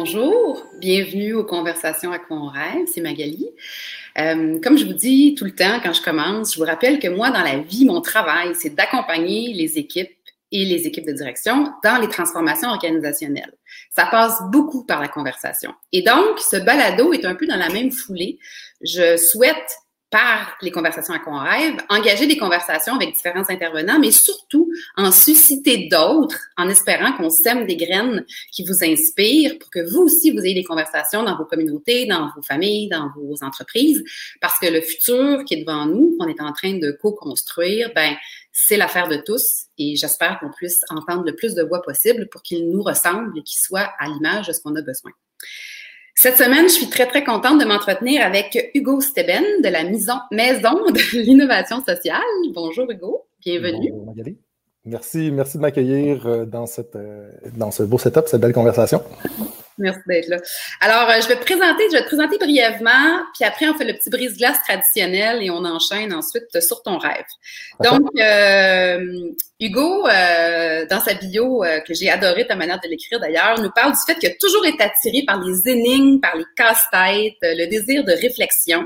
Bonjour, 0.00 0.64
bienvenue 0.78 1.34
aux 1.34 1.42
Conversations 1.42 2.12
à 2.12 2.20
quoi 2.20 2.52
rêve, 2.52 2.86
c'est 2.86 3.00
Magali. 3.00 3.48
Euh, 4.16 4.60
comme 4.60 4.78
je 4.78 4.86
vous 4.86 4.92
dis 4.92 5.34
tout 5.34 5.44
le 5.44 5.50
temps 5.50 5.80
quand 5.82 5.92
je 5.92 6.00
commence, 6.00 6.54
je 6.54 6.60
vous 6.60 6.64
rappelle 6.64 7.00
que 7.00 7.08
moi, 7.08 7.30
dans 7.30 7.42
la 7.42 7.58
vie, 7.58 7.84
mon 7.84 8.00
travail, 8.00 8.54
c'est 8.54 8.76
d'accompagner 8.76 9.52
les 9.52 9.76
équipes 9.76 10.12
et 10.52 10.64
les 10.64 10.86
équipes 10.86 11.04
de 11.04 11.12
direction 11.12 11.72
dans 11.82 12.00
les 12.00 12.08
transformations 12.08 12.68
organisationnelles. 12.68 13.52
Ça 13.90 14.06
passe 14.06 14.40
beaucoup 14.52 14.84
par 14.84 15.00
la 15.00 15.08
conversation. 15.08 15.74
Et 15.90 16.02
donc, 16.02 16.38
ce 16.38 16.58
balado 16.58 17.12
est 17.12 17.24
un 17.24 17.34
peu 17.34 17.48
dans 17.48 17.56
la 17.56 17.68
même 17.68 17.90
foulée. 17.90 18.38
Je 18.80 19.16
souhaite 19.16 19.80
par 20.10 20.56
les 20.62 20.70
conversations 20.70 21.12
à 21.12 21.18
quoi 21.18 21.34
on 21.34 21.38
rêve, 21.38 21.76
engager 21.90 22.26
des 22.26 22.38
conversations 22.38 22.94
avec 22.94 23.12
différents 23.12 23.48
intervenants, 23.50 23.98
mais 23.98 24.10
surtout 24.10 24.70
en 24.96 25.12
susciter 25.12 25.88
d'autres, 25.90 26.40
en 26.56 26.68
espérant 26.68 27.12
qu'on 27.12 27.28
sème 27.28 27.66
des 27.66 27.76
graines 27.76 28.24
qui 28.50 28.64
vous 28.64 28.82
inspirent 28.82 29.58
pour 29.58 29.70
que 29.70 29.80
vous 29.90 30.02
aussi, 30.02 30.30
vous 30.30 30.40
ayez 30.40 30.54
des 30.54 30.64
conversations 30.64 31.22
dans 31.22 31.36
vos 31.36 31.44
communautés, 31.44 32.06
dans 32.06 32.30
vos 32.34 32.42
familles, 32.42 32.88
dans 32.88 33.10
vos 33.16 33.44
entreprises, 33.44 34.02
parce 34.40 34.58
que 34.58 34.66
le 34.66 34.80
futur 34.80 35.44
qui 35.44 35.54
est 35.54 35.64
devant 35.64 35.84
nous, 35.84 36.16
qu'on 36.18 36.28
est 36.28 36.40
en 36.40 36.52
train 36.52 36.78
de 36.78 36.90
co-construire, 36.92 37.92
ben, 37.94 38.16
c'est 38.52 38.76
l'affaire 38.76 39.08
de 39.08 39.18
tous 39.18 39.66
et 39.76 39.94
j'espère 39.96 40.40
qu'on 40.40 40.50
puisse 40.50 40.80
entendre 40.88 41.24
le 41.24 41.36
plus 41.36 41.54
de 41.54 41.62
voix 41.62 41.82
possible 41.82 42.28
pour 42.28 42.42
qu'il 42.42 42.70
nous 42.70 42.82
ressemble 42.82 43.38
et 43.38 43.42
qu'il 43.42 43.60
soit 43.60 43.92
à 43.98 44.08
l'image 44.08 44.48
de 44.48 44.52
ce 44.52 44.60
qu'on 44.60 44.74
a 44.74 44.82
besoin. 44.82 45.12
Cette 46.20 46.36
semaine, 46.36 46.64
je 46.64 46.72
suis 46.72 46.88
très, 46.88 47.06
très 47.06 47.22
contente 47.22 47.60
de 47.60 47.64
m'entretenir 47.64 48.26
avec 48.26 48.72
Hugo 48.74 49.00
Steben 49.00 49.44
de 49.62 49.68
la 49.68 49.84
Maison, 49.84 50.16
de 50.32 51.16
l'Innovation 51.16 51.76
sociale. 51.84 52.18
Bonjour 52.52 52.90
Hugo, 52.90 53.28
bienvenue. 53.38 53.92
Bonjour 53.92 54.06
Magali. 54.06 54.36
Merci, 54.84 55.30
merci 55.30 55.58
de 55.58 55.62
m'accueillir 55.62 56.26
euh, 56.26 56.44
dans, 56.44 56.66
cette, 56.66 56.96
euh, 56.96 57.30
dans 57.56 57.70
ce 57.70 57.84
beau 57.84 57.98
setup, 57.98 58.26
cette 58.26 58.40
belle 58.40 58.52
conversation. 58.52 59.00
Merci 59.78 60.00
d'être 60.08 60.28
là. 60.28 60.38
Alors, 60.80 61.08
euh, 61.08 61.20
je 61.22 61.28
vais 61.28 61.36
te 61.36 61.44
présenter, 61.44 61.84
je 61.90 61.96
vais 61.96 62.02
te 62.02 62.08
présenter 62.08 62.36
brièvement, 62.36 63.22
puis 63.34 63.44
après, 63.44 63.68
on 63.68 63.74
fait 63.74 63.84
le 63.84 63.94
petit 63.94 64.10
brise-glace 64.10 64.58
traditionnel 64.66 65.40
et 65.40 65.50
on 65.50 65.64
enchaîne 65.64 66.12
ensuite 66.12 66.60
sur 66.60 66.82
ton 66.82 66.98
rêve. 66.98 67.24
Donc, 67.84 68.08
euh, 68.18 69.30
Hugo, 69.60 70.08
euh, 70.08 70.84
dans 70.90 71.00
sa 71.00 71.14
bio, 71.14 71.64
que 71.86 71.94
j'ai 71.94 72.10
adoré 72.10 72.46
ta 72.46 72.56
manière 72.56 72.80
de 72.80 72.88
l'écrire 72.88 73.20
d'ailleurs, 73.20 73.60
nous 73.60 73.70
parle 73.70 73.92
du 73.92 73.98
fait 74.04 74.18
qu'il 74.18 74.28
a 74.28 74.34
toujours 74.40 74.66
été 74.66 74.82
attiré 74.82 75.22
par 75.24 75.40
les 75.40 75.68
énigmes, 75.70 76.20
par 76.20 76.36
les 76.36 76.44
casse-têtes, 76.56 77.34
le 77.42 77.66
désir 77.66 78.02
de 78.04 78.12
réflexion. 78.12 78.84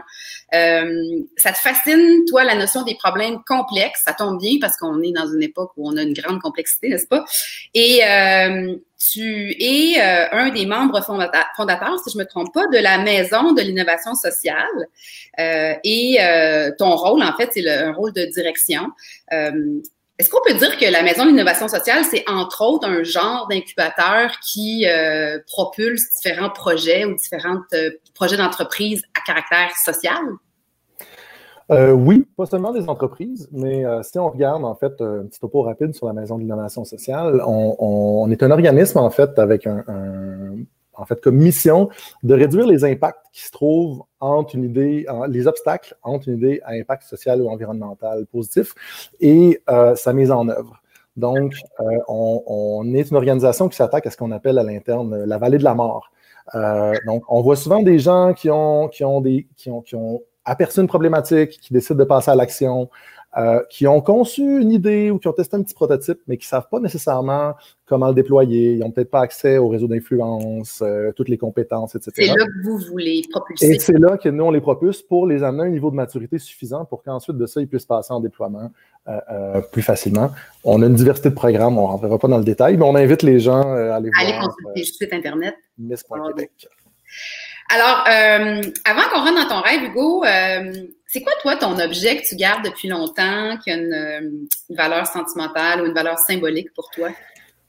ça 0.52 1.52
te 1.52 1.58
fascine, 1.58 2.24
toi, 2.28 2.44
la 2.44 2.54
notion 2.54 2.82
des 2.82 2.96
problèmes 2.96 3.38
complexes? 3.46 4.02
Ça 4.04 4.12
tombe 4.12 4.38
bien 4.38 4.58
parce 4.60 4.76
qu'on 4.76 5.00
est 5.02 5.12
dans 5.12 5.26
une 5.26 5.42
époque 5.42 5.70
où 5.78 5.88
on 5.88 5.96
a 5.96 6.02
une 6.02 6.14
grande 6.14 6.40
complexité, 6.40 6.90
n'est-ce 6.90 7.06
pas? 7.06 7.24
Et 7.72 8.02
tu 9.10 9.50
es 9.58 10.00
euh, 10.00 10.28
un 10.32 10.50
des 10.50 10.64
membres 10.66 11.02
fondateurs, 11.02 11.98
si 12.04 12.12
je 12.12 12.18
me 12.18 12.24
trompe 12.24 12.52
pas, 12.54 12.66
de 12.68 12.78
la 12.78 12.98
Maison 12.98 13.52
de 13.52 13.60
l'innovation 13.60 14.14
sociale. 14.14 14.56
Euh, 15.40 15.74
et 15.82 16.18
euh, 16.20 16.70
ton 16.78 16.94
rôle, 16.94 17.22
en 17.22 17.36
fait, 17.36 17.50
c'est 17.52 17.68
un 17.68 17.92
rôle 17.92 18.12
de 18.12 18.24
direction. 18.26 18.90
Est-ce 20.18 20.30
qu'on 20.30 20.42
peut 20.46 20.54
dire 20.54 20.76
que 20.76 20.84
la 20.84 21.02
Maison 21.02 21.24
de 21.24 21.30
l'innovation 21.30 21.66
sociale, 21.66 22.04
c'est 22.08 22.22
entre 22.28 22.62
autres 22.62 22.86
un 22.86 23.02
genre 23.02 23.48
d'incubateur 23.48 24.38
qui 24.40 24.86
propulse 25.48 26.02
différents 26.22 26.50
projets 26.50 27.04
ou 27.04 27.16
différents 27.16 27.58
projets 28.14 28.36
d'entreprise 28.36 29.02
à 29.16 29.20
caractère 29.26 29.74
social? 29.84 30.22
Euh, 31.72 31.92
oui, 31.92 32.26
pas 32.36 32.44
seulement 32.44 32.72
des 32.72 32.88
entreprises, 32.88 33.48
mais 33.50 33.84
euh, 33.84 34.02
si 34.02 34.18
on 34.18 34.28
regarde 34.28 34.64
en 34.64 34.74
fait 34.74 35.00
un 35.00 35.24
petit 35.24 35.40
topo 35.40 35.62
rapide 35.62 35.94
sur 35.94 36.06
la 36.06 36.12
Maison 36.12 36.36
de 36.36 36.42
l'innovation 36.42 36.84
sociale, 36.84 37.40
on, 37.46 38.30
est 38.30 38.42
un 38.42 38.50
organisme 38.50 38.98
en 38.98 39.08
fait 39.08 39.38
avec 39.38 39.66
un, 39.66 39.82
en 40.92 41.04
fait 41.06 41.20
comme 41.22 41.36
mission 41.36 41.88
de 42.22 42.34
réduire 42.34 42.66
les 42.66 42.84
impacts 42.84 43.24
qui 43.32 43.42
se 43.42 43.50
trouvent 43.50 44.02
entre 44.20 44.54
une 44.54 44.64
idée, 44.64 45.06
les 45.28 45.46
obstacles 45.46 45.96
entre 46.02 46.28
une 46.28 46.34
idée 46.34 46.60
à 46.64 46.72
impact 46.72 47.04
social 47.04 47.40
ou 47.40 47.48
environnemental 47.48 48.26
positif 48.26 48.74
et 49.20 49.62
euh, 49.70 49.94
sa 49.94 50.12
mise 50.12 50.30
en 50.30 50.48
œuvre. 50.48 50.82
Donc, 51.16 51.54
on, 52.08 52.90
est 52.94 53.10
une 53.10 53.16
organisation 53.16 53.68
qui 53.68 53.76
s'attaque 53.76 54.06
à 54.06 54.10
ce 54.10 54.16
qu'on 54.16 54.30
appelle 54.30 54.58
à 54.58 54.62
l'interne 54.62 55.24
la 55.24 55.36
vallée 55.36 55.58
de 55.58 55.64
la 55.64 55.74
mort. 55.74 56.10
donc, 57.06 57.22
on 57.28 57.42
voit 57.42 57.56
souvent 57.56 57.82
des 57.82 57.98
gens 57.98 58.32
qui 58.34 58.50
ont, 58.50 58.88
qui 58.88 59.04
ont 59.04 59.20
des, 59.20 59.46
qui 59.56 59.70
ont 59.70 60.22
aperçu 60.44 60.80
une 60.80 60.88
problématique, 60.88 61.60
qui 61.60 61.72
décident 61.72 61.98
de 61.98 62.04
passer 62.04 62.30
à 62.30 62.34
l'action, 62.34 62.88
euh, 63.38 63.62
qui 63.70 63.86
ont 63.86 64.02
conçu 64.02 64.42
une 64.60 64.70
idée 64.70 65.10
ou 65.10 65.18
qui 65.18 65.26
ont 65.26 65.32
testé 65.32 65.56
un 65.56 65.62
petit 65.62 65.72
prototype, 65.72 66.18
mais 66.26 66.36
qui 66.36 66.44
ne 66.44 66.48
savent 66.48 66.68
pas 66.70 66.80
nécessairement 66.80 67.54
comment 67.86 68.08
le 68.08 68.14
déployer. 68.14 68.74
Ils 68.74 68.80
n'ont 68.80 68.90
peut-être 68.90 69.10
pas 69.10 69.20
accès 69.22 69.56
au 69.56 69.68
réseau 69.68 69.88
d'influence, 69.88 70.82
euh, 70.82 71.12
toutes 71.16 71.30
les 71.30 71.38
compétences, 71.38 71.94
etc. 71.94 72.12
C'est 72.14 72.26
là 72.26 72.44
que 72.44 72.62
vous 72.62 72.76
voulez 72.90 73.22
propulser. 73.30 73.68
Et 73.68 73.78
c'est 73.78 73.98
là 73.98 74.18
que 74.18 74.28
nous, 74.28 74.44
on 74.44 74.50
les 74.50 74.60
propulse 74.60 75.00
pour 75.00 75.26
les 75.26 75.42
amener 75.42 75.62
à 75.62 75.66
un 75.66 75.70
niveau 75.70 75.90
de 75.90 75.96
maturité 75.96 76.38
suffisant 76.38 76.84
pour 76.84 77.02
qu'ensuite 77.02 77.38
de 77.38 77.46
ça, 77.46 77.62
ils 77.62 77.68
puissent 77.68 77.86
passer 77.86 78.12
en 78.12 78.20
déploiement 78.20 78.70
euh, 79.08 79.62
plus 79.72 79.80
facilement. 79.80 80.30
On 80.62 80.82
a 80.82 80.86
une 80.86 80.94
diversité 80.94 81.30
de 81.30 81.34
programmes, 81.34 81.78
on 81.78 81.86
ne 81.86 81.92
rentrera 81.92 82.18
pas 82.18 82.28
dans 82.28 82.38
le 82.38 82.44
détail, 82.44 82.76
mais 82.76 82.84
on 82.84 82.96
invite 82.96 83.22
les 83.22 83.38
gens 83.38 83.62
à 83.62 83.94
aller 83.94 84.10
voir. 84.10 84.26
Allez 84.26 84.46
consulter 84.46 84.80
le 84.80 84.84
site 84.84 85.12
Internet. 85.14 85.54
Miss.québec. 85.78 86.68
Alors, 87.74 88.04
euh, 88.06 88.60
avant 88.84 89.02
qu'on 89.10 89.20
rentre 89.20 89.48
dans 89.48 89.56
ton 89.56 89.62
rêve, 89.62 89.82
Hugo, 89.84 90.22
euh, 90.24 90.72
c'est 91.06 91.22
quoi 91.22 91.32
toi 91.40 91.56
ton 91.56 91.78
objet 91.78 92.18
que 92.18 92.26
tu 92.26 92.36
gardes 92.36 92.66
depuis 92.66 92.86
longtemps, 92.86 93.56
qui 93.64 93.70
a 93.70 93.76
une, 93.76 93.94
euh, 93.94 94.30
valeur 94.68 95.06
sentimentale 95.06 95.80
ou 95.80 95.86
une 95.86 95.94
valeur 95.94 96.18
symbolique 96.18 96.74
pour 96.74 96.90
toi? 96.90 97.08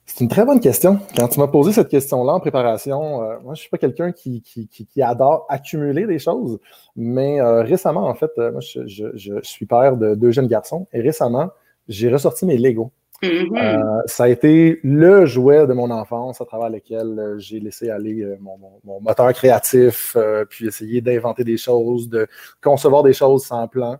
C'est 0.05 0.19
une 0.19 0.27
très 0.27 0.43
bonne 0.43 0.59
question. 0.59 0.99
Quand 1.15 1.29
tu 1.29 1.39
m'as 1.39 1.47
posé 1.47 1.71
cette 1.71 1.87
question-là 1.87 2.33
en 2.33 2.41
préparation, 2.41 3.19
moi, 3.21 3.39
je 3.45 3.49
ne 3.51 3.55
suis 3.55 3.69
pas 3.69 3.77
quelqu'un 3.77 4.11
qui, 4.11 4.41
qui, 4.41 5.01
adore 5.01 5.45
accumuler 5.47 6.05
des 6.05 6.19
choses, 6.19 6.59
mais 6.97 7.41
récemment, 7.61 8.05
en 8.09 8.13
fait, 8.13 8.31
moi, 8.37 8.59
je, 8.59 8.81
je, 8.85 9.39
suis 9.41 9.65
père 9.65 9.95
de 9.95 10.15
deux 10.15 10.31
jeunes 10.31 10.47
garçons 10.47 10.87
et 10.91 10.99
récemment, 10.99 11.49
j'ai 11.87 12.09
ressorti 12.11 12.45
mes 12.45 12.57
Legos. 12.57 12.91
Mm-hmm. 13.23 13.57
Euh, 13.57 14.01
ça 14.05 14.25
a 14.25 14.27
été 14.27 14.79
le 14.83 15.25
jouet 15.25 15.65
de 15.65 15.73
mon 15.73 15.89
enfance 15.91 16.41
à 16.41 16.45
travers 16.45 16.69
lequel 16.69 17.17
euh, 17.17 17.39
j'ai 17.39 17.59
laissé 17.61 17.89
aller 17.89 18.21
euh, 18.21 18.37
mon, 18.41 18.59
moteur 18.99 19.31
créatif, 19.33 20.17
puis 20.49 20.67
essayer 20.67 21.01
d'inventer 21.01 21.43
des 21.43 21.57
choses, 21.57 22.09
de 22.09 22.27
concevoir 22.61 23.03
des 23.03 23.13
choses 23.13 23.45
sans 23.45 23.67
plan. 23.67 23.97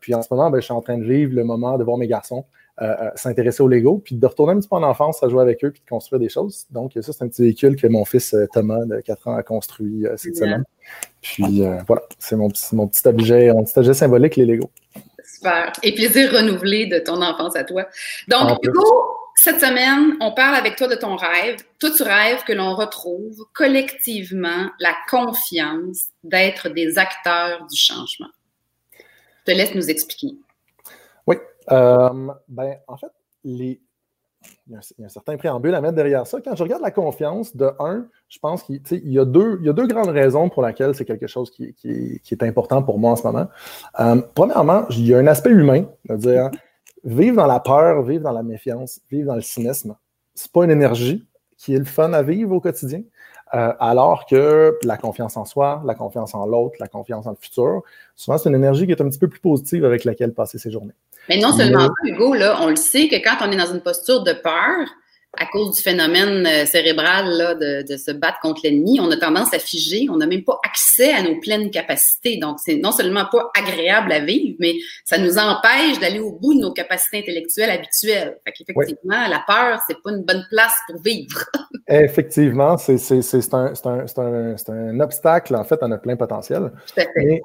puis 0.00 0.14
en 0.14 0.22
ce 0.22 0.32
moment, 0.32 0.50
ben, 0.50 0.60
je 0.60 0.64
suis 0.64 0.72
en 0.72 0.80
train 0.80 0.98
de 0.98 1.04
vivre 1.04 1.34
le 1.34 1.44
moment 1.44 1.76
de 1.78 1.84
voir 1.84 1.98
mes 1.98 2.08
garçons 2.08 2.44
s'intéresser 3.14 3.62
au 3.62 3.68
Lego, 3.68 4.02
puis 4.04 4.16
de 4.16 4.26
retourner 4.26 4.54
un 4.54 4.58
petit 4.58 4.68
peu 4.68 4.74
en 4.74 4.82
enfance 4.82 5.22
à 5.22 5.28
jouer 5.28 5.42
avec 5.42 5.64
eux, 5.64 5.70
puis 5.70 5.80
de 5.80 5.88
construire 5.88 6.18
des 6.18 6.28
choses. 6.28 6.66
Donc, 6.70 6.92
ça, 7.00 7.12
c'est 7.12 7.22
un 7.22 7.28
petit 7.28 7.42
véhicule 7.42 7.76
que 7.76 7.86
mon 7.86 8.04
fils 8.04 8.34
Thomas, 8.52 8.84
de 8.84 9.00
4 9.00 9.28
ans, 9.28 9.36
a 9.36 9.44
construit 9.44 10.04
cette 10.16 10.36
semaine. 10.36 10.64
Puis 11.20 11.62
voilà, 11.86 12.02
c'est 12.18 12.36
mon, 12.36 12.48
mon, 12.72 12.88
petit 12.88 13.06
objet, 13.06 13.52
mon 13.52 13.64
petit 13.64 13.78
objet 13.78 13.94
symbolique, 13.94 14.34
les 14.36 14.46
Lego. 14.46 14.70
Et 15.82 15.94
plaisir 15.94 16.32
renouvelé 16.32 16.86
de 16.86 16.98
ton 16.98 17.22
enfance 17.22 17.56
à 17.56 17.64
toi. 17.64 17.86
Donc, 18.28 18.58
Hugo, 18.62 19.16
cette 19.36 19.60
semaine, 19.60 20.16
on 20.20 20.32
parle 20.32 20.54
avec 20.54 20.76
toi 20.76 20.86
de 20.86 20.94
ton 20.94 21.16
rêve. 21.16 21.56
Toi, 21.78 21.90
tu 21.96 22.02
rêves 22.02 22.44
que 22.44 22.52
l'on 22.52 22.74
retrouve 22.74 23.44
collectivement 23.52 24.70
la 24.78 24.94
confiance 25.10 26.06
d'être 26.22 26.68
des 26.68 26.98
acteurs 26.98 27.66
du 27.66 27.76
changement. 27.76 28.28
Je 29.46 29.52
te 29.52 29.56
laisse 29.56 29.74
nous 29.74 29.90
expliquer. 29.90 30.36
Oui. 31.26 31.36
Euh, 31.70 32.28
ben, 32.48 32.76
en 32.86 32.96
fait, 32.96 33.12
les, 33.44 33.80
il 34.66 34.72
y, 34.72 34.76
a 34.76 35.06
un, 35.06 35.08
certain 35.08 35.36
préambule 35.36 35.74
à 35.74 35.80
mettre 35.80 35.94
derrière 35.94 36.26
ça. 36.26 36.40
Quand 36.40 36.54
je 36.56 36.62
regarde 36.62 36.82
la 36.82 36.90
confiance, 36.90 37.54
de 37.54 37.70
un, 37.78 38.06
je 38.28 38.38
pense 38.38 38.62
qu'il 38.62 38.80
y, 38.90 39.18
a 39.18 39.24
deux, 39.24 39.58
il 39.60 39.66
y 39.66 39.68
a 39.68 39.72
deux 39.72 39.86
grandes 39.86 40.08
raisons 40.08 40.48
pour 40.48 40.64
lesquelles 40.66 40.94
c'est 40.94 41.04
quelque 41.04 41.26
chose 41.26 41.50
qui, 41.50 41.74
est 42.30 42.42
important 42.42 42.82
pour 42.82 42.98
moi 42.98 43.12
en 43.12 43.16
ce 43.16 43.22
moment. 43.24 43.48
Euh, 44.00 44.20
premièrement, 44.34 44.86
il 44.90 45.06
y 45.06 45.14
a 45.14 45.18
un 45.18 45.26
aspect 45.26 45.50
humain, 45.50 45.84
c'est-à-dire 46.06 46.50
vivre 47.04 47.36
dans 47.36 47.46
la 47.46 47.60
peur, 47.60 48.02
vivre 48.02 48.24
dans 48.24 48.32
la 48.32 48.42
méfiance, 48.42 49.00
vivre 49.10 49.26
dans 49.28 49.36
le 49.36 49.42
cynisme. 49.42 49.96
C'est 50.34 50.50
pas 50.50 50.64
une 50.64 50.70
énergie 50.70 51.26
qui 51.56 51.74
est 51.74 51.78
le 51.78 51.84
fun 51.84 52.12
à 52.12 52.22
vivre 52.22 52.52
au 52.52 52.60
quotidien. 52.60 53.02
Euh, 53.52 53.72
alors 53.78 54.26
que 54.26 54.78
la 54.82 54.96
confiance 54.96 55.36
en 55.36 55.44
soi, 55.44 55.82
la 55.84 55.94
confiance 55.94 56.34
en 56.34 56.46
l'autre, 56.46 56.76
la 56.80 56.88
confiance 56.88 57.26
en 57.26 57.30
le 57.30 57.36
futur, 57.38 57.82
souvent 58.16 58.38
c'est 58.38 58.48
une 58.48 58.54
énergie 58.54 58.86
qui 58.86 58.92
est 58.92 59.00
un 59.00 59.08
petit 59.08 59.18
peu 59.18 59.28
plus 59.28 59.40
positive 59.40 59.84
avec 59.84 60.04
laquelle 60.04 60.32
passer 60.32 60.58
ses 60.58 60.70
journées. 60.70 60.94
Mais 61.28 61.38
non 61.38 61.52
seulement 61.52 61.88
Hugo, 62.04 62.34
là, 62.34 62.58
on 62.62 62.68
le 62.68 62.76
sait 62.76 63.08
que 63.08 63.16
quand 63.16 63.46
on 63.46 63.52
est 63.52 63.56
dans 63.56 63.72
une 63.72 63.80
posture 63.80 64.22
de 64.24 64.32
peur, 64.32 64.88
à 65.38 65.46
cause 65.46 65.76
du 65.76 65.82
phénomène 65.82 66.46
euh, 66.46 66.66
cérébral 66.66 67.28
là, 67.30 67.54
de, 67.54 67.96
se 67.96 68.10
battre 68.10 68.38
contre 68.40 68.62
l'ennemi, 68.64 68.98
on 69.00 69.10
a 69.10 69.16
tendance 69.16 69.52
à 69.54 69.58
figer, 69.58 70.06
on 70.10 70.16
n'a 70.16 70.26
même 70.26 70.44
pas 70.44 70.58
accès 70.64 71.12
à 71.12 71.22
nos 71.22 71.38
pleines 71.40 71.70
capacités. 71.70 72.36
Donc, 72.38 72.58
c'est 72.64 72.76
non 72.76 72.92
seulement 72.92 73.26
pas 73.30 73.50
agréable 73.58 74.12
à 74.12 74.20
vivre, 74.20 74.56
mais 74.58 74.74
ça 75.04 75.18
nous 75.18 75.38
empêche 75.38 75.98
d'aller 76.00 76.18
au 76.18 76.32
bout 76.32 76.54
de 76.54 76.60
nos 76.60 76.72
capacités 76.72 77.18
intellectuelles 77.18 77.70
habituelles. 77.70 78.38
Fait 78.44 78.52
qu'effectivement, 78.52 79.28
la 79.28 79.42
peur, 79.46 79.80
c'est 79.88 80.00
pas 80.02 80.10
une 80.10 80.24
bonne 80.24 80.44
place 80.50 80.74
pour 80.88 81.00
vivre. 81.02 81.44
Effectivement, 81.88 82.76
c'est 82.76 82.98
un, 83.52 83.72
un, 83.84 84.56
un, 84.68 85.00
obstacle, 85.00 85.54
en 85.54 85.64
fait, 85.64 85.82
à 85.82 85.88
notre 85.88 86.02
plein 86.02 86.16
potentiel. 86.16 86.72
Tout 86.94 87.00
à 87.00 87.04
fait 87.04 87.40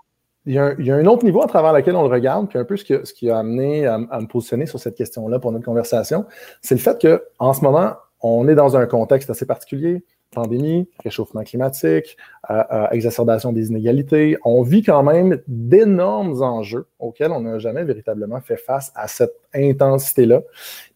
il 0.45 0.53
y, 0.53 0.57
a 0.57 0.95
un, 0.95 1.05
autre 1.05 1.25
niveau 1.25 1.43
à 1.43 1.47
travers 1.47 1.73
lequel 1.73 1.95
on 1.95 2.03
le 2.03 2.09
regarde, 2.09 2.47
puis 2.47 2.57
un 2.57 2.65
peu 2.65 2.77
ce, 2.77 3.03
ce 3.03 3.13
qui 3.13 3.29
a 3.29 3.37
amené 3.37 3.85
à, 3.85 3.97
me 3.97 4.25
positionner 4.25 4.65
sur 4.65 4.79
cette 4.79 4.95
question-là 4.95 5.37
pour 5.39 5.51
notre 5.51 5.65
conversation, 5.65 6.25
c'est 6.61 6.75
le 6.75 6.81
fait 6.81 6.99
qu'en 6.99 7.53
ce 7.53 7.61
moment, 7.61 7.93
on 8.21 8.47
est 8.47 8.55
dans 8.55 8.77
un 8.77 8.85
contexte 8.85 9.29
assez 9.29 9.45
particulier. 9.45 10.03
pandémie, 10.31 10.87
réchauffement 11.03 11.43
climatique, 11.43 12.15
euh, 12.51 12.63
euh, 12.71 12.87
exacerbation 12.91 13.51
des 13.51 13.69
inégalités. 13.69 14.37
On 14.45 14.61
vit 14.61 14.83
quand 14.83 15.01
même 15.03 15.41
d'énormes 15.47 16.41
enjeux 16.43 16.85
auxquels 16.99 17.31
on 17.31 17.41
n'a 17.41 17.57
jamais 17.57 17.83
véritablement 17.83 18.39
fait 18.39 18.57
face 18.57 18.91
à 18.95 19.07
cette 19.07 19.35
intensité-là. 19.55 20.41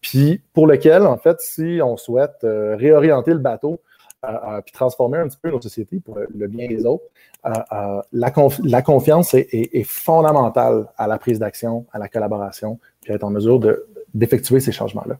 Puis 0.02 0.42
pour 0.54 0.68
lequel, 0.68 1.04
en 1.04 1.18
fait, 1.18 1.40
si 1.40 1.80
on 1.84 1.98
souhaite 1.98 2.44
euh, 2.44 2.76
réorienter 2.76 3.32
le 3.32 3.40
bateau, 3.40 3.82
puis 4.66 4.72
transformer 4.72 5.18
un 5.18 5.28
petit 5.28 5.38
peu 5.42 5.50
nos 5.52 5.62
sociétés 5.62 6.00
pour 6.00 6.18
le, 6.18 6.48
bien 6.48 6.68
des 6.68 6.86
autres, 6.86 7.04
la, 7.44 8.32
la, 8.64 8.82
confiance 8.82 9.34
est, 9.34 9.50
est, 9.52 9.84
fondamentale 9.84 10.88
à 10.98 11.08
la 11.08 11.18
prise 11.18 11.40
d'action, 11.40 11.86
à 11.92 12.00
la 12.00 12.08
collaboration, 12.08 12.80
puis 13.02 13.12
à 13.12 13.16
être 13.16 13.24
en 13.24 13.30
mesure 13.30 13.60
d'effectuer 14.14 14.60
ces 14.60 14.72
changements-là. 14.72 15.18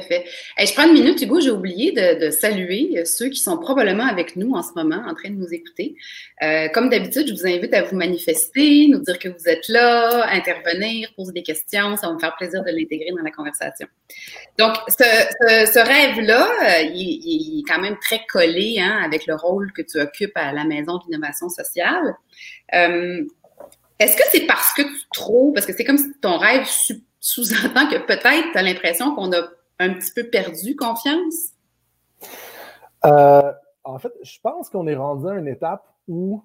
Fait. 0.00 0.24
je 0.58 0.72
prends 0.72 0.86
une 0.86 0.94
minute, 0.94 1.20
Hugo, 1.20 1.40
j'ai 1.40 1.50
oublié 1.50 1.92
de, 1.92 2.30
saluer 2.30 3.04
ceux 3.04 3.28
qui 3.28 3.38
sont 3.38 3.58
probablement 3.58 4.06
avec 4.06 4.36
nous 4.36 4.52
en 4.52 4.62
ce 4.62 4.72
moment, 4.74 5.02
en 5.06 5.14
train 5.14 5.30
de 5.30 5.36
nous 5.36 5.52
écouter. 5.52 5.96
Euh, 6.42 6.68
comme 6.68 6.88
d'habitude, 6.88 7.28
je 7.28 7.34
vous 7.34 7.46
invite 7.46 7.72
à 7.74 7.82
vous 7.82 7.96
manifester, 7.96 8.88
nous 8.88 9.00
dire 9.00 9.18
que 9.18 9.28
vous 9.28 9.48
êtes 9.48 9.68
là, 9.68 10.28
intervenir, 10.30 11.08
poser 11.16 11.32
des 11.32 11.42
questions. 11.42 11.96
Ça 11.96 12.08
va 12.08 12.14
me 12.14 12.18
faire 12.18 12.34
plaisir 12.36 12.62
de 12.64 12.70
l'intégrer 12.70 13.10
dans 13.16 13.22
la 13.22 13.30
conversation. 13.30 13.86
Donc, 14.58 14.74
ce, 14.88 15.78
rêve-là, 15.78 16.48
euh, 16.62 16.90
il, 16.94 17.60
est 17.60 17.72
quand 17.72 17.80
même 17.80 17.96
très 18.00 18.20
collé 18.28 18.78
hein, 18.80 19.00
avec 19.04 19.26
le 19.26 19.34
rôle 19.34 19.72
que 19.72 19.82
tu 19.82 20.00
occupes 20.00 20.36
à 20.36 20.52
la 20.52 20.64
Maison 20.64 20.98
d'innovation 20.98 21.48
sociale. 21.48 22.14
Euh, 22.74 23.24
est-ce 23.98 24.16
que 24.16 24.24
c'est 24.30 24.46
parce 24.46 24.72
que 24.72 24.82
tu 24.82 25.08
trouves, 25.12 25.54
parce 25.54 25.66
que 25.66 25.72
c'est 25.72 25.84
comme 25.84 25.98
si 25.98 26.12
ton 26.20 26.36
rêve 26.36 26.66
sous-entend 27.20 27.88
que 27.88 27.98
peut-être 27.98 28.52
tu 28.52 28.58
as 28.58 28.62
l'impression 28.62 29.14
qu'on 29.14 29.32
a 29.32 29.48
un 29.78 29.94
petit 29.94 30.12
peu 30.14 30.24
perdu 30.24 30.76
confiance? 30.76 31.50
Euh, 33.04 33.52
en 33.84 33.98
fait, 33.98 34.12
je 34.22 34.38
pense 34.42 34.70
qu'on 34.70 34.86
est 34.86 34.94
rendu 34.94 35.28
à 35.28 35.34
une 35.34 35.48
étape 35.48 35.84
où 36.08 36.42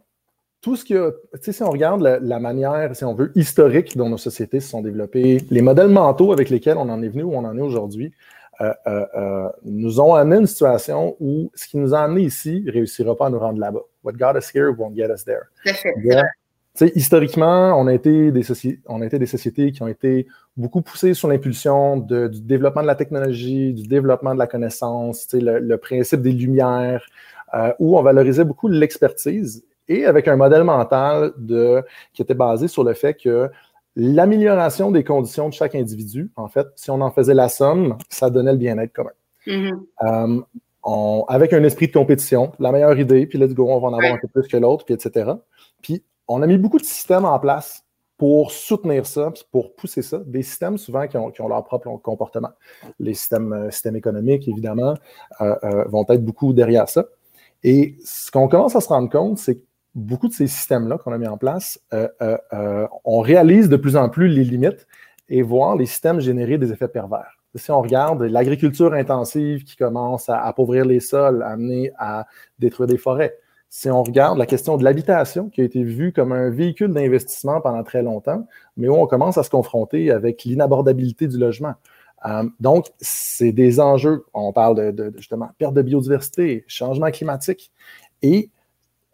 tout 0.62 0.76
ce 0.76 0.84
que, 0.84 1.22
tu 1.36 1.40
sais, 1.42 1.52
si 1.54 1.64
on 1.64 1.70
regarde 1.70 2.02
la, 2.02 2.40
manière, 2.40 2.94
si 2.96 3.06
on 3.06 3.14
veut, 3.14 3.32
historique 3.36 3.96
dont 3.96 4.10
nos 4.10 4.18
sociétés 4.18 4.60
se 4.60 4.70
sont 4.70 4.82
développées, 4.82 5.38
les 5.50 5.62
modèles 5.62 5.88
mentaux 5.88 6.34
avec 6.34 6.50
lesquels 6.50 6.78
on 6.78 6.90
en 6.90 7.02
est 7.02 7.08
venu 7.08 7.24
où 7.24 7.34
on 7.34 7.46
en 7.46 7.58
est 7.58 7.62
aujourd'hui, 7.62 8.12
euh, 8.62 8.74
euh, 8.88 9.50
nous 9.64 10.02
ont 10.02 10.16
amené 10.16 10.36
à 10.36 10.40
une 10.40 10.48
situation 10.48 11.16
où 11.22 11.50
ce 11.56 11.66
qui 11.66 11.78
nous 11.78 11.94
a 11.94 12.02
amené 12.02 12.24
ici 12.24 12.62
ne 12.66 12.74
réussira 12.74 13.16
pas 13.16 13.28
à 13.28 13.30
nous 13.30 13.40
rendre 13.40 13.60
là-bas. 13.60 13.80
What 14.04 14.14
got 14.14 14.38
us 14.38 14.52
here 14.54 14.72
won't 14.78 14.96
get 14.96 15.10
us 15.10 15.24
there 15.24 15.44
historiquement, 16.96 17.80
on 17.80 17.88
a, 17.88 17.94
été 17.94 18.32
des 18.32 18.44
on 18.88 19.02
a 19.02 19.06
été 19.06 19.20
des 19.20 19.26
sociétés 19.26 19.72
qui 19.72 19.82
ont 19.82 19.88
été 19.88 20.28
beaucoup 20.58 20.82
poussées 20.82 21.14
sur 21.14 21.28
l'impulsion 21.28 21.98
du 21.98 22.42
développement 22.42 22.82
de 22.82 22.88
la 22.88 22.96
technologie, 22.96 23.74
du 23.74 23.88
développement 23.88 24.34
de 24.34 24.40
la 24.40 24.48
connaissance, 24.48 25.28
le, 25.34 25.60
le, 25.60 25.78
principe 25.78 26.22
des 26.22 26.32
lumières, 26.32 27.06
euh, 27.54 27.74
où 27.80 27.98
on 27.98 28.02
valorisait 28.02 28.46
beaucoup 28.46 28.68
l'expertise 28.68 29.64
et 29.88 30.06
avec 30.06 30.28
un 30.28 30.36
modèle 30.36 30.64
mental 30.64 31.34
de, 31.38 31.84
qui 32.14 32.22
était 32.22 32.36
basé 32.36 32.68
sur 32.68 32.84
le 32.84 32.94
fait 32.94 33.16
que 33.16 33.50
l'amélioration 33.96 34.92
des 34.92 35.04
conditions 35.04 35.50
de 35.50 35.54
chaque 35.54 35.76
individu, 35.76 36.32
en 36.36 36.48
fait, 36.48 36.68
si 36.76 36.92
on 36.92 37.02
en 37.02 37.12
faisait 37.12 37.34
la 37.34 37.50
somme, 37.50 37.98
ça 38.08 38.30
donnait 38.30 38.52
le 38.52 38.58
bien-être 38.58 38.94
commun. 38.94 39.12
Mm-hmm. 39.48 39.80
Euh, 40.04 40.42
on, 40.84 41.26
avec 41.28 41.54
un 41.54 41.64
esprit 41.64 41.88
de 41.88 41.94
compétition, 41.94 42.52
la 42.60 42.72
meilleure 42.72 42.98
idée, 43.00 43.26
puis 43.26 43.38
let's 43.38 43.54
go, 43.54 43.68
on 43.70 43.80
va 43.80 43.88
en 43.88 43.94
avoir 43.94 44.14
un 44.14 44.18
peu 44.22 44.28
plus 44.28 44.48
que 44.48 44.58
l'autre, 44.58 44.86
puis 44.86 44.94
etc. 44.94 45.32
Puis 45.82 46.04
on 46.30 46.42
a 46.44 46.48
mis 46.48 46.58
beaucoup 46.58 46.78
de 46.78 46.86
systèmes 46.86 47.26
en 47.26 47.38
place 47.40 47.84
pour 48.18 48.52
soutenir 48.52 49.06
ça, 49.06 49.34
pour 49.52 49.74
pousser 49.76 50.02
ça. 50.02 50.20
Des 50.26 50.44
systèmes 50.44 50.78
souvent 50.78 51.08
qui 51.08 51.18
ont, 51.18 51.48
leur 51.48 51.64
propre 51.64 51.90
comportement. 51.98 52.52
Les 53.00 53.14
systèmes, 53.14 53.54
euh, 53.54 53.72
systèmes 53.72 53.96
économiques, 53.96 54.48
évidemment, 54.48 54.96
euh, 55.42 55.56
euh, 55.64 55.86
vont 55.86 56.06
être 56.10 56.24
beaucoup 56.24 56.54
derrière 56.54 56.88
ça. 56.88 57.06
Et 57.64 57.96
ce 58.06 58.30
qu'on 58.30 58.48
commence 58.48 58.76
à 58.76 58.82
se 58.82 58.90
rendre 58.90 59.10
compte, 59.10 59.38
c'est 59.38 59.56
que 59.56 59.66
beaucoup 59.96 60.28
de 60.28 60.34
ces 60.34 60.48
systèmes-là 60.48 60.98
qu'on 60.98 61.12
a 61.12 61.18
mis 61.18 61.28
en 61.28 61.38
place, 61.38 61.82
on 63.04 63.20
réalise 63.20 63.68
de 63.68 63.76
plus 63.76 63.98
en 63.98 64.08
plus 64.08 64.30
les 64.30 64.46
limites 64.46 64.88
et 65.28 65.42
voir 65.42 65.76
les 65.76 65.86
systèmes 65.88 66.22
générer 66.22 66.58
des 66.58 66.72
effets 66.72 66.88
pervers. 66.88 67.38
Si 67.56 67.72
on 67.72 67.82
regarde 67.82 68.22
l'agriculture 68.22 68.94
intensive 68.94 69.64
qui 69.64 69.76
commence 69.76 70.30
à 70.30 70.42
appauvrir 70.42 70.86
les 70.86 71.02
sols, 71.02 71.44
amener 71.44 71.92
à 71.98 72.28
détruire 72.60 72.88
des 72.88 72.98
forêts, 72.98 73.36
si 73.70 73.90
on 73.90 74.02
regarde 74.02 74.38
la 74.38 74.48
question 74.48 74.78
de 74.78 74.84
l'habitation, 74.84 75.50
qui 75.50 75.62
a 75.62 75.64
été 75.64 75.84
vue 75.84 76.12
comme 76.12 76.32
un 76.32 76.50
véhicule 76.50 76.92
d'investissement 76.92 77.62
pendant 77.62 77.84
très 77.84 78.02
longtemps, 78.02 78.48
mais 78.78 78.90
où 78.90 78.96
on 78.96 79.06
commence 79.06 79.38
à 79.38 79.44
se 79.44 79.50
confronter 79.50 80.10
avec 80.12 80.44
l'inabordabilité 80.44 81.28
du 81.28 81.38
logement. 81.38 81.76
Euh, 82.26 82.50
donc, 82.60 82.88
c'est 83.00 83.52
des 83.52 83.80
enjeux. 83.80 84.26
On 84.34 84.52
parle 84.52 84.94
de, 84.94 85.14
justement 85.16 85.50
perte 85.58 85.76
de 85.76 85.84
biodiversité, 85.84 86.66
changement 86.68 87.12
climatique. 87.12 87.72
Et 88.24 88.50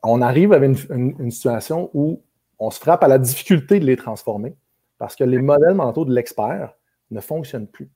on 0.04 0.22
arrive 0.22 0.54
avec 0.54 0.90
une, 0.90 1.32
situation 1.32 1.90
où 1.94 2.22
on 2.58 2.72
se 2.72 2.80
frappe 2.80 3.04
à 3.04 3.08
la 3.08 3.18
difficulté 3.20 3.80
de 3.80 3.86
les 3.86 3.98
transformer 3.98 4.56
parce 4.98 5.16
que 5.16 5.24
les 5.24 5.40
modèles 5.40 5.76
mentaux 5.76 6.06
de 6.06 6.14
l'expert 6.14 6.74
ne 7.12 7.20
fonctionnent 7.20 7.68
plus 7.68 7.90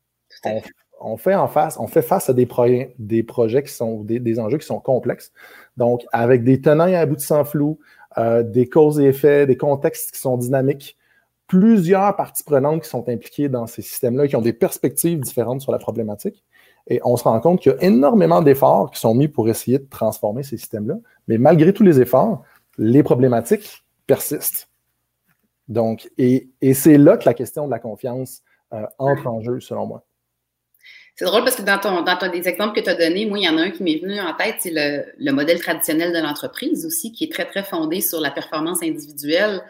on 1.01 1.18
fait 1.18 2.01
face 2.01 2.30
à 2.30 2.34
des, 2.34 2.48
des 2.98 3.24
projets 3.24 3.63
qui 3.63 3.74
sont 3.74 4.04
des, 4.04 4.40
enjeux 4.40 4.57
qui 4.57 4.66
sont 4.68 4.80
complexes. 4.80 5.31
Donc, 5.78 6.06
avec 6.12 6.44
des 6.44 6.62
tenants 6.62 6.88
et 6.88 6.96
aboutissants 6.96 7.46
flous, 7.46 7.80
euh, 8.18 8.44
des 8.44 8.68
causes 8.68 9.00
et 9.00 9.06
effets, 9.06 9.46
des 9.46 9.57
contextes 9.57 10.12
qui 10.12 10.19
sont 10.19 10.38
dynamiques, 10.38 10.98
plusieurs 11.48 12.16
parties 12.16 12.44
prenantes 12.44 12.84
qui 12.84 12.90
sont 12.90 13.07
impliquées 13.10 13.50
dans 13.50 13.66
ces 13.66 13.81
systèmes-là, 13.81 14.28
qui 14.28 14.36
ont 14.36 14.42
des 14.42 14.54
perspectives 14.54 15.19
différentes 15.19 15.62
sur 15.62 15.72
la 15.72 15.80
problématique. 15.80 16.44
Et 16.88 17.00
on 17.04 17.18
se 17.18 17.24
rend 17.24 17.40
compte 17.40 17.62
qu'il 17.62 17.72
y 17.72 17.75
a 17.75 17.84
énormément 17.84 18.42
d'efforts 18.42 18.92
qui 18.92 19.00
sont 19.00 19.13
mis 19.13 19.28
pour 19.28 19.48
essayer 19.50 19.80
de 19.80 19.88
transformer 19.90 20.44
ces 20.44 20.57
systèmes-là. 20.57 20.95
Mais 21.28 21.38
malgré 21.38 21.74
tous 21.74 21.84
les 21.84 22.02
efforts, 22.02 22.44
les 22.78 23.04
problématiques 23.04 23.84
persistent. 24.07 24.69
Donc, 25.68 26.10
et, 26.18 26.50
c'est 26.74 26.98
là 26.98 27.18
que 27.18 27.25
la 27.25 27.36
question 27.36 27.68
de 27.68 27.72
la 27.72 27.80
confiance 27.80 28.42
euh, 28.74 28.86
entre 28.98 29.28
en 29.28 29.42
jeu, 29.42 29.60
selon 29.60 29.86
moi. 29.86 30.04
C'est 31.19 31.25
drôle 31.25 31.44
parce 31.44 31.57
que 31.57 31.63
dans, 31.63 31.77
ton, 31.77 32.01
dans 32.01 32.16
ton, 32.16 32.31
des 32.31 32.48
exemples 32.48 32.80
que 32.80 32.80
tu 32.80 32.89
as 32.89 32.95
donnés, 32.95 33.25
moi, 33.25 33.38
il 33.39 33.44
y 33.44 33.50
en 33.50 33.57
a 33.57 33.63
un 33.63 33.71
qui 33.71 33.83
m'est 33.83 34.00
venu 34.01 34.21
en 34.21 34.33
tête, 34.36 34.56
c'est 34.60 34.71
le, 34.71 35.04
le, 35.18 35.33
modèle 35.33 35.60
traditionnel 35.60 36.13
de 36.13 36.19
l'entreprise 36.19 36.86
aussi, 36.86 37.12
qui 37.12 37.25
est 37.25 37.30
très, 37.30 37.44
très 37.44 37.62
fondé 37.62 38.00
sur 38.00 38.21
la 38.21 38.31
performance 38.31 38.81
individuelle. 38.81 39.62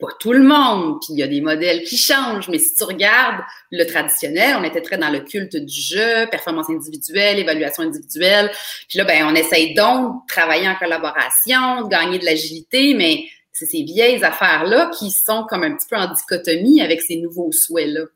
Pas 0.00 0.08
tout 0.18 0.32
le 0.32 0.42
monde, 0.42 0.98
puis 1.00 1.10
il 1.12 1.20
y 1.20 1.22
a 1.22 1.28
des 1.28 1.40
modèles 1.40 1.84
qui 1.84 1.96
changent, 1.96 2.48
mais 2.48 2.58
si 2.58 2.74
tu 2.74 2.82
regardes 2.82 3.40
le 3.70 3.84
traditionnel, 3.84 4.56
on 4.58 4.64
était 4.64 4.80
très 4.80 4.98
dans 4.98 5.10
le 5.10 5.20
culte 5.20 5.54
du 5.54 5.80
jeu, 5.80 6.26
performance 6.28 6.68
individuelle, 6.70 7.38
évaluation 7.38 7.84
individuelle. 7.84 8.50
Puis 8.88 8.98
là, 8.98 9.04
ben, 9.04 9.28
on 9.30 9.34
essaye 9.36 9.74
donc 9.74 10.26
de 10.26 10.26
travailler 10.26 10.68
en 10.68 10.74
collaboration, 10.74 11.82
de 11.82 11.88
gagner 11.88 12.18
de 12.18 12.24
l'agilité, 12.24 12.94
mais 12.94 13.26
c'est 13.52 13.66
ces 13.66 13.84
vieilles 13.84 14.24
affaires-là 14.24 14.90
qui 14.98 15.12
sont 15.12 15.46
comme 15.48 15.62
un 15.62 15.76
petit 15.76 15.86
peu 15.88 15.94
en 15.94 16.12
dichotomie 16.12 16.82
avec 16.82 17.00
ces 17.00 17.18
nouveaux 17.18 17.52
souhaits-là. 17.52 18.06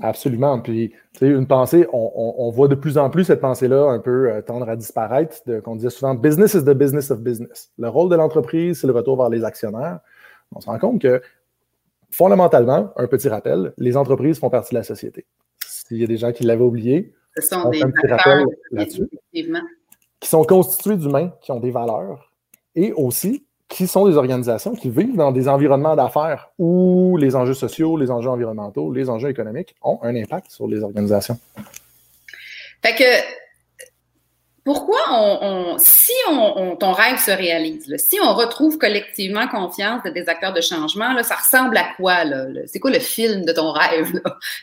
Absolument. 0.00 0.60
Puis, 0.60 0.90
tu 1.14 1.18
sais, 1.20 1.28
une 1.28 1.46
pensée, 1.46 1.86
on, 1.92 2.50
voit 2.50 2.68
de 2.68 2.74
plus 2.74 2.98
en 2.98 3.08
plus 3.08 3.24
cette 3.24 3.40
pensée-là 3.40 3.90
un 3.90 3.98
peu 3.98 4.30
euh, 4.30 4.42
tendre 4.42 4.68
à 4.68 4.76
disparaître, 4.76 5.36
qu'on 5.62 5.76
disait 5.76 5.90
souvent 5.90 6.14
business 6.14 6.54
is 6.54 6.64
the 6.64 6.74
business 6.74 7.10
of 7.10 7.20
business. 7.20 7.72
Le 7.78 7.88
rôle 7.88 8.10
de 8.10 8.16
l'entreprise, 8.16 8.80
c'est 8.80 8.86
le 8.86 8.92
retour 8.92 9.16
vers 9.16 9.30
les 9.30 9.44
actionnaires. 9.44 10.00
On 10.54 10.60
se 10.60 10.66
rend 10.66 10.78
compte 10.78 11.00
que, 11.00 11.22
fondamentalement, 12.10 12.92
un 12.96 13.06
petit 13.06 13.28
rappel, 13.28 13.72
les 13.78 13.96
entreprises 13.96 14.38
font 14.38 14.50
partie 14.50 14.74
de 14.74 14.80
la 14.80 14.84
société. 14.84 15.24
S'il 15.66 15.98
y 15.98 16.04
a 16.04 16.06
des 16.06 16.18
gens 16.18 16.32
qui 16.32 16.44
l'avaient 16.44 16.64
oublié, 16.64 17.14
ce 17.38 17.46
sont 17.46 17.70
des 17.70 17.82
un 17.82 17.90
petit 17.90 18.06
rappel 18.06 18.44
là-dessus. 18.72 19.08
Qui 19.32 20.28
sont 20.28 20.44
constitués 20.44 20.96
d'humains 20.96 21.32
qui 21.40 21.52
ont 21.52 21.60
des 21.60 21.70
valeurs 21.70 22.32
et 22.74 22.92
aussi 22.92 23.45
qui 23.68 23.86
sont 23.86 24.08
des 24.08 24.16
organisations 24.16 24.74
qui 24.74 24.90
vivent 24.90 25.16
dans 25.16 25.32
des 25.32 25.48
environnements 25.48 25.96
d'affaires 25.96 26.50
où 26.58 27.16
les 27.16 27.34
enjeux 27.34 27.54
sociaux, 27.54 27.96
les 27.96 28.10
enjeux 28.10 28.30
environnementaux, 28.30 28.92
les 28.92 29.10
enjeux 29.10 29.28
économiques 29.28 29.74
ont 29.82 29.98
un 30.02 30.14
impact 30.14 30.50
sur 30.50 30.68
les 30.68 30.82
organisations. 30.82 31.38
Fait 32.82 32.94
que, 32.94 33.04
pourquoi 34.64 34.98
on, 35.10 35.76
si 35.78 36.12
on, 36.28 36.76
ton 36.76 36.92
rêve 36.92 37.18
se 37.18 37.30
réalise, 37.30 37.92
si 37.98 38.18
on 38.20 38.34
retrouve 38.34 38.78
collectivement 38.78 39.46
confiance 39.48 40.02
des 40.04 40.28
acteurs 40.28 40.52
de 40.52 40.60
changement, 40.60 41.12
là, 41.12 41.22
ça 41.22 41.36
ressemble 41.36 41.76
à 41.76 41.88
quoi? 41.96 42.24
C'est 42.66 42.80
quoi 42.80 42.90
le 42.90 42.98
film 43.00 43.44
de 43.44 43.52
ton 43.52 43.72
rêve? 43.72 44.12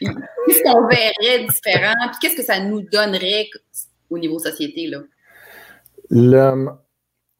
Qu'est-ce 0.02 0.64
qu'on 0.64 0.88
verrait 0.88 1.46
différent? 1.46 1.94
Puis 2.12 2.20
qu'est-ce 2.22 2.36
que 2.36 2.44
ça 2.44 2.60
nous 2.60 2.82
donnerait 2.82 3.50
au 4.10 4.18
niveau 4.18 4.40
société? 4.40 4.88
Là? 4.88 5.00
Le, 6.10 6.68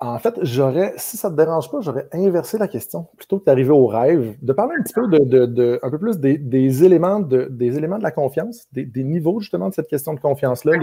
en 0.06 0.20
fait, 0.20 0.36
j'aurais, 0.42 0.94
si 0.98 1.16
ça 1.16 1.30
ne 1.30 1.36
te 1.36 1.42
dérange 1.42 1.72
pas, 1.72 1.80
j'aurais 1.80 2.10
inversé 2.12 2.58
la 2.58 2.68
question 2.68 3.08
plutôt 3.16 3.40
que 3.40 3.46
d'arriver 3.46 3.72
au 3.72 3.88
rêve, 3.88 4.36
de 4.42 4.52
parler 4.52 4.76
un 4.78 4.84
petit 4.84 4.94
peu 4.94 5.08
de, 5.08 5.80
un 5.82 5.90
peu 5.90 5.98
plus 5.98 6.20
des, 6.20 6.84
éléments 6.84 7.22
de, 7.22 7.48
des 7.50 7.78
éléments 7.78 7.98
de 7.98 8.04
la 8.04 8.12
confiance, 8.12 8.68
des, 8.74 9.04
niveaux 9.04 9.40
justement 9.40 9.70
de 9.70 9.74
cette 9.74 9.88
question 9.88 10.14
de 10.14 10.20
confiance-là, 10.20 10.74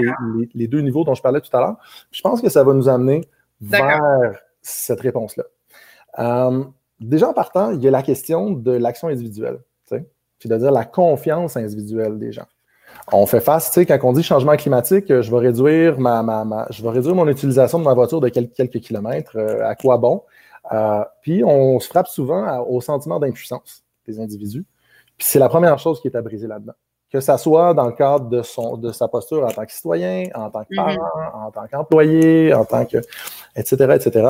les, 0.55 0.69
deux 0.69 0.81
niveaux 0.81 1.05
dont 1.05 1.15
je 1.15 1.23
parlais 1.23 1.41
tout 1.43 1.55
à 1.55 1.61
l'heure. 1.61 1.77
Je 2.11 2.23
pense 2.23 2.41
que 2.41 2.49
ça 2.49 2.65
va 2.65 2.73
nous 2.73 2.89
amener 2.89 3.21
vers 3.61 4.01
cette 4.63 5.01
réponse-là. 5.01 5.45
Euh, 6.19 6.65
déjà 6.99 7.29
en 7.29 7.35
partant, 7.35 7.73
il 7.73 7.83
y 7.83 7.89
a 7.89 7.91
la 7.91 8.03
question 8.03 8.51
de 8.51 8.73
l'action 8.73 9.09
individuelle, 9.09 9.61
c'est-à-dire 10.39 10.73
la 10.73 10.87
confiance 10.87 11.59
individuelle 11.59 12.19
des 12.19 12.33
gens. 12.33 12.47
On 13.13 13.27
fait 13.27 13.41
face, 13.41 13.71
tu 13.71 13.81
sais, 13.81 13.87
quand 13.87 13.99
on 14.03 14.13
dit 14.13 14.23
changement 14.23 14.57
climatique, 14.57 15.07
je 15.09 15.31
vais 15.31 15.39
réduire 15.39 15.99
ma, 15.99 16.23
ma, 16.23 16.67
je 16.71 16.83
vais 16.83 16.91
réduire 16.91 17.15
mon 17.15 17.27
utilisation 17.29 17.79
de 17.79 17.85
ma 17.85 17.95
voiture 17.95 18.21
de 18.21 18.29
quelques, 18.29 18.55
quelques 18.55 18.81
kilomètres. 18.81 19.37
à 19.65 19.75
quoi 19.75 19.99
bon? 19.99 20.23
puis 21.23 21.43
on 21.43 21.81
se 21.81 21.89
frappe 21.89 22.07
souvent 22.07 22.65
au 22.69 22.81
sentiment 22.81 23.19
d'impuissance 23.19 23.83
des 24.07 24.21
individus. 24.21 24.65
Puis 25.19 25.27
c'est 25.27 25.39
la 25.39 25.49
première 25.49 25.79
chose 25.79 26.01
qui 26.01 26.09
est 26.09 26.17
à 26.17 26.23
briser 26.23 26.47
là-dedans 26.47 26.75
que 27.11 27.21
ça 27.21 27.39
soit 27.39 27.75
dans 27.75 27.87
le 27.87 27.93
cadre 27.93 28.29
de, 28.29 28.43
son, 28.43 28.77
de 28.77 28.93
sa 28.93 29.09
posture 29.09 29.45
en 29.45 29.51
tant 29.51 29.67
que 29.67 29.73
citoyen, 29.73 30.25
en 30.35 30.51
tant 30.51 30.65
que 30.65 30.73
mm-hmm. 30.73 30.97
parent, 30.97 31.47
en 31.47 31.51
tant 31.51 31.67
qu'employé, 31.67 32.55
en 32.55 32.65
tant 32.65 32.87
que, 32.87 32.99
etc., 33.57 33.97
etc., 33.97 34.29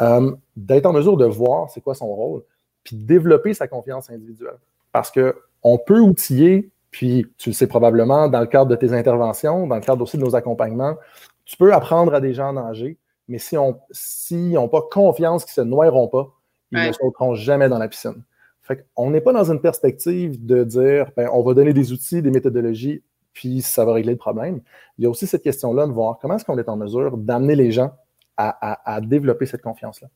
euh, 0.00 0.34
d'être 0.56 0.86
en 0.86 0.92
mesure 0.92 1.16
de 1.16 1.24
voir 1.24 1.70
c'est 1.70 1.80
quoi 1.80 1.94
son 1.94 2.06
rôle, 2.06 2.42
puis 2.82 2.96
développer 2.96 3.54
sa 3.54 3.68
confiance 3.68 4.10
individuelle. 4.10 4.58
Parce 4.90 5.12
qu'on 5.12 5.78
peut 5.78 6.00
outiller, 6.00 6.70
puis 6.96 7.26
tu 7.36 7.50
le 7.50 7.52
sais 7.52 7.66
probablement, 7.66 8.26
dans 8.26 8.40
le 8.40 8.46
cadre 8.46 8.70
de 8.70 8.74
tes 8.74 8.94
interventions, 8.94 9.66
dans 9.66 9.74
le 9.74 9.82
cadre 9.82 10.00
aussi 10.00 10.16
de 10.16 10.22
nos 10.22 10.34
accompagnements, 10.34 10.96
tu 11.44 11.58
peux 11.58 11.74
apprendre 11.74 12.14
à 12.14 12.22
des 12.22 12.32
gens 12.32 12.48
à 12.48 12.52
nager, 12.52 12.96
mais 13.28 13.36
si 13.36 13.58
on 13.58 13.78
si 13.90 14.54
n'ont 14.54 14.70
pas 14.70 14.80
confiance 14.80 15.44
qu'ils 15.44 15.62
ne 15.62 15.66
se 15.66 15.70
noieront 15.70 16.08
pas, 16.08 16.32
ils 16.72 16.86
ne 16.86 16.92
sauteront 16.92 17.34
jamais 17.34 17.68
dans 17.68 17.76
la 17.76 17.88
piscine. 17.88 18.24
Fait 18.62 18.86
qu'on 18.94 19.10
n'est 19.10 19.20
pas 19.20 19.34
dans 19.34 19.52
une 19.52 19.60
perspective 19.60 20.42
de 20.42 20.64
dire 20.64 21.10
ben, 21.18 21.28
on 21.34 21.42
va 21.42 21.52
donner 21.52 21.74
des 21.74 21.92
outils, 21.92 22.22
des 22.22 22.30
méthodologies, 22.30 23.02
puis 23.34 23.60
ça 23.60 23.84
va 23.84 23.92
régler 23.92 24.12
le 24.12 24.18
problème. 24.18 24.62
Il 24.96 25.04
y 25.04 25.06
a 25.06 25.10
aussi 25.10 25.26
cette 25.26 25.42
question-là 25.42 25.86
de 25.86 25.92
voir 25.92 26.18
comment 26.18 26.36
est-ce 26.36 26.46
qu'on 26.46 26.56
est 26.56 26.70
en 26.70 26.78
mesure 26.78 27.18
d'amener 27.18 27.56
les 27.56 27.72
gens 27.72 27.92
à, 28.38 29.00
développer 29.02 29.44
cette 29.44 29.62
confiance-là. 29.62 30.08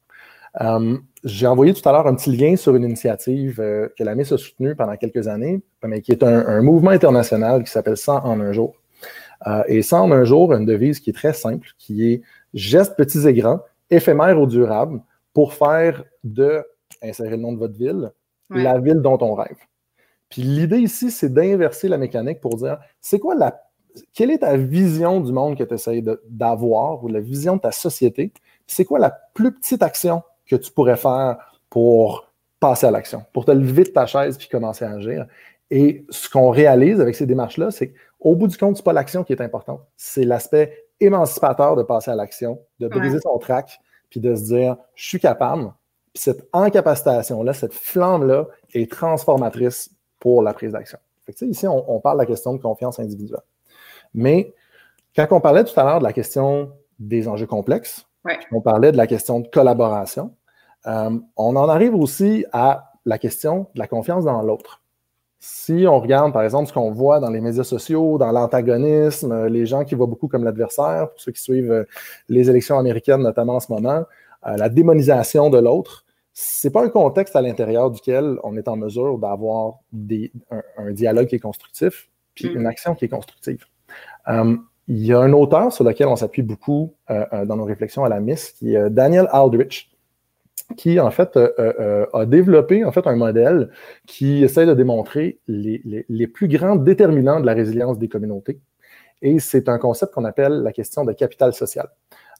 Euh, 0.61 0.99
j'ai 1.23 1.47
envoyé 1.47 1.75
tout 1.75 1.87
à 1.88 1.92
l'heure 1.92 2.07
un 2.07 2.14
petit 2.14 2.35
lien 2.35 2.57
sur 2.57 2.75
une 2.75 2.85
initiative 2.85 3.61
euh, 3.61 3.88
que 3.97 4.02
la 4.02 4.14
MIS 4.14 4.33
a 4.33 4.38
soutenue 4.38 4.75
pendant 4.75 4.97
quelques 4.97 5.28
années, 5.28 5.62
mais 5.85 6.00
qui 6.00 6.12
est 6.12 6.23
un, 6.23 6.62
mouvement 6.62 6.90
international 6.90 7.62
qui 7.62 7.71
s'appelle 7.71 7.97
100 7.97 8.25
en 8.25 8.40
un 8.40 8.52
jour. 8.52 8.75
Euh, 9.47 9.62
et 9.69 9.83
100 9.83 10.02
en 10.02 10.12
un 10.12 10.25
jour, 10.25 10.52
une 10.52 10.66
devise 10.66 11.00
qui 11.00 11.11
est 11.11 11.14
très 11.14 11.33
simple, 11.33 11.69
qui 11.78 12.11
est 12.11 12.23
gestes 12.52 12.97
petits 12.97 13.26
et 13.28 13.35
grands, 13.35 13.61
éphémères 13.90 14.40
ou 14.40 14.47
durables, 14.47 15.00
pour 15.33 15.54
faire 15.54 16.04
de, 16.25 16.64
insérer 17.02 17.30
le 17.30 17.37
nom 17.37 17.52
de 17.52 17.59
votre 17.59 17.76
ville, 17.76 18.12
la 18.50 18.78
ville 18.80 19.00
dont 19.00 19.19
on 19.21 19.35
rêve. 19.35 19.57
Puis 20.28 20.42
l'idée 20.42 20.78
ici, 20.78 21.12
c'est 21.12 21.33
d'inverser 21.33 21.88
la 21.88 21.99
mécanique 21.99 22.40
pour 22.40 22.57
dire, 22.57 22.78
c'est 23.00 23.21
quoi 23.21 23.37
la, 23.37 23.62
quelle 24.12 24.30
est 24.30 24.38
ta 24.38 24.57
vision 24.57 25.21
du 25.21 25.33
monde 25.33 25.57
que 25.57 25.64
tu 25.64 25.75
essaies 25.75 26.02
d'avoir 26.28 27.02
ou 27.04 27.09
la 27.09 27.21
vision 27.21 27.57
de 27.57 27.61
ta 27.61 27.73
société? 27.73 28.33
C'est 28.66 28.85
quoi 28.85 28.99
la 28.99 29.11
plus 29.35 29.52
petite 29.52 29.83
action 29.83 30.23
que 30.50 30.57
tu 30.57 30.71
pourrais 30.73 30.97
faire 30.97 31.38
pour 31.69 32.33
passer 32.59 32.87
à 32.87 32.90
l'action, 32.90 33.25
pour 33.33 33.45
te 33.45 33.52
lever 33.52 33.85
de 33.85 33.90
ta 33.90 34.07
chaise 34.07 34.37
puis 34.37 34.49
commencer 34.49 34.85
à 34.85 34.92
agir? 34.92 35.26
Et 35.71 36.04
ce 36.11 36.28
qu'on 36.28 36.50
réalise 36.50 37.00
avec 37.00 37.14
ces 37.14 37.26
démarches-là, 37.26 37.71
c'est 37.71 37.92
qu'au 38.19 38.35
bout 38.35 38.49
du 38.49 38.59
compte, 38.59 38.76
ce 38.76 38.83
n'est 38.83 38.85
pas 38.85 38.92
l'action 38.92 39.23
qui 39.23 39.33
est 39.33 39.40
importante, 39.40 39.80
c'est 39.97 40.25
l'aspect 40.25 40.87
émancipateur 40.99 41.76
de 41.76 41.83
passer 41.83 42.11
à 42.11 42.14
l'action, 42.14 42.61
de 42.80 42.88
briser 42.88 43.21
son 43.21 43.38
trac, 43.38 43.80
puis 44.11 44.21
de 44.21 44.35
se 44.35 44.45
dire, 44.45 44.76
je 44.95 45.09
suis 45.09 45.21
capable, 45.21 45.73
puis 46.12 46.23
cette 46.23 46.49
incapacitation-là, 46.52 47.52
cette 47.52 47.73
flamme-là 47.73 48.47
est 48.75 48.90
transformatrice 48.90 49.90
pour 50.19 50.42
la 50.42 50.52
prise 50.52 50.73
d'action. 50.73 50.99
Ici, 51.42 51.66
on, 51.69 52.00
parle 52.00 52.19
de 52.19 52.23
la 52.23 52.26
question 52.26 52.54
de 52.54 52.59
confiance 52.61 52.99
individuelle. 52.99 53.42
Mais 54.14 54.52
quand 55.14 55.28
on 55.30 55.40
parlait 55.40 55.62
tout 55.62 55.78
à 55.78 55.85
l'heure 55.85 55.99
de 56.00 56.04
la 56.04 56.12
question 56.12 56.73
des 56.99 57.28
enjeux 57.28 57.47
complexes, 57.47 58.07
on 58.50 58.61
parlait 58.61 58.90
de 58.90 58.97
la 58.97 59.07
question 59.07 59.38
de 59.38 59.47
collaboration, 59.47 60.35
euh, 60.87 61.18
on 61.37 61.56
en 61.56 61.68
arrive 61.68 61.94
aussi 61.94 62.44
à 62.52 62.92
la 63.04 63.18
question 63.18 63.66
de 63.75 63.78
la 63.78 63.87
confiance 63.87 64.25
dans 64.25 64.42
l'autre. 64.42 64.82
Si 65.38 65.87
on 65.88 65.99
regarde, 65.99 66.34
par 66.34 66.42
exemple, 66.42 66.68
ce 66.68 66.72
qu'on 66.75 66.90
voit 66.90 67.18
dans 67.18 67.30
les 67.30 67.40
médias 67.40 67.64
sociaux, 67.64 68.18
dans 68.18 68.30
l'antagonisme, 68.30 69.46
les 69.46 69.64
gens 69.64 69.84
qui 69.84 69.94
voient 69.94 70.06
beaucoup 70.06 70.28
comme 70.28 70.44
l'adversaire, 70.44 71.08
pour 71.10 71.20
ceux 71.20 71.32
qui 71.32 71.42
suivent 71.42 71.72
euh, 71.72 71.84
les 72.28 72.50
élections 72.50 72.78
américaines, 72.78 73.22
notamment 73.22 73.56
en 73.56 73.60
ce 73.60 73.72
moment, 73.72 74.04
euh, 74.46 74.56
la 74.56 74.68
démonisation 74.68 75.50
de 75.50 75.58
l'autre, 75.58 76.04
c'est 76.32 76.70
pas 76.70 76.84
un 76.84 76.88
contexte 76.88 77.37
à 77.37 77.42
l'intérieur 77.42 77.90
duquel 77.90 78.38
on 78.42 78.56
est 78.56 78.68
en 78.68 78.76
mesure 78.76 79.18
d'avoir 79.18 79.75
un, 80.78 80.92
dialogue 80.92 81.26
qui 81.26 81.37
est 81.37 81.40
constructif, 81.40 82.08
puis 82.34 82.49
mm. 82.49 82.56
une 82.56 82.66
action 82.66 82.94
qui 82.94 83.04
est 83.04 83.08
constructive. 83.08 83.64
Euh, 84.28 84.56
il 84.88 85.06
y 85.06 85.12
a 85.12 85.18
un 85.20 85.32
auteur 85.32 85.72
sur 85.72 85.84
lequel 85.84 86.08
on 86.08 86.16
s'appuie 86.16 86.42
beaucoup 86.42 86.94
euh, 87.10 87.44
dans 87.44 87.56
nos 87.56 87.64
réflexions 87.64 88.04
à 88.04 88.08
la 88.08 88.20
MIS, 88.20 88.52
qui 88.58 88.75
est 88.75 88.90
Daniel 88.90 89.28
Aldrich, 89.30 89.89
qui 90.77 91.00
en 91.00 91.11
fait 91.11 91.37
a 91.37 92.27
développé 92.27 92.85
en 92.85 92.93
fait 92.93 93.07
un 93.07 93.17
modèle 93.17 93.71
qui 94.07 94.43
essaie 94.45 94.67
de 94.67 94.75
démontrer 94.75 95.39
les, 95.49 95.83
les, 96.09 96.27
plus 96.27 96.49
grands 96.49 96.77
déterminants 96.77 97.41
de 97.41 97.47
la 97.47 97.55
résilience 97.55 97.99
des 97.99 98.09
communautés. 98.09 98.61
Et 99.23 99.39
c'est 99.39 99.69
un 99.69 99.79
concept 99.79 100.15
qu'on 100.15 100.25
appelle 100.25 100.62
la 100.62 100.73
question 100.73 101.05
de 101.05 101.12
capital 101.12 101.53
social. 101.53 101.89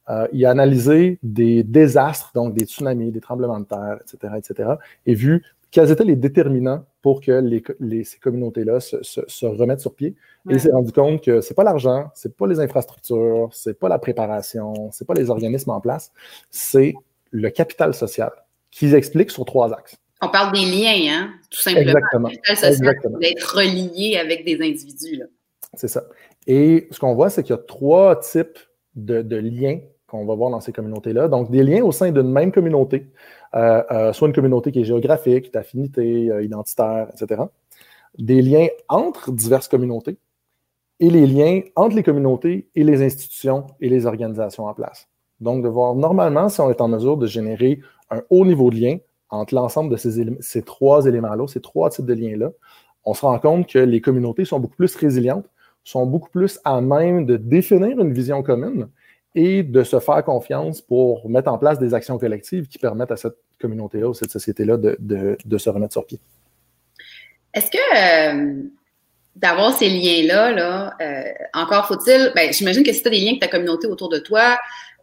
Euh, 0.09 0.27
il 0.33 0.45
a 0.47 0.51
analysé 0.51 1.19
des 1.23 1.63
désastres, 1.63 2.33
donc 2.35 2.55
des 2.55 2.65
tsunamis, 2.65 3.13
des 3.13 3.21
tremblements 3.21 3.61
de 3.61 3.67
terre, 3.67 3.99
etc., 4.03 4.35
etc., 4.39 4.71
et 5.07 5.15
vu 5.15 5.45
quels 5.71 5.91
étaient 5.91 6.05
les 6.05 6.17
déterminants 6.17 6.85
pour 7.01 7.21
que 7.21 7.41
ces 8.03 8.19
communautés-là 8.19 8.81
se, 8.81 9.47
remettent 9.47 9.81
sur 9.81 9.95
pied. 9.95 10.17
Et 10.49 10.55
il 10.55 10.61
s'est 10.61 10.73
rendu 10.73 10.91
compte 10.91 11.23
que 11.23 11.41
c'est 11.41 11.55
pas 11.55 11.63
l'argent, 11.63 12.11
c'est 12.15 12.37
pas 12.37 12.49
les 12.49 12.59
infrastructures, 12.59 13.49
c'est 13.53 13.79
pas 13.79 13.89
la 13.89 13.99
préparation, 13.99 14.91
c'est 14.91 15.07
pas 15.07 15.15
les 15.15 15.31
organismes 15.31 15.71
en 15.71 15.81
place, 15.81 16.13
c'est 16.51 16.95
le 17.31 17.51
capital 17.51 17.95
social 17.95 18.31
qu'ils 18.71 18.95
expliquent 18.95 19.31
sur 19.31 19.45
trois 19.45 19.73
axes. 19.73 19.97
On 20.23 20.29
parle 20.29 20.53
des 20.53 20.65
liens, 20.65 21.13
hein, 21.13 21.31
tout 21.51 21.61
simplement. 21.61 21.91
Exactement. 21.91 22.29
Le 22.29 22.35
capital 22.35 22.75
social, 22.75 22.97
d'être 23.21 23.57
relié 23.57 24.19
avec 24.19 24.45
des 24.45 24.57
individus. 24.57 25.23
C'est 25.75 25.89
ça. 25.89 26.05
Et 26.47 26.89
ce 26.91 26.99
qu'on 26.99 27.15
voit, 27.15 27.31
c'est 27.31 27.43
qu'il 27.43 27.55
y 27.55 27.59
a 27.59 27.63
trois 27.63 28.17
types 28.17 28.59
de, 28.95 29.37
liens 29.37 29.81
qu'on 30.07 30.27
va 30.27 30.35
voir 30.35 30.51
dans 30.51 30.61
ces 30.61 30.73
communautés-là. 30.73 31.29
Donc, 31.29 31.51
des 31.51 31.63
liens 31.63 31.83
au 31.83 31.93
sein 31.93 32.11
d'une 32.11 32.31
même 32.31 32.53
communauté, 32.53 33.07
euh, 33.55 33.83
euh, 33.91 34.13
soit 34.13 34.29
une 34.29 34.35
communauté 34.35 34.73
qui 34.73 34.81
est 34.81 34.85
géographique, 34.85 35.53
d'affinité, 35.53 36.31
euh, 36.31 36.43
identitaire, 36.43 37.09
etc. 37.15 37.43
Des 38.19 38.43
liens 38.43 38.67
entre 38.89 39.31
diverses 39.31 39.69
communautés 39.69 40.19
et 40.99 41.11
les 41.11 41.27
liens 41.27 41.61
entre 41.77 41.97
les 41.97 42.03
communautés 42.03 42.69
et 42.75 42.85
les 42.85 43.03
institutions 43.03 43.67
et 43.81 43.89
les 43.89 44.07
organisations 44.07 44.67
en 44.67 44.75
place. 44.75 45.09
Donc, 45.41 45.63
de 45.63 45.69
voir 45.69 45.95
normalement 45.95 46.49
si 46.49 46.61
on 46.61 46.71
est 46.71 46.81
en 46.81 46.89
mesure 46.89 47.17
de 47.17 47.27
générer 47.27 47.81
un 48.11 48.23
haut 48.31 48.45
niveau 48.45 48.71
de 48.71 48.77
lien 48.77 48.99
entre 49.31 49.55
l'ensemble 49.55 49.91
de 49.91 49.97
ces, 49.97 50.27
ces 50.41 50.63
trois 50.63 51.07
éléments-là, 51.07 51.47
ces 51.47 51.61
trois 51.61 51.91
types 51.91 52.07
de 52.07 52.15
liens-là, 52.15 52.51
on 53.05 53.15
se 53.15 53.23
rend 53.23 53.39
compte 53.39 53.67
que 53.69 53.79
les 53.79 54.01
communautés 54.01 54.45
sont 54.45 54.61
beaucoup 54.61 54.77
plus 54.77 54.95
résilientes, 54.97 55.47
sont 55.85 56.07
beaucoup 56.07 56.31
plus 56.31 56.61
à 56.65 56.81
même 56.81 57.27
de 57.27 57.37
définir 57.37 57.99
une 58.01 58.13
vision 58.13 58.43
commune 58.43 58.89
et 59.35 59.63
de 59.63 59.83
se 59.85 60.01
faire 60.01 60.25
confiance 60.25 60.81
pour 60.81 61.29
mettre 61.29 61.51
en 61.51 61.59
place 61.59 61.79
des 61.79 61.95
actions 61.95 62.19
collectives 62.19 62.67
qui 62.67 62.79
permettent 62.79 63.13
à 63.13 63.17
cette 63.17 63.37
communauté-là 63.61 64.09
ou 64.09 64.15
cette 64.15 64.31
société-là 64.31 64.77
de, 64.77 65.59
se 65.59 65.71
remettre 65.71 65.93
sur 65.93 66.05
pied. 66.05 66.21
Est-ce 67.55 67.71
que 67.71 67.79
euh, 67.79 68.63
d'avoir 69.37 69.73
ces 69.73 69.89
liens-là, 69.89 70.53
là, 70.53 70.95
euh, 71.01 71.23
encore 71.55 71.87
faut-il, 71.87 72.33
ben, 72.35 72.53
j'imagine 72.53 72.83
que 72.83 72.93
si 72.93 73.03
tu 73.03 73.09
as 73.09 73.11
des 73.11 73.21
liens 73.21 73.31
avec 73.31 73.41
ta 73.41 73.49
communauté 73.49 73.87
autour 73.87 74.09
de 74.09 74.19
toi, 74.19 74.59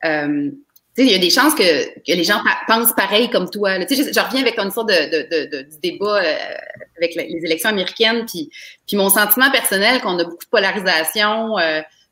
euh, 0.06 0.52
il 0.98 1.12
y 1.12 1.16
a 1.16 1.20
des 1.20 1.30
chances 1.30 1.54
que, 1.54 1.64
les 2.08 2.24
gens 2.24 2.42
pensent 2.68 2.94
pareil 2.94 3.30
comme 3.30 3.50
toi. 3.50 3.80
Je, 3.82 3.96
je, 3.96 4.20
reviens 4.20 4.42
avec 4.42 4.56
ton 4.56 4.68
histoire 4.68 4.86
de, 4.86 5.62
du 5.70 5.78
débat 5.80 6.22
avec 6.98 7.14
les 7.14 7.40
élections 7.44 7.70
américaines, 7.70 8.26
puis, 8.26 8.50
mon 8.94 9.10
sentiment 9.10 9.52
personnel 9.52 10.02
qu'on 10.02 10.18
a 10.18 10.24
beaucoup 10.24 10.44
de 10.44 10.50
polarisation, 10.50 11.56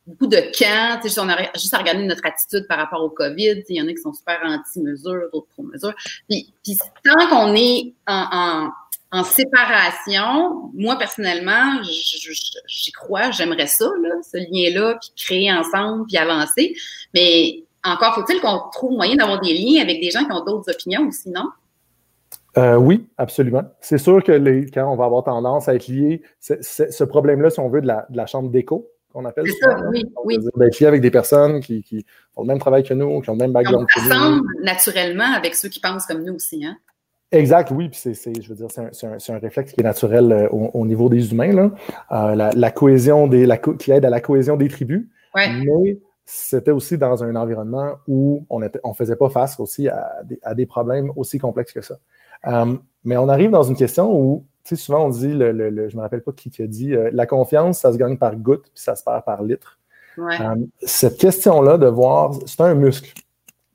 beaucoup 0.07 0.27
de 0.27 0.37
camps. 0.57 0.99
On 1.17 1.29
a 1.29 1.51
juste 1.55 1.73
à 1.73 1.79
regarder 1.79 2.03
notre 2.03 2.25
attitude 2.25 2.67
par 2.67 2.77
rapport 2.77 3.03
au 3.03 3.09
COVID. 3.09 3.63
Il 3.69 3.75
y 3.75 3.81
en 3.81 3.87
a 3.87 3.91
qui 3.91 4.01
sont 4.01 4.13
super 4.13 4.39
anti-mesures, 4.43 5.29
d'autres 5.33 5.47
pro-mesures. 5.53 5.95
Puis, 6.29 6.53
tant 7.03 7.27
qu'on 7.29 7.55
est 7.55 7.93
en, 8.07 8.71
en, 9.11 9.19
en, 9.19 9.23
séparation, 9.23 10.71
moi, 10.73 10.97
personnellement, 10.97 11.81
j'y 11.83 12.91
crois, 12.91 13.31
j'aimerais 13.31 13.67
ça, 13.67 13.89
là, 14.01 14.15
ce 14.21 14.37
lien-là, 14.37 14.97
puis 15.01 15.11
créer 15.15 15.51
ensemble, 15.51 16.05
puis 16.07 16.17
avancer. 16.17 16.75
Mais 17.13 17.64
encore 17.85 18.15
faut-il 18.15 18.41
qu'on 18.41 18.59
trouve 18.71 18.93
moyen 18.93 19.15
d'avoir 19.15 19.39
des 19.39 19.53
liens 19.53 19.81
avec 19.81 20.01
des 20.01 20.09
gens 20.09 20.25
qui 20.25 20.31
ont 20.31 20.43
d'autres 20.43 20.71
opinions 20.71 21.07
aussi, 21.07 21.29
non? 21.29 21.49
Euh, 22.57 22.75
oui, 22.75 23.07
absolument. 23.17 23.63
C'est 23.81 23.97
sûr 23.97 24.23
que 24.23 24.31
les, 24.31 24.65
quand 24.67 24.89
on 24.91 24.95
va 24.95 25.05
avoir 25.05 25.23
tendance 25.23 25.67
à 25.67 25.75
être 25.75 25.87
lié, 25.87 26.21
ce 26.39 27.03
problème-là, 27.03 27.49
si 27.49 27.59
on 27.59 27.69
veut, 27.69 27.81
de 27.81 27.87
la, 27.87 28.05
de 28.09 28.17
la 28.17 28.25
chambre 28.25 28.49
d'écho, 28.49 28.89
qu'on 29.11 29.25
appelle 29.25 29.45
ça. 29.61 29.77
oui, 29.89 30.05
oui. 30.23 30.37
D'être 30.55 30.79
lié 30.79 30.87
avec 30.87 31.01
des 31.01 31.11
personnes 31.11 31.59
qui, 31.59 31.83
qui, 31.83 32.05
ont 32.35 32.43
le 32.43 32.47
même 32.47 32.59
travail 32.59 32.83
que 32.83 32.93
nous, 32.93 33.21
qui 33.21 33.29
ont 33.29 33.33
le 33.33 33.39
même 33.39 33.51
background 33.51 33.87
que 33.87 33.99
nous. 34.01 34.63
naturellement 34.63 35.33
avec 35.35 35.55
ceux 35.55 35.69
qui 35.69 35.79
pensent 35.79 36.05
comme 36.05 36.23
nous 36.23 36.35
aussi, 36.35 36.65
hein? 36.65 36.77
Exact, 37.31 37.71
oui, 37.71 37.89
puis 37.89 37.99
c'est, 38.01 38.41
je 38.41 38.47
veux 38.47 38.55
dire, 38.55 38.67
c'est 38.69 39.07
un, 39.07 39.35
un, 39.35 39.39
réflexe 39.39 39.73
qui 39.73 39.81
est 39.81 39.83
naturel 39.83 40.31
euh, 40.31 40.47
au, 40.49 40.85
niveau 40.85 41.09
des 41.09 41.31
humains, 41.31 41.51
là. 41.51 41.71
Euh, 42.11 42.35
la, 42.35 42.51
la, 42.51 42.71
cohésion 42.71 43.27
des, 43.27 43.45
la, 43.45 43.57
qui 43.57 43.91
aide 43.91 44.05
à 44.05 44.09
la 44.09 44.21
cohésion 44.21 44.55
des 44.55 44.69
tribus. 44.69 45.07
Ouais. 45.33 45.49
Mais 45.65 45.97
c'était 46.25 46.71
aussi 46.71 46.97
dans 46.97 47.23
un 47.23 47.35
environnement 47.35 47.93
où 48.07 48.45
on 48.49 48.59
ne 48.59 48.67
on 48.83 48.93
faisait 48.93 49.15
pas 49.15 49.29
face 49.29 49.59
aussi 49.59 49.87
à 49.87 50.21
des, 50.23 50.39
à 50.43 50.55
des, 50.55 50.65
problèmes 50.65 51.11
aussi 51.15 51.37
complexes 51.37 51.71
que 51.71 51.81
ça. 51.81 51.97
Euh, 52.47 52.75
mais 53.03 53.17
on 53.17 53.29
arrive 53.29 53.51
dans 53.51 53.63
une 53.63 53.75
question 53.75 54.11
où 54.11 54.45
sais, 54.65 54.75
souvent 54.75 55.05
on 55.05 55.09
dit, 55.09 55.33
le, 55.33 55.51
le, 55.51 55.89
je 55.89 55.95
me 55.95 56.01
rappelle 56.01 56.23
pas 56.23 56.31
qui, 56.31 56.49
qui 56.49 56.63
a 56.63 56.67
dit, 56.67 56.93
la 57.11 57.25
confiance, 57.25 57.79
ça 57.79 57.93
se 57.93 57.97
gagne 57.97 58.17
par 58.17 58.35
goutte, 58.35 58.63
puis 58.63 58.81
ça 58.81 58.95
se 58.95 59.03
perd 59.03 59.23
par 59.23 59.43
litre. 59.43 59.79
cette 60.81 61.17
question-là 61.17 61.77
de 61.77 61.87
voir, 61.87 62.33
c'est 62.45 62.61
un 62.61 62.73
muscle, 62.73 63.13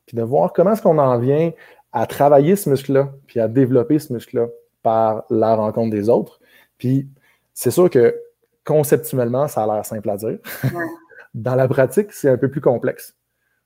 puis 0.06 0.16
de 0.16 0.22
voir 0.22 0.52
comment 0.52 0.72
est-ce 0.72 0.82
qu'on 0.82 0.98
en 0.98 1.18
vient 1.18 1.52
à 1.92 2.06
travailler 2.06 2.56
ce 2.56 2.68
muscle-là, 2.70 3.10
puis 3.26 3.40
à 3.40 3.48
développer 3.48 3.98
ce 3.98 4.12
muscle-là 4.12 4.48
par 4.82 5.24
la 5.30 5.54
rencontre 5.54 5.90
des 5.90 6.08
autres. 6.08 6.40
Puis 6.78 7.08
c'est 7.54 7.70
sûr 7.70 7.90
que 7.90 8.16
conceptuellement, 8.64 9.48
ça 9.48 9.64
a 9.64 9.74
l'air 9.74 9.84
simple 9.84 10.10
à 10.10 10.16
dire. 10.16 10.38
Dans 11.34 11.54
la 11.54 11.68
pratique, 11.68 12.12
c'est 12.12 12.28
un 12.28 12.36
peu 12.36 12.50
plus 12.50 12.60
complexe. 12.60 13.14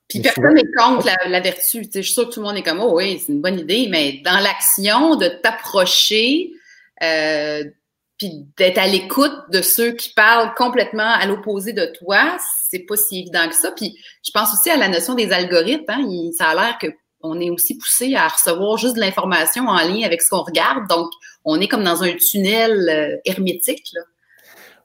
Puis 0.07 0.21
personne 0.21 0.53
n'est 0.53 0.71
contre 0.77 1.07
la, 1.27 1.39
vertu. 1.39 1.83
je 1.83 2.01
suis 2.01 2.13
sûre 2.13 2.29
que 2.29 2.33
tout 2.33 2.39
le 2.41 2.45
monde 2.45 2.57
est 2.57 2.63
comme 2.63 2.79
Oh 2.79 2.97
oui, 2.97 3.19
c'est 3.19 3.33
une 3.33 3.41
bonne 3.41 3.59
idée, 3.59 3.87
mais 3.89 4.21
dans 4.23 4.39
l'action, 4.39 5.15
de 5.15 5.27
t'approcher, 5.27 6.51
euh, 7.01 7.63
puis 8.19 8.45
d'être 8.57 8.77
à 8.77 8.87
l'écoute 8.87 9.33
de 9.51 9.61
ceux 9.61 9.93
qui 9.93 10.13
parlent 10.13 10.53
complètement 10.55 11.09
à 11.09 11.25
l'opposé 11.25 11.73
de 11.73 11.91
toi, 11.97 12.37
c'est 12.69 12.85
pas 12.85 12.95
si 12.95 13.21
évident 13.21 13.49
que 13.49 13.55
ça. 13.55 13.71
Puis 13.71 13.97
je 14.23 14.31
pense 14.31 14.53
aussi 14.53 14.69
à 14.69 14.77
la 14.77 14.87
notion 14.87 15.15
des 15.15 15.31
algorithmes. 15.31 15.85
Hein. 15.89 16.29
ça 16.37 16.49
a 16.49 16.55
l'air 16.55 16.77
que 16.79 16.87
on 17.21 17.39
est 17.39 17.49
aussi 17.49 17.75
poussé 17.75 18.13
à 18.15 18.27
recevoir 18.27 18.77
juste 18.77 18.95
de 18.95 18.99
l'information 18.99 19.67
en 19.67 19.77
lien 19.77 20.05
avec 20.05 20.21
ce 20.21 20.29
qu'on 20.29 20.43
regarde. 20.43 20.87
Donc, 20.87 21.09
on 21.43 21.59
est 21.59 21.67
comme 21.67 21.83
dans 21.83 22.03
un 22.03 22.13
tunnel 22.13 22.87
euh, 22.87 23.17
hermétique. 23.25 23.87
Là. 23.93 24.01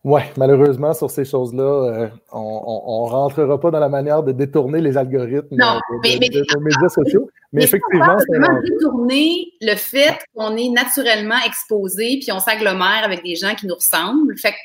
Oui, 0.03 0.23
malheureusement, 0.39 0.95
sur 0.95 1.11
ces 1.11 1.27
choses-là, 1.27 1.63
euh, 1.63 2.09
on 2.33 3.05
ne 3.07 3.11
rentrera 3.11 3.61
pas 3.61 3.71
dans 3.71 3.81
la 3.81 3.91
manière 3.91 4.23
de 4.23 4.33
détourner 4.33 4.81
les 4.81 4.97
algorithmes 4.97 5.55
non, 5.57 5.77
de, 5.77 6.01
mais, 6.03 6.19
médias 6.19 6.89
sociaux. 6.89 7.29
Mais, 7.53 7.65
effectivement, 7.65 8.17
c'est 8.19 8.39
vraiment 8.39 8.61
détourner 8.63 9.53
le 9.61 9.75
fait 9.77 10.19
qu'on 10.35 10.57
est 10.57 10.71
naturellement 10.71 11.39
exposé 11.45 12.19
puis 12.19 12.33
on 12.33 12.41
s'agglomère 12.41 13.03
avec 13.05 13.23
des 13.23 13.37
gens 13.37 13.55
qui 13.55 13.67
nous 13.67 13.75
ressemblent. 13.75 14.39
Fait 14.39 14.53
que 14.53 14.57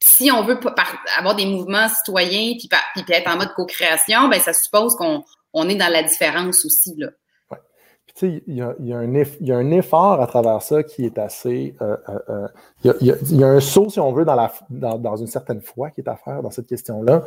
si 0.00 0.32
on 0.32 0.42
veut 0.42 0.58
avoir 1.16 1.36
des 1.36 1.46
mouvements 1.46 1.88
citoyens 1.88 2.54
puis, 2.58 2.68
puis 2.94 3.04
être 3.14 3.30
en 3.30 3.36
mode 3.36 3.52
co-création, 3.54 4.28
ben 4.28 4.40
ça 4.40 4.52
suppose 4.52 4.96
qu'on 4.96 5.22
on 5.52 5.68
est 5.68 5.76
dans 5.76 5.92
la 5.92 6.02
différence 6.02 6.64
aussi. 6.64 6.94
Là. 6.96 7.08
Il 8.22 8.54
y, 8.54 8.92
a, 8.92 9.56
un 9.56 9.70
effort 9.70 10.20
à 10.20 10.26
travers 10.26 10.62
ça 10.62 10.82
qui 10.82 11.04
est 11.04 11.18
assez. 11.18 11.74
Euh, 11.80 11.96
euh, 12.08 12.18
euh 12.28 12.48
il, 13.00 13.38
y 13.38 13.44
a, 13.44 13.48
un 13.48 13.60
saut, 13.60 13.88
si 13.88 14.00
on 14.00 14.12
veut, 14.12 14.24
dans, 14.24 15.16
une 15.16 15.26
certaine 15.26 15.60
foi 15.60 15.90
qui 15.90 16.00
est 16.00 16.08
à 16.08 16.16
faire 16.16 16.42
dans 16.42 16.50
cette 16.50 16.66
question-là. 16.66 17.24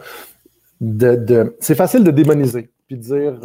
C'est 1.60 1.76
facile 1.76 2.04
de 2.04 2.12
démoniser, 2.12 2.70
puis 2.88 2.98
de 2.98 3.02
dire 3.02 3.40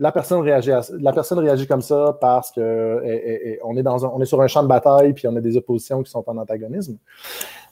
la 0.00 0.12
personne 0.12 0.40
réagit 0.40 0.70
la 1.00 1.12
personne 1.12 1.40
réagit 1.40 1.66
comme 1.66 1.82
ça 1.82 2.16
parce 2.20 2.52
que 2.52 3.58
on, 3.64 3.76
est 3.76 3.82
dans 3.82 4.04
on 4.04 4.20
est 4.20 4.26
sur 4.26 4.40
un 4.40 4.46
champ 4.46 4.62
de 4.62 4.68
bataille, 4.68 5.12
puis 5.12 5.26
on 5.26 5.34
a 5.36 5.40
des 5.40 5.56
oppositions 5.56 6.02
qui 6.02 6.10
sont 6.10 6.22
en 6.28 6.36
antagonisme. 6.38 6.96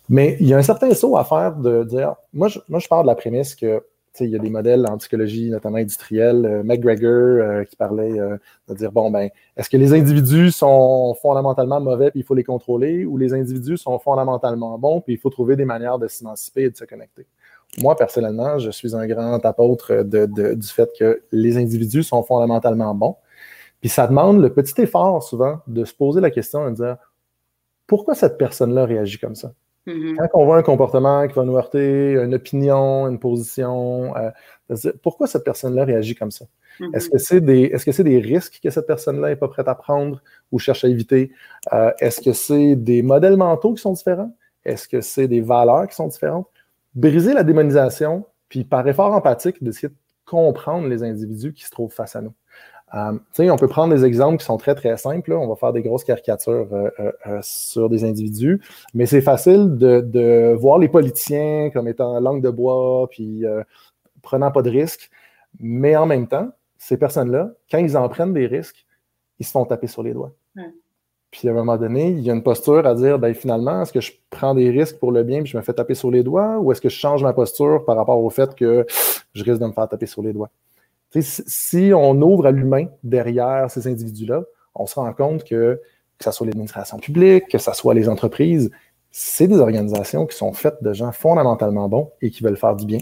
Mais 0.09 0.37
il 0.40 0.47
y 0.47 0.54
a 0.54 0.56
un 0.56 0.62
certain 0.62 0.92
saut 0.95 1.16
à 1.16 1.25
faire 1.25 1.56
de 1.56 1.85
dire 1.85 2.14
moi, 2.33 2.49
je, 2.49 2.59
moi, 2.68 2.78
je 2.78 2.88
pars 2.88 3.02
de 3.02 3.06
la 3.06 3.14
prémisse 3.14 3.54
que 3.54 3.83
il 4.20 4.30
y 4.30 4.37
a 4.37 4.38
des 4.38 4.50
modèles 4.50 4.87
en 4.87 4.96
psychologie, 4.99 5.50
notamment 5.50 5.76
industrielle, 5.78 6.46
euh, 6.46 6.62
McGregor, 6.62 7.11
euh, 7.12 7.64
qui 7.64 7.76
parlait 7.76 8.18
euh, 8.18 8.37
de 8.68 8.75
dire 8.75 8.92
bon, 8.92 9.11
ben, 9.11 9.28
est-ce 9.56 9.68
que 9.68 9.76
les 9.76 9.92
individus 9.92 10.50
sont 10.50 11.14
fondamentalement 11.20 11.80
mauvais 11.80 12.11
puis 12.11 12.20
il 12.20 12.23
faut 12.23 12.35
les 12.35 12.44
contrôler 12.44 13.04
ou 13.04 13.16
les 13.18 13.35
individus 13.35 13.76
sont 13.76 13.99
fondamentalement 13.99 14.78
bons 14.78 15.00
puis 15.00 15.14
il 15.14 15.18
faut 15.18 15.30
trouver 15.30 15.56
des 15.56 15.64
manières 15.64 15.99
de 15.99 16.08
s'émanciper 16.08 16.62
et 16.64 16.70
de 16.70 16.76
se 16.76 16.85
connecter? 16.85 17.26
Moi, 17.78 17.96
personnellement, 17.96 18.58
je 18.58 18.70
suis 18.70 18.94
un 18.94 19.06
grand 19.06 19.44
apôtre 19.44 20.02
du 20.02 20.68
fait 20.68 20.88
que 20.99 21.23
les 21.32 21.58
individus 21.58 22.04
sont 22.04 22.23
fondamentalement 22.23 22.94
bons. 22.94 23.16
Puis 23.80 23.90
ça 23.90 24.06
demande 24.06 24.40
le 24.40 24.52
petit 24.52 24.80
effort 24.80 25.23
souvent 25.23 25.61
de 25.66 25.85
se 25.85 25.92
poser 25.92 26.20
la 26.20 26.30
question 26.30 26.66
et 26.66 26.70
de 26.70 26.76
dire 26.76 26.96
pourquoi 27.87 28.14
cette 28.14 28.38
personne-là 28.38 28.85
réagit 28.85 29.18
comme 29.18 29.35
ça? 29.35 29.52
Mm-hmm. 29.87 30.16
Quand 30.16 30.40
on 30.40 30.45
voit 30.45 30.59
un 30.59 30.62
comportement 30.62 31.26
qui 31.26 31.35
va 31.35 31.45
nous 31.45 31.57
heurter, 31.57 32.12
une 32.14 32.35
opinion, 32.35 33.09
une 33.09 33.19
position, 33.19 34.14
euh, 34.16 34.31
pourquoi 35.02 35.26
cette 35.26 35.45
personne-là 35.45 35.85
réagit 35.85 36.14
comme 36.14 36.31
ça? 36.31 36.47
Mm-hmm. 36.80 36.97
Est-ce 36.97 37.10
que 37.10 37.19
c'est 37.19 37.41
des, 37.41 37.63
est-ce 37.63 37.84
que 37.84 37.93
c'est 37.93 38.04
des 38.04 38.19
risques 38.19 38.60
que 38.63 38.71
cette 38.71 38.87
personne-là 38.87 39.28
n'est 39.28 39.37
pas 39.37 39.49
prête 39.49 39.69
à 39.69 39.75
prendre 39.75 40.23
ou 40.50 40.58
cherche 40.58 40.84
à 40.84 40.89
éviter? 40.89 41.32
Euh, 41.73 41.93
est-ce 42.00 42.21
que 42.21 42.32
c'est 42.32 42.75
des 42.75 43.02
modèles 43.02 43.37
mentaux 43.37 43.75
qui 43.75 43.82
sont 43.82 43.93
différents? 43.93 44.34
Est-ce 44.65 44.89
que 44.89 45.00
c'est 45.00 45.28
des 45.28 45.41
valeurs 45.41 45.87
qui 45.87 45.95
sont 45.95 46.08
différentes? 46.08 46.49
Briser 46.95 47.34
la 47.34 47.45
démonisation, 47.45 48.25
puis 48.49 48.65
par 48.65 48.87
effort 48.89 49.13
empathique, 49.13 49.63
d'essayer 49.63 49.89
de 49.89 49.95
comprendre 50.25 50.89
les 50.89 51.04
individus 51.04 51.52
qui 51.52 51.65
se 51.65 51.71
trouvent 51.71 51.93
face 51.93 52.17
à 52.17 52.21
nous. 52.21 52.32
Euh, 52.94 53.18
on 53.38 53.56
peut 53.56 53.68
prendre 53.68 53.94
des 53.94 54.04
exemples 54.04 54.38
qui 54.38 54.44
sont 54.44 54.56
très, 54.58 54.75
très 54.75 54.96
simples. 54.96 55.32
On 55.32 55.49
va 55.49 55.56
faire 55.56 55.72
des 55.72 55.82
grosses 55.82 56.04
caricatures 56.04 56.68
euh, 56.72 56.90
euh, 57.26 57.38
sur 57.42 57.88
des 57.88 58.04
individus, 58.04 58.60
mais 58.94 59.06
c'est 59.06 59.20
facile 59.20 59.76
de, 59.76 60.54
voir 60.54 60.78
les 60.78 60.88
politiciens 60.88 61.70
comme 61.70 61.88
étant 61.88 62.18
langue 62.20 62.42
de 62.42 62.50
bois, 62.50 63.08
puis 63.10 63.44
prenant 64.22 64.50
pas 64.50 64.62
de 64.62 64.70
risques. 64.70 65.10
Mais 65.58 65.96
en 65.96 66.06
même 66.06 66.28
temps, 66.28 66.50
ces 66.78 66.96
personnes-là, 66.96 67.52
quand 67.70 67.78
ils 67.78 67.96
en 67.96 68.08
prennent 68.08 68.34
des 68.34 68.46
risques, 68.46 68.86
ils 69.38 69.46
se 69.46 69.50
font 69.50 69.64
taper 69.64 69.86
sur 69.86 70.02
les 70.02 70.12
doigts. 70.12 70.32
Puis 71.30 71.49
à 71.49 71.50
un 71.50 71.54
moment 71.54 71.76
donné, 71.76 72.10
il 72.10 72.20
y 72.20 72.30
a 72.30 72.34
une 72.34 72.42
posture 72.42 72.86
à 72.86 72.94
dire, 72.94 73.18
ben, 73.18 73.34
finalement, 73.34 73.82
est-ce 73.82 73.92
que 73.92 74.00
je 74.00 74.12
prends 74.30 74.54
des 74.54 74.70
risques 74.70 74.99
pour 74.99 75.12
le 75.12 75.22
bien 75.22 75.42
puis 75.42 75.52
je 75.52 75.56
me 75.58 75.62
fais 75.62 75.75
taper 75.75 75.94
sur 75.94 76.10
les 76.10 76.22
doigts 76.22 76.58
ou 76.58 76.72
est-ce 76.72 76.80
que 76.80 76.88
je 76.88 76.96
change 76.96 77.22
ma 77.22 77.34
posture 77.34 77.84
par 77.84 77.96
rapport 77.96 78.22
au 78.22 78.30
fait 78.30 78.54
que 78.54 78.86
je 79.34 79.44
risque 79.44 79.60
de 79.60 79.66
me 79.66 79.72
faire 79.72 79.88
taper 79.88 80.06
sur 80.06 80.22
les 80.22 80.32
doigts? 80.32 80.50
Si 81.23 81.93
on 81.95 82.21
ouvre 82.21 82.47
à 82.47 82.50
l'humain 82.50 82.87
derrière 83.02 83.71
ces 83.71 83.87
individus-là, 83.87 84.43
on 84.75 84.87
se 84.87 84.97
rend 84.97 85.13
compte 85.13 85.45
que, 85.45 85.81
que 86.19 86.25
ce 86.25 86.31
soit 86.31 86.47
l'administration 86.47 86.99
publique, 86.99 87.49
que 87.49 87.59
ce 87.59 87.73
soit 87.73 87.95
les 87.95 88.09
entreprises, 88.09 88.71
c'est 89.11 89.49
des 89.49 89.59
organisations 89.59 90.26
qui 90.26 90.37
sont 90.37 90.52
faites 90.52 90.83
de 90.83 90.93
gens 90.93 91.11
fondamentalement 91.13 91.89
bons 91.89 92.13
et 92.21 92.31
qui 92.31 92.43
veulent 92.43 92.59
faire 92.59 92.76
du 92.76 92.85
bien, 92.85 92.99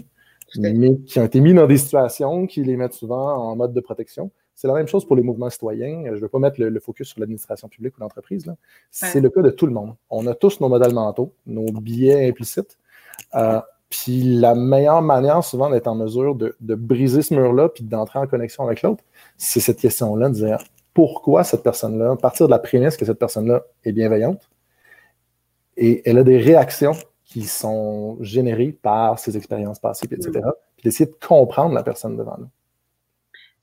mais 0.57 0.97
qui 1.05 1.19
ont 1.19 1.25
été 1.25 1.41
mis 1.41 1.53
dans 1.53 1.67
des 1.67 1.77
situations 1.77 2.47
qui 2.47 2.63
les 2.63 2.77
mettent 2.77 2.93
souvent 2.93 3.35
en 3.35 3.55
mode 3.55 3.73
de 3.73 3.81
protection. 3.81 4.31
C'est 4.55 4.69
la 4.69 4.73
même 4.73 4.87
chose 4.87 5.05
pour 5.05 5.17
les 5.17 5.21
mouvements 5.21 5.49
citoyens. 5.49 6.03
Je 6.05 6.11
ne 6.11 6.19
veux 6.19 6.29
pas 6.29 6.39
mettre 6.39 6.61
le, 6.61 6.79
focus 6.79 7.09
sur 7.09 7.19
l'administration 7.19 7.67
publique 7.67 7.97
ou 7.97 8.01
l'entreprise. 8.01 8.49
C'est 8.89 9.19
le 9.19 9.29
cas 9.29 9.41
de 9.41 9.49
tout 9.49 9.65
le 9.65 9.73
monde. 9.73 9.95
On 10.09 10.25
a 10.27 10.33
tous 10.33 10.61
nos 10.61 10.69
modèles 10.69 10.93
mentaux, 10.93 11.33
nos 11.45 11.65
biais 11.65 12.29
implicites. 12.29 12.77
Euh, 13.35 13.59
puis 13.89 14.23
la 14.23 14.55
meilleure 14.55 15.01
manière 15.01 15.43
souvent 15.43 15.69
d'être 15.69 15.87
en 15.87 15.95
mesure 15.95 16.35
de, 16.35 16.55
briser 16.59 17.21
ce 17.21 17.33
mur-là 17.33 17.69
puis 17.69 17.83
d'entrer 17.83 18.19
en 18.19 18.27
connexion 18.27 18.65
avec 18.65 18.81
l'autre, 18.81 19.03
c'est 19.37 19.59
cette 19.59 19.79
question-là 19.79 20.29
de 20.29 20.33
dire 20.33 20.63
pourquoi 20.93 21.43
cette 21.43 21.63
personne-là, 21.63 22.15
partir 22.15 22.47
de 22.47 22.51
la 22.51 22.59
prémisse 22.59 22.97
que 22.97 23.05
cette 23.05 23.19
personne-là 23.19 23.63
est 23.83 23.91
bienveillante 23.91 24.49
et 25.77 26.01
elle 26.09 26.17
a 26.17 26.23
des 26.23 26.37
réactions 26.37 26.95
qui 27.25 27.43
sont 27.43 28.17
générées 28.21 28.71
par 28.71 29.19
ses 29.19 29.35
expériences 29.35 29.79
passées, 29.79 30.07
etc. 30.09 30.31
Puis 30.77 30.83
d'essayer 30.85 31.09
de 31.09 31.15
comprendre 31.27 31.73
la 31.73 31.83
personne 31.83 32.15
devant 32.15 32.37
nous. 32.37 32.49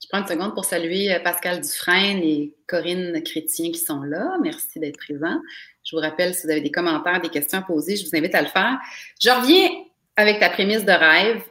Je 0.02 0.08
prends 0.08 0.18
une 0.18 0.26
seconde 0.26 0.54
pour 0.54 0.64
saluer 0.64 1.14
euh, 1.14 1.20
Pascal 1.20 1.60
Dufresne 1.60 2.18
et 2.18 2.54
Corinne 2.66 3.22
Chrétien 3.22 3.70
qui 3.70 3.78
sont 3.78 4.02
là. 4.02 4.36
Merci 4.42 4.80
d'être 4.80 4.98
présents. 4.98 5.38
Je 5.84 5.94
vous 5.94 6.02
rappelle, 6.02 6.34
si 6.34 6.44
vous 6.44 6.50
avez 6.50 6.60
des 6.60 6.72
commentaires, 6.72 7.20
des 7.20 7.28
questions 7.28 7.58
à 7.58 7.62
poser, 7.62 7.96
je 7.96 8.04
vous 8.04 8.16
invite 8.16 8.34
à 8.34 8.42
le 8.42 8.48
faire. 8.48 8.78
Je 9.20 9.30
reviens 9.30 9.70
avec 10.16 10.40
ta 10.40 10.50
prémisse 10.50 10.84
de 10.84 10.92
rêve, 10.92 11.42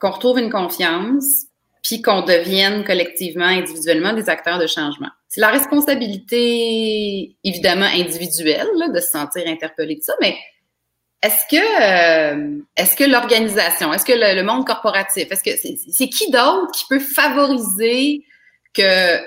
qu'on 0.00 0.10
retrouve 0.10 0.38
une 0.38 0.50
confiance, 0.50 1.46
puis 1.82 2.02
qu'on 2.02 2.22
devienne 2.22 2.84
collectivement, 2.84 3.44
individuellement 3.44 4.12
des 4.12 4.28
acteurs 4.28 4.58
de 4.58 4.66
changement. 4.66 5.08
C'est 5.28 5.40
la 5.40 5.48
responsabilité, 5.48 7.36
évidemment, 7.44 7.86
individuelle, 7.86 8.68
de 8.92 9.00
se 9.00 9.08
sentir 9.08 9.44
interpellé 9.46 9.96
de 9.96 10.02
ça, 10.02 10.14
mais 10.20 10.36
est-ce 11.22 11.42
que, 11.50 11.56
euh, 11.56 12.58
est-ce 12.76 12.96
que 12.96 13.04
l'organisation, 13.04 13.92
est-ce 13.92 14.04
que 14.04 14.12
le, 14.12 14.42
monde 14.42 14.66
corporatif, 14.66 15.30
est-ce 15.30 15.42
que 15.42 15.56
c'est, 15.56 16.08
qui 16.08 16.30
d'autre 16.30 16.70
qui 16.72 16.84
peut 16.88 16.98
favoriser 16.98 18.24
que 18.74 19.18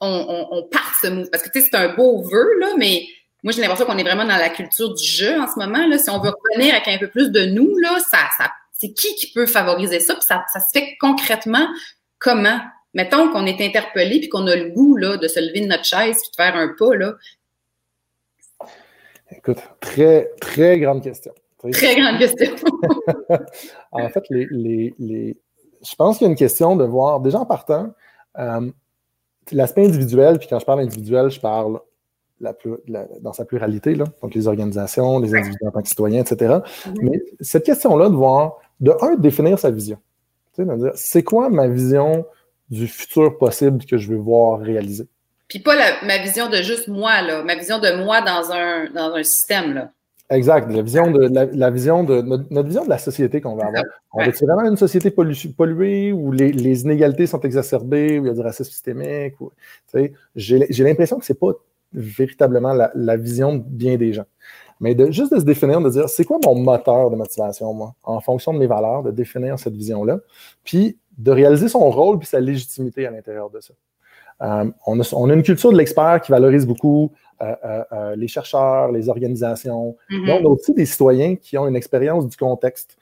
on, 0.00 0.46
on, 0.50 0.62
parte 0.62 0.94
ce 1.02 1.08
mouvement? 1.08 1.28
Parce 1.30 1.42
que, 1.42 1.50
tu 1.50 1.60
sais, 1.60 1.68
c'est 1.70 1.76
un 1.76 1.94
beau 1.94 2.22
vœu, 2.22 2.58
là, 2.60 2.74
mais 2.78 3.04
moi, 3.42 3.52
j'ai 3.52 3.60
l'impression 3.62 3.86
qu'on 3.86 3.96
est 3.96 4.04
vraiment 4.04 4.24
dans 4.24 4.36
la 4.36 4.50
culture 4.50 4.94
du 4.94 5.04
jeu 5.04 5.40
en 5.40 5.46
ce 5.46 5.58
moment. 5.58 5.86
Là. 5.86 5.98
Si 5.98 6.10
on 6.10 6.20
veut 6.20 6.30
revenir 6.30 6.74
avec 6.74 6.88
un 6.88 6.98
peu 6.98 7.08
plus 7.08 7.30
de 7.30 7.46
nous, 7.46 7.76
là, 7.78 7.98
ça, 8.00 8.18
ça, 8.36 8.50
c'est 8.72 8.92
qui 8.92 9.14
qui 9.14 9.32
peut 9.32 9.46
favoriser 9.46 10.00
ça? 10.00 10.14
Puis 10.14 10.24
ça, 10.26 10.44
ça 10.52 10.60
se 10.60 10.66
fait 10.72 10.96
concrètement 11.00 11.66
comment? 12.18 12.58
Mettons 12.92 13.30
qu'on 13.30 13.46
est 13.46 13.60
interpellé 13.64 14.20
puis 14.20 14.28
qu'on 14.28 14.46
a 14.46 14.56
le 14.56 14.70
goût 14.70 14.96
là, 14.96 15.16
de 15.16 15.28
se 15.28 15.40
lever 15.40 15.60
de 15.60 15.66
notre 15.66 15.84
chaise 15.84 16.18
puis 16.20 16.30
de 16.30 16.36
faire 16.36 16.56
un 16.56 16.74
pas. 16.78 16.94
Là. 16.96 17.14
Écoute, 19.30 19.58
très, 19.80 20.30
très 20.40 20.78
grande 20.78 21.02
question. 21.02 21.32
Très, 21.72 21.94
grande 21.94 22.18
question. 22.18 22.54
en 23.92 24.08
fait, 24.08 24.24
les, 24.30 24.46
les, 24.50 24.94
les... 24.98 25.36
je 25.82 25.94
pense 25.94 26.18
qu'il 26.18 26.26
y 26.26 26.28
a 26.28 26.30
une 26.30 26.38
question 26.38 26.74
de 26.74 26.84
voir, 26.84 27.20
déjà 27.20 27.38
en 27.38 27.46
partant, 27.46 27.94
euh, 28.38 28.70
l'aspect 29.52 29.84
individuel, 29.84 30.38
puis 30.38 30.48
quand 30.48 30.58
je 30.58 30.64
parle 30.64 30.80
individuel, 30.80 31.30
je 31.30 31.40
parle 31.40 31.80
dans 32.40 33.32
sa 33.32 33.44
pluralité, 33.44 33.94
là, 33.94 34.04
donc 34.22 34.34
les 34.34 34.48
organisations, 34.48 35.18
les 35.18 35.34
individus 35.34 35.66
en 35.66 35.70
tant 35.70 35.82
que 35.82 35.88
citoyens, 35.88 36.22
etc. 36.22 36.54
Mm-hmm. 36.54 36.98
Mais 37.02 37.22
cette 37.40 37.64
question-là 37.64 38.08
de 38.08 38.14
voir, 38.14 38.58
de 38.80 38.92
un, 39.02 39.16
définir 39.16 39.58
sa 39.58 39.70
vision. 39.70 39.98
c'est 40.94 41.22
quoi 41.22 41.50
ma 41.50 41.68
vision 41.68 42.24
du 42.70 42.86
futur 42.86 43.36
possible 43.38 43.84
que 43.84 43.98
je 43.98 44.08
veux 44.08 44.18
voir 44.18 44.60
réaliser? 44.60 45.06
Puis 45.48 45.58
pas 45.58 45.74
ma 46.04 46.18
vision 46.18 46.48
de 46.48 46.56
juste 46.56 46.88
moi, 46.88 47.22
là, 47.22 47.42
ma 47.42 47.56
vision 47.56 47.78
de 47.78 48.04
moi 48.04 48.20
dans 48.22 48.52
un, 48.52 48.88
dans 48.90 49.14
un 49.14 49.22
système. 49.22 49.74
Là. 49.74 49.90
Exact. 50.30 50.70
La 50.70 50.82
vision 50.82 51.10
de, 51.10 51.28
la, 51.28 51.70
vision 51.70 52.04
de 52.04 52.20
notre, 52.22 52.62
vision 52.62 52.84
de 52.84 52.88
la 52.88 52.98
société 52.98 53.40
qu'on 53.40 53.56
va 53.56 53.66
avoir. 53.66 53.82
On 54.12 54.24
veut 54.24 54.32
vraiment 54.42 54.68
une 54.68 54.76
société 54.76 55.10
polluée 55.10 56.12
où 56.12 56.30
les, 56.30 56.82
inégalités 56.82 57.26
sont 57.26 57.40
exacerbées, 57.40 58.20
où 58.20 58.24
il 58.24 58.28
y 58.28 58.30
a 58.30 58.34
du 58.34 58.40
racisme 58.40 58.70
systémique. 58.70 59.34
J'ai 60.36 60.84
l'impression 60.84 61.18
que 61.18 61.24
ce 61.24 61.32
n'est 61.32 61.38
pas 61.38 61.50
véritablement 61.92 62.72
la, 62.72 63.16
vision 63.16 63.56
de 63.56 63.62
bien 63.64 63.96
des 63.96 64.12
gens. 64.12 64.26
Mais 64.80 64.94
de, 64.94 65.10
juste 65.10 65.32
de 65.34 65.38
se 65.38 65.44
définir, 65.44 65.80
de 65.80 65.90
dire 65.90 66.08
c'est 66.08 66.24
quoi 66.24 66.38
mon 66.44 66.54
moteur 66.54 67.10
de 67.10 67.16
motivation, 67.16 67.74
moi, 67.74 67.94
en 68.02 68.20
fonction 68.20 68.54
de 68.54 68.58
mes 68.58 68.66
valeurs, 68.66 69.02
de 69.02 69.10
définir 69.10 69.58
cette 69.58 69.74
vision-là, 69.74 70.18
puis 70.64 70.98
de 71.18 71.30
réaliser 71.30 71.68
son 71.68 71.90
rôle 71.90 72.18
puis 72.18 72.26
sa 72.26 72.40
légitimité 72.40 73.06
à 73.06 73.10
l'intérieur 73.10 73.50
de 73.50 73.60
ça. 73.60 73.74
Euh, 74.42 74.70
on, 74.86 74.98
a, 75.00 75.34
une 75.34 75.42
culture 75.42 75.70
de 75.70 75.76
l'expert 75.76 76.20
qui 76.22 76.32
valorise 76.32 76.66
beaucoup 76.66 77.12
euh, 77.42 77.54
euh, 77.92 78.16
les 78.16 78.28
chercheurs, 78.28 78.90
les 78.90 79.10
organisations. 79.10 79.96
Mm-hmm. 80.08 80.30
on 80.30 80.46
a 80.46 80.48
aussi 80.48 80.72
des 80.72 80.86
citoyens 80.86 81.36
qui 81.36 81.58
ont 81.58 81.68
une 81.68 81.76
expérience 81.76 82.26
du 82.26 82.36
contexte, 82.36 82.96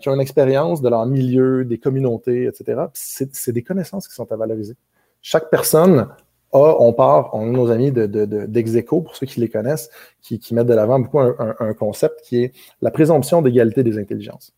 qui 0.00 0.08
ont 0.08 0.14
une 0.14 0.20
expérience 0.20 0.82
de 0.82 0.88
leur 0.88 1.04
milieu, 1.06 1.64
des 1.64 1.78
communautés, 1.78 2.44
etc. 2.44 2.82
C'est 2.92 3.50
des 3.50 3.62
connaissances 3.62 4.06
qui 4.06 4.14
sont 4.14 4.30
à 4.30 4.36
valoriser. 4.36 4.74
Chaque 5.20 5.50
personne 5.50 6.06
a, 6.52 6.76
on 6.80 6.92
part, 6.92 7.34
on 7.34 7.48
a 7.48 7.50
nos 7.50 7.70
amis 7.70 7.92
d'Execo, 7.92 8.98
de, 8.98 9.04
pour 9.04 9.16
ceux 9.16 9.26
qui 9.26 9.40
les 9.40 9.48
connaissent, 9.48 9.90
qui, 10.22 10.40
mettent 10.52 10.66
de 10.66 10.74
l'avant 10.74 11.00
beaucoup 11.00 11.20
un, 11.20 11.74
concept 11.74 12.22
qui 12.22 12.44
est 12.44 12.54
la 12.80 12.90
présomption 12.90 13.42
d'égalité 13.42 13.82
des 13.82 13.98
intelligences. 13.98 14.54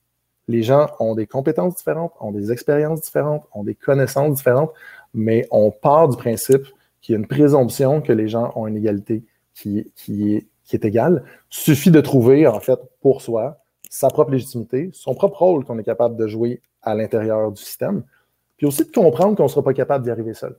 Les 0.49 0.63
gens 0.63 0.89
ont 0.99 1.15
des 1.15 1.27
compétences 1.27 1.77
différentes, 1.77 2.13
ont 2.21 2.33
des 2.33 2.51
expériences 2.51 3.03
différentes, 3.03 3.45
ont 3.55 3.63
des 3.63 3.75
connaissances 3.75 4.37
différentes 4.37 4.73
mais 5.15 5.47
on 5.51 5.71
part 5.71 6.09
du 6.09 6.17
principe 6.17 6.67
qu'il 7.01 7.15
y 7.15 7.17
a 7.17 7.19
une 7.19 7.27
présomption 7.27 8.01
que 8.01 8.13
les 8.13 8.29
gens 8.29 8.53
ont 8.55 8.67
une 8.67 8.77
égalité 8.77 9.25
qui, 9.55 9.79
est, 9.79 9.91
qui 9.97 10.77
est 10.77 10.85
égale. 10.85 11.25
Suffit 11.49 11.91
de 11.91 12.01
trouver, 12.01 12.47
en 12.47 12.61
fait, 12.61 12.79
pour 13.01 13.23
soi, 13.23 13.59
sa 13.89 14.09
propre 14.09 14.33
légitimité, 14.33 14.91
son 14.93 15.15
propre 15.15 15.43
rôle 15.43 15.65
qu'on 15.65 15.79
est 15.79 15.85
capable 15.85 16.17
de 16.17 16.27
jouer 16.27 16.61
à 16.83 16.95
l'intérieur 16.95 17.51
du 17.51 17.63
système, 17.63 18.05
puis 18.57 18.67
aussi 18.67 18.85
de 18.85 18.91
comprendre 18.91 19.37
qu'on 19.37 19.45
ne 19.45 19.49
sera 19.49 19.63
pas 19.63 19.75
capable 19.75 20.05
d'y 20.05 20.11
arriver 20.11 20.35
seul. 20.35 20.57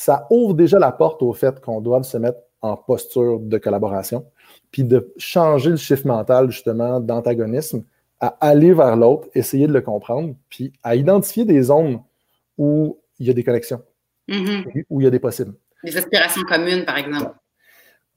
Ça 0.00 0.28
ouvre 0.30 0.54
déjà 0.54 0.78
la 0.78 0.92
porte 0.92 1.22
au 1.22 1.32
fait 1.32 1.60
qu'on 1.60 1.80
doit 1.80 2.04
se 2.04 2.16
mettre 2.18 2.38
en 2.60 2.76
posture 2.76 3.40
de 3.40 3.58
collaboration, 3.58 4.24
puis 4.70 4.84
de 4.84 5.12
changer 5.16 5.70
le 5.70 5.76
chiffre 5.76 6.06
mental, 6.06 6.52
justement, 6.52 7.00
d'antagonisme, 7.00 7.82
à 8.20 8.28
aller 8.40 8.72
vers 8.72 8.94
l'autre, 8.94 9.26
essayer 9.34 9.66
de 9.66 9.72
le 9.72 9.80
comprendre, 9.80 10.36
puis 10.50 10.72
à 10.84 10.94
identifier 10.94 11.44
des 11.44 11.62
zones 11.62 12.00
où 12.56 12.96
il 13.18 13.26
y 13.26 13.30
a 13.30 13.32
des 13.32 13.42
connexions, 13.42 13.82
mm-hmm. 14.28 14.84
où 14.88 15.00
il 15.00 15.04
y 15.04 15.06
a 15.08 15.10
des 15.10 15.18
possibles. 15.18 15.54
Des 15.82 15.96
aspirations 15.96 16.42
communes, 16.42 16.84
par 16.84 16.98
exemple. 16.98 17.32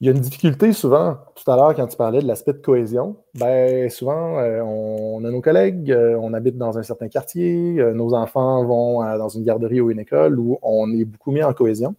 Il 0.02 0.06
y 0.06 0.08
a 0.08 0.14
une 0.14 0.20
difficulté 0.20 0.72
souvent, 0.72 1.18
tout 1.36 1.48
à 1.48 1.54
l'heure, 1.54 1.76
quand 1.76 1.86
tu 1.86 1.96
parlais 1.96 2.20
de 2.20 2.26
l'aspect 2.26 2.54
de 2.54 2.58
cohésion. 2.58 3.18
Ben, 3.36 3.88
souvent, 3.88 4.36
euh, 4.40 4.60
on 4.60 5.24
a 5.24 5.30
nos 5.30 5.40
collègues, 5.40 5.92
euh, 5.92 6.18
on 6.20 6.34
habite 6.34 6.58
dans 6.58 6.76
un 6.76 6.82
certain 6.82 7.06
quartier, 7.06 7.76
euh, 7.78 7.94
nos 7.94 8.12
enfants 8.12 8.64
vont 8.64 8.98
dans 9.16 9.28
une 9.28 9.44
garderie 9.44 9.80
ou 9.80 9.92
une 9.92 10.00
école 10.00 10.40
où 10.40 10.58
on 10.60 10.92
est 10.92 11.04
beaucoup 11.04 11.30
mis 11.30 11.44
en 11.44 11.52
cohésion. 11.52 11.94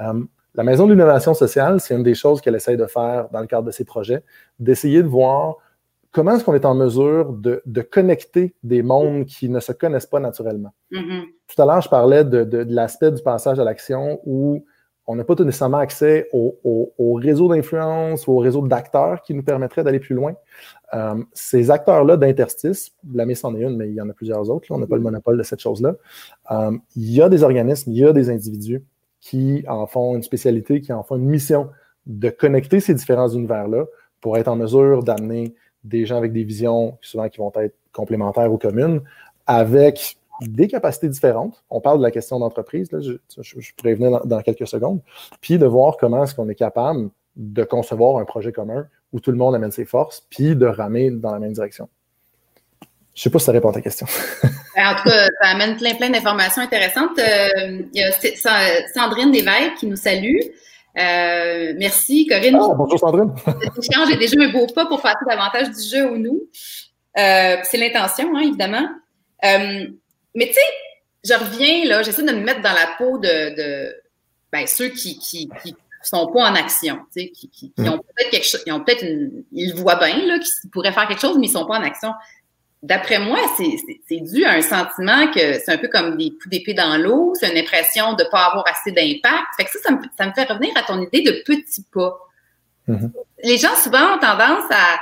la 0.00 0.64
Maison 0.64 0.86
de 0.86 0.94
l'innovation 0.94 1.32
sociale, 1.32 1.78
c'est 1.78 1.94
une 1.94 2.02
des 2.02 2.16
choses 2.16 2.40
qu'elle 2.40 2.56
essaye 2.56 2.76
de 2.76 2.86
faire 2.86 3.28
dans 3.32 3.40
le 3.40 3.46
cadre 3.46 3.68
de 3.68 3.70
ses 3.70 3.84
projets, 3.84 4.24
d'essayer 4.58 5.04
de 5.04 5.08
voir 5.08 5.54
comment 6.10 6.34
est-ce 6.34 6.42
qu'on 6.42 6.54
est 6.54 6.64
en 6.64 6.74
mesure 6.74 7.32
de, 7.32 7.62
connecter 7.82 8.56
des 8.64 8.82
mondes 8.82 9.26
qui 9.26 9.48
ne 9.48 9.60
se 9.60 9.70
connaissent 9.70 10.06
pas 10.06 10.18
naturellement. 10.18 10.72
Mm-hmm. 10.90 11.22
Tout 11.54 11.62
à 11.62 11.66
l'heure, 11.66 11.80
je 11.82 11.88
parlais 11.88 12.24
de, 12.24 12.66
l'aspect 12.68 13.12
du 13.12 13.22
passage 13.22 13.60
à 13.60 13.64
l'action 13.64 14.18
où 14.24 14.64
on 15.06 15.16
n'a 15.16 15.24
pas 15.24 15.34
tout 15.34 15.44
nécessairement 15.44 15.78
accès 15.78 16.28
au, 16.32 16.56
réseau 17.16 17.48
d'influence 17.48 18.26
ou 18.26 18.32
au 18.32 18.38
réseau 18.38 18.66
d'acteurs 18.66 19.22
qui 19.22 19.34
nous 19.34 19.42
permettraient 19.42 19.84
d'aller 19.84 20.00
plus 20.00 20.14
loin. 20.14 20.34
Euh, 20.94 21.22
ces 21.32 21.70
acteurs-là 21.70 22.16
d'interstice, 22.16 22.92
la 23.12 23.26
mise 23.26 23.44
en 23.44 23.54
est 23.54 23.62
une, 23.62 23.76
mais 23.76 23.88
il 23.88 23.94
y 23.94 24.00
en 24.00 24.08
a 24.08 24.12
plusieurs 24.12 24.50
autres, 24.50 24.66
on 24.70 24.78
n'a 24.78 24.86
pas 24.86 24.96
le 24.96 25.02
monopole 25.02 25.36
de 25.36 25.42
cette 25.42 25.60
chose-là. 25.60 25.94
Euh, 26.50 26.76
il 26.96 27.10
y 27.10 27.22
a 27.22 27.28
des 27.28 27.42
organismes, 27.42 27.92
il 27.92 27.98
y 27.98 28.04
a 28.04 28.12
des 28.12 28.30
individus 28.30 28.82
qui 29.20 29.64
en 29.68 29.86
font 29.86 30.16
une 30.16 30.22
spécialité, 30.22 30.80
qui 30.80 30.92
en 30.92 31.02
font 31.02 31.16
une 31.16 31.26
mission 31.26 31.70
de 32.06 32.30
connecter 32.30 32.80
ces 32.80 32.94
différents 32.94 33.28
univers-là 33.28 33.84
pour 34.20 34.36
être 34.36 34.48
en 34.48 34.56
mesure 34.56 35.02
d'amener 35.02 35.54
des 35.82 36.06
gens 36.06 36.16
avec 36.16 36.32
des 36.32 36.44
visions 36.44 36.98
souvent 37.00 37.28
qui 37.28 37.38
vont 37.38 37.52
être 37.56 37.76
complémentaires 37.92 38.52
ou 38.52 38.58
communes, 38.58 39.02
avec 39.46 40.18
des 40.40 40.68
capacités 40.68 41.08
différentes. 41.08 41.64
On 41.70 41.80
parle 41.80 41.98
de 41.98 42.02
la 42.02 42.10
question 42.10 42.38
d'entreprise, 42.38 42.88
je, 42.92 43.12
je, 43.40 43.74
pourrais 43.76 43.94
venir 43.94 44.24
dans, 44.24 44.42
quelques 44.42 44.66
secondes, 44.66 45.00
puis 45.40 45.58
de 45.58 45.66
voir 45.66 45.96
comment 45.96 46.24
est-ce 46.24 46.34
qu'on 46.34 46.48
est 46.48 46.54
capable 46.54 47.10
de 47.36 47.64
concevoir 47.64 48.18
un 48.18 48.24
projet 48.24 48.52
commun 48.52 48.86
où 49.12 49.20
tout 49.20 49.30
le 49.30 49.36
monde 49.36 49.54
amène 49.54 49.70
ses 49.70 49.84
forces, 49.84 50.26
puis 50.30 50.56
de 50.56 50.66
ramer 50.66 51.10
dans 51.10 51.32
la 51.32 51.38
même 51.38 51.52
direction. 51.52 51.88
Je 53.14 53.20
ne 53.20 53.22
sais 53.22 53.30
pas 53.30 53.38
si 53.38 53.44
ça 53.44 53.52
répond 53.52 53.70
à 53.70 53.74
ta 53.74 53.80
question. 53.80 54.06
Ben, 54.76 54.88
en 54.88 54.96
tout 54.96 55.04
cas, 55.04 55.28
ça 55.40 55.50
amène 55.50 55.76
plein, 55.76 55.94
plein 55.94 56.10
d'informations 56.10 56.60
intéressantes. 56.60 57.16
Euh, 57.16 57.82
il 57.94 58.00
y 58.00 58.02
a 58.02 58.10
Sandrine 58.92 59.30
Desveilles 59.30 59.72
qui 59.78 59.86
nous 59.86 59.94
salue. 59.94 60.36
Euh, 60.98 61.74
merci, 61.78 62.26
Corinne. 62.26 62.58
Ah, 62.60 62.74
bonjour, 62.76 62.98
Sandrine. 62.98 63.32
J'ai 64.08 64.16
déjà 64.16 64.34
un 64.40 64.50
beau 64.50 64.66
pas 64.66 64.86
pour 64.86 65.00
passer 65.00 65.24
davantage 65.28 65.70
du 65.70 65.80
jeu 65.80 66.10
au 66.10 66.18
nous. 66.18 66.42
Euh, 67.16 67.56
c'est 67.62 67.76
l'intention, 67.76 68.34
hein, 68.34 68.40
évidemment. 68.40 68.88
Mais 70.34 70.46
tu 70.48 70.54
sais, 70.54 70.60
je 71.24 71.34
reviens, 71.34 71.84
là, 71.86 72.02
j'essaie 72.02 72.22
de 72.22 72.32
me 72.32 72.42
mettre 72.42 72.62
dans 72.62 72.72
la 72.72 72.94
peau 72.98 73.18
de, 73.18 73.56
de 73.56 73.94
ben, 74.52 74.66
ceux 74.66 74.88
qui, 74.88 75.18
qui, 75.18 75.48
qui 75.62 75.74
sont 76.02 76.26
pas 76.32 76.50
en 76.50 76.54
action, 76.54 76.96
tu 77.14 77.22
sais, 77.22 77.28
qui, 77.30 77.48
qui, 77.48 77.72
qui, 77.72 77.82
mm. 77.82 77.88
ont 77.88 77.98
peut-être 77.98 78.30
quelque 78.30 78.46
chose, 78.46 78.62
ils 78.66 78.72
ont 78.72 78.80
peut-être 78.80 79.04
ils 79.52 79.74
voient 79.74 79.96
bien, 79.96 80.26
là, 80.26 80.38
qu'ils 80.38 80.70
pourraient 80.70 80.92
faire 80.92 81.08
quelque 81.08 81.20
chose, 81.20 81.38
mais 81.38 81.46
ils 81.46 81.52
sont 81.52 81.66
pas 81.66 81.78
en 81.78 81.82
action 81.82 82.12
d'après 82.84 83.18
moi, 83.18 83.38
c'est 83.56 84.20
dû 84.20 84.44
à 84.44 84.52
un 84.52 84.60
sentiment 84.60 85.26
que 85.32 85.58
c'est 85.58 85.70
un 85.70 85.78
peu 85.78 85.88
comme 85.88 86.18
des 86.18 86.30
coups 86.30 86.50
d'épée 86.50 86.74
dans 86.74 86.98
l'eau, 86.98 87.32
c'est 87.34 87.50
une 87.50 87.56
impression 87.56 88.12
de 88.12 88.22
ne 88.22 88.28
pas 88.28 88.44
avoir 88.44 88.64
assez 88.68 88.92
d'impact. 88.92 89.46
Fait 89.56 89.64
que 89.64 89.70
ça, 89.70 89.78
ça 90.18 90.26
me, 90.26 90.32
fait 90.32 90.44
revenir 90.44 90.70
à 90.76 90.82
ton 90.82 91.00
idée 91.00 91.22
de 91.22 91.42
petits 91.46 91.84
pas. 91.90 92.18
Mm-hmm. 92.86 93.10
Les 93.42 93.56
gens 93.56 93.74
souvent 93.76 94.14
ont 94.14 94.18
tendance 94.18 94.70
à, 94.70 95.00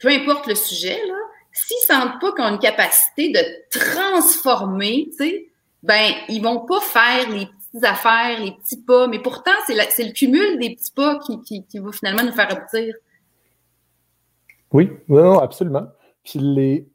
peu 0.00 0.08
importe 0.08 0.48
le 0.48 0.56
sujet, 0.56 1.00
là, 1.06 1.14
s'ils 1.56 1.86
sentent 1.86 2.20
pas 2.20 2.32
qu'ils 2.32 2.44
ont 2.44 2.54
une 2.54 2.58
capacité 2.58 3.30
de 3.30 3.40
transformer, 3.70 5.08
tu 5.10 5.16
sais, 5.16 5.48
ben, 5.82 6.12
ils 6.28 6.42
vont 6.42 6.66
pas 6.66 6.80
faire 6.80 7.30
les 7.30 7.46
petites 7.46 7.84
affaires, 7.84 8.40
les 8.40 8.52
petits 8.52 8.82
pas, 8.82 9.06
mais 9.06 9.20
pourtant, 9.20 9.52
c'est 9.66 9.74
le 9.74 10.12
cumul 10.12 10.58
des 10.58 10.74
petits 10.74 10.92
pas 10.92 11.18
qui, 11.18 11.64
va 11.78 11.92
finalement 11.92 12.24
nous 12.24 12.32
faire 12.32 12.52
aboutir. 12.52 12.94
Oui, 14.72 14.90
non, 15.08 15.38
absolument. 15.38 15.86
Puis 16.24 16.40
les, 16.40 16.88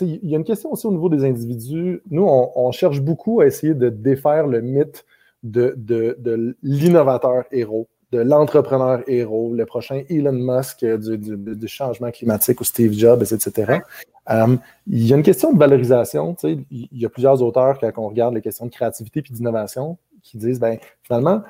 il 0.00 0.30
y 0.30 0.34
a 0.34 0.38
une 0.38 0.44
question 0.44 0.70
aussi 0.72 0.86
au 0.86 0.92
niveau 0.92 1.08
des 1.08 1.24
individus. 1.24 2.02
Nous, 2.10 2.24
on, 2.24 2.70
cherche 2.72 3.00
beaucoup 3.00 3.40
à 3.40 3.46
essayer 3.46 3.74
de 3.74 3.88
défaire 3.88 4.46
le 4.46 4.60
mythe 4.60 5.04
de, 5.42 6.56
l'innovateur 6.62 7.44
héros, 7.50 7.88
de 8.12 8.18
l'entrepreneur 8.18 9.02
héros, 9.08 9.52
le 9.54 9.66
prochain 9.66 10.02
Elon 10.08 10.32
Musk 10.32 10.84
du, 10.84 11.18
du, 11.18 11.68
changement 11.68 12.10
climatique 12.10 12.60
ou 12.60 12.64
Steve 12.64 12.92
Jobs, 12.92 13.22
etc. 13.22 13.80
Euh, 14.30 14.56
il 14.86 15.06
y 15.06 15.12
a 15.12 15.16
une 15.16 15.22
question 15.22 15.52
de 15.52 15.58
valorisation. 15.58 16.36
Il 16.44 16.88
y 16.92 17.04
a 17.04 17.08
plusieurs 17.08 17.42
auteurs, 17.42 17.78
quand 17.78 17.92
on 17.96 18.08
regarde 18.08 18.34
les 18.34 18.42
questions 18.42 18.66
de 18.66 18.70
créativité 18.70 19.20
et 19.28 19.32
d'innovation, 19.32 19.98
qui 20.22 20.38
disent, 20.38 20.60
ben, 20.60 20.78
finalement, 21.02 21.42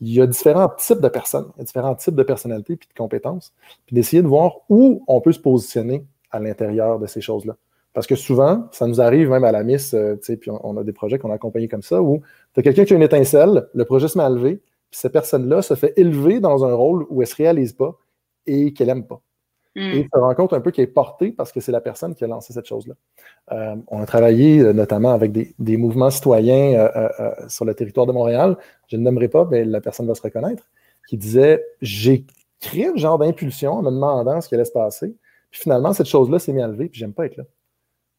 il 0.00 0.12
y 0.12 0.20
a 0.20 0.26
différents 0.26 0.68
types 0.68 1.00
de 1.00 1.08
personnes, 1.08 1.46
différents 1.58 1.94
types 1.94 2.16
de 2.16 2.22
personnalités 2.22 2.72
et 2.72 2.76
de 2.76 2.98
compétences, 2.98 3.52
puis 3.86 3.94
d'essayer 3.94 4.22
de 4.22 4.26
voir 4.26 4.56
où 4.68 5.04
on 5.06 5.20
peut 5.20 5.32
se 5.32 5.38
positionner 5.38 6.04
à 6.30 6.40
l'intérieur 6.40 6.98
de 6.98 7.06
ces 7.06 7.20
choses-là. 7.20 7.56
Parce 7.94 8.06
que 8.06 8.16
souvent, 8.16 8.68
ça 8.72 8.86
nous 8.86 9.00
arrive 9.00 9.28
même 9.28 9.44
à 9.44 9.52
la 9.52 9.62
Miss, 9.62 9.94
euh, 9.94 10.16
puis 10.16 10.50
on, 10.50 10.76
a 10.76 10.82
des 10.82 10.92
projets 10.92 11.18
qu'on 11.18 11.30
a 11.30 11.34
accompagnés 11.34 11.68
comme 11.68 11.82
ça, 11.82 12.02
où 12.02 12.22
tu 12.54 12.60
as 12.60 12.62
quelqu'un 12.62 12.84
qui 12.84 12.94
a 12.94 12.96
une 12.96 13.02
étincelle, 13.02 13.68
le 13.74 13.84
projet 13.84 14.08
se 14.08 14.16
met 14.16 14.24
à 14.24 14.30
lever, 14.30 14.60
puis 14.92 15.00
cette 15.00 15.12
personne-là 15.12 15.62
se 15.62 15.74
fait 15.74 15.94
élever 15.96 16.38
dans 16.38 16.64
un 16.66 16.74
rôle 16.74 17.06
où 17.08 17.22
elle 17.22 17.26
ne 17.26 17.30
se 17.30 17.36
réalise 17.36 17.72
pas 17.72 17.98
et 18.46 18.74
qu'elle 18.74 18.88
n'aime 18.88 19.06
pas. 19.06 19.22
Hmm. 19.74 19.80
Et 19.80 20.02
tu 20.02 20.10
te 20.10 20.18
rends 20.18 20.34
compte 20.34 20.52
un 20.52 20.60
peu 20.60 20.70
qu'elle 20.70 20.84
est 20.84 20.88
portée 20.88 21.32
parce 21.32 21.50
que 21.50 21.60
c'est 21.60 21.72
la 21.72 21.80
personne 21.80 22.14
qui 22.14 22.24
a 22.24 22.26
lancé 22.26 22.52
cette 22.52 22.66
chose-là. 22.66 22.94
Euh, 23.52 23.74
on 23.88 24.02
a 24.02 24.06
travaillé 24.06 24.60
euh, 24.60 24.74
notamment 24.74 25.12
avec 25.12 25.32
des, 25.32 25.76
mouvements 25.78 26.10
citoyens 26.10 26.90
sur 27.48 27.64
le 27.64 27.74
territoire 27.74 28.04
de 28.04 28.12
Montréal, 28.12 28.58
je 28.88 28.98
ne 28.98 29.02
nommerai 29.02 29.28
pas, 29.28 29.48
mais 29.50 29.64
la 29.64 29.80
personne 29.80 30.06
va 30.06 30.14
se 30.14 30.20
reconnaître, 30.20 30.70
qui 31.08 31.16
disait 31.16 31.64
J'ai 31.80 32.26
créé 32.60 32.88
un 32.88 32.96
genre 32.96 33.18
d'impulsion 33.18 33.72
en 33.72 33.82
me 33.82 33.90
demandant 33.90 34.42
ce 34.42 34.48
qui 34.48 34.54
allait 34.54 34.66
se 34.66 34.72
passer. 34.72 35.16
Puis 35.50 35.62
finalement, 35.62 35.94
cette 35.94 36.06
chose-là 36.06 36.38
s'est 36.38 36.52
mise 36.52 36.64
à 36.64 36.68
lever, 36.68 36.90
puis 36.90 37.00
j'aime 37.00 37.14
pas 37.14 37.24
être 37.24 37.38
là. 37.38 37.44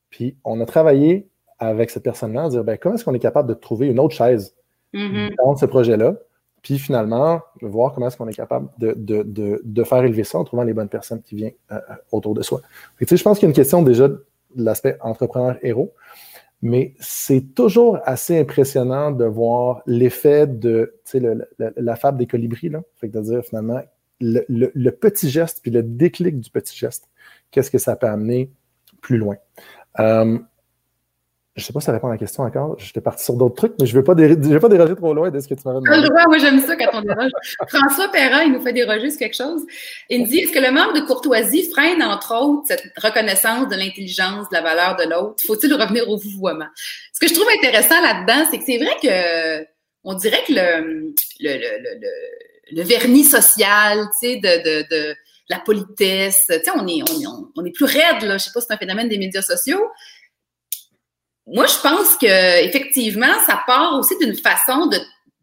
Puis 0.09 0.37
on 0.43 0.59
a 0.59 0.65
travaillé 0.65 1.29
avec 1.59 1.91
cette 1.91 2.03
personne-là 2.03 2.45
à 2.45 2.49
dire 2.49 2.63
ben, 2.63 2.77
comment 2.77 2.95
est-ce 2.95 3.05
qu'on 3.05 3.13
est 3.13 3.19
capable 3.19 3.49
de 3.49 3.53
trouver 3.53 3.87
une 3.87 3.99
autre 3.99 4.15
chaise 4.15 4.55
mm-hmm. 4.93 5.35
dans 5.37 5.55
ce 5.55 5.65
projet-là, 5.65 6.15
puis 6.63 6.79
finalement, 6.79 7.41
voir 7.61 7.93
comment 7.93 8.07
est-ce 8.07 8.17
qu'on 8.17 8.27
est 8.29 8.33
capable 8.33 8.69
de, 8.79 8.93
de, 8.97 9.21
de, 9.23 9.61
de, 9.63 9.83
faire 9.83 10.03
élever 10.03 10.23
ça 10.23 10.39
en 10.39 10.45
trouvant 10.45 10.63
les 10.63 10.73
bonnes 10.73 10.89
personnes 10.89 11.21
qui 11.21 11.35
viennent 11.35 11.51
euh, 11.71 11.75
euh, 11.75 11.95
autour 12.11 12.33
de 12.33 12.41
soi. 12.41 12.61
je 12.99 13.21
pense 13.21 13.37
qu'il 13.37 13.45
y 13.45 13.47
a 13.47 13.49
une 13.49 13.55
question 13.55 13.83
déjà 13.83 14.07
de 14.07 14.25
l'aspect 14.55 14.97
entrepreneur-héros. 15.01 15.93
Mais 16.61 16.93
c'est 16.97 17.53
toujours 17.53 17.99
assez 18.05 18.39
impressionnant 18.39 19.11
de 19.11 19.25
voir 19.25 19.81
l'effet 19.85 20.47
de 20.47 20.95
le, 21.13 21.45
la 21.59 21.95
fable 21.97 22.17
des 22.17 22.25
colibris, 22.25 22.69
là. 22.69 22.81
Fait 22.95 23.09
que 23.09 23.17
de 23.17 23.21
dire 23.21 23.43
finalement 23.43 23.81
le, 24.21 24.45
le, 24.47 24.91
petit 24.91 25.29
geste 25.29 25.59
puis 25.61 25.71
le 25.71 25.83
déclic 25.83 26.39
du 26.39 26.49
petit 26.49 26.77
geste, 26.77 27.09
qu'est-ce 27.51 27.69
que 27.69 27.77
ça 27.77 27.97
peut 27.97 28.07
amener 28.07 28.49
plus 29.01 29.17
loin? 29.17 29.35
Euh, 29.99 30.39
je 31.55 31.63
sais 31.63 31.71
pas 31.71 31.79
si 31.79 31.85
ça 31.85 31.91
répond 31.91 32.07
à 32.07 32.11
la 32.11 32.17
question 32.17 32.43
encore. 32.43 32.75
J'étais 32.79 33.01
parti 33.01 33.23
sur 33.23 33.35
d'autres 33.35 33.55
trucs, 33.55 33.73
mais 33.79 33.85
je 33.85 33.93
ne 33.93 33.99
veux 33.99 34.03
pas, 34.03 34.15
déroger, 34.15 34.95
trop 34.95 35.13
loin 35.13 35.29
de 35.29 35.39
ce 35.39 35.47
que 35.47 35.53
tu 35.53 35.61
m'avais 35.65 35.81
demandé. 35.81 36.09
moi 36.27 36.37
j'aime 36.39 36.59
ça 36.59 36.75
quand 36.75 36.97
on 36.97 37.01
déroge. 37.01 37.31
François 37.67 38.09
Perrin, 38.11 38.41
il 38.43 38.53
nous 38.53 38.61
fait 38.61 38.73
déroger 38.73 39.11
sur 39.11 39.19
quelque 39.19 39.35
chose. 39.35 39.61
Il 40.09 40.21
nous 40.21 40.27
dit 40.27 40.39
Est-ce 40.39 40.51
que 40.51 40.59
le 40.59 40.71
manque 40.71 40.95
de 40.95 41.01
courtoisie 41.01 41.69
freine, 41.69 42.01
entre 42.01 42.33
autres, 42.33 42.63
cette 42.67 42.91
reconnaissance 42.97 43.67
de 43.67 43.75
l'intelligence, 43.75 44.49
de 44.49 44.55
la 44.55 44.61
valeur 44.61 44.95
de 44.95 45.03
l'autre? 45.03 45.35
Faut-il 45.45 45.71
revenir 45.75 46.09
au 46.09 46.17
vouvoiement? 46.17 46.67
Ce 47.13 47.19
que 47.19 47.27
je 47.27 47.35
trouve 47.35 47.47
intéressant 47.55 48.01
là-dedans, 48.01 48.47
c'est 48.49 48.57
que 48.57 48.63
c'est 48.65 48.79
vrai 48.79 48.95
que 49.01 49.67
on 50.03 50.15
dirait 50.15 50.43
que 50.47 50.53
le, 50.53 51.13
le, 51.39 51.57
le, 51.57 52.75
le 52.75 52.81
vernis 52.81 53.25
social, 53.25 53.99
tu 54.19 54.27
sais, 54.27 54.35
de, 54.37 54.81
de, 54.81 54.87
de 54.89 55.15
la 55.49 55.59
politesse. 55.59 56.45
Tu 56.47 56.55
sais, 56.55 56.71
on 56.75 56.87
est, 56.87 57.01
on, 57.27 57.51
on 57.55 57.65
est 57.65 57.71
plus 57.71 57.85
raide, 57.85 58.23
là. 58.23 58.37
Je 58.37 58.45
sais 58.45 58.51
pas 58.53 58.61
si 58.61 58.67
c'est 58.67 58.73
un 58.73 58.77
phénomène 58.77 59.07
des 59.07 59.17
médias 59.17 59.41
sociaux, 59.41 59.87
moi, 61.47 61.65
je 61.65 61.79
pense 61.81 62.15
que 62.17 62.65
effectivement, 62.65 63.33
ça 63.45 63.61
part 63.67 63.97
aussi 63.99 64.17
d'une 64.17 64.35
façon 64.35 64.87
de 64.87 64.97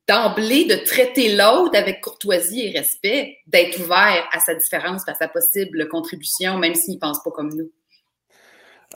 d'emblée 0.09 0.65
de 0.65 0.75
traiter 0.85 1.37
l'autre 1.37 1.79
avec 1.79 2.01
courtoisie 2.01 2.67
et 2.67 2.77
respect, 2.77 3.37
d'être 3.47 3.79
ouvert 3.79 4.29
à 4.33 4.41
sa 4.41 4.55
différence, 4.55 5.09
à 5.09 5.15
sa 5.15 5.29
possible 5.29 5.87
contribution, 5.89 6.59
même 6.59 6.75
s'il 6.75 6.95
ne 6.95 6.99
pense 6.99 7.23
pas 7.23 7.31
comme 7.31 7.55
nous. 7.55 7.71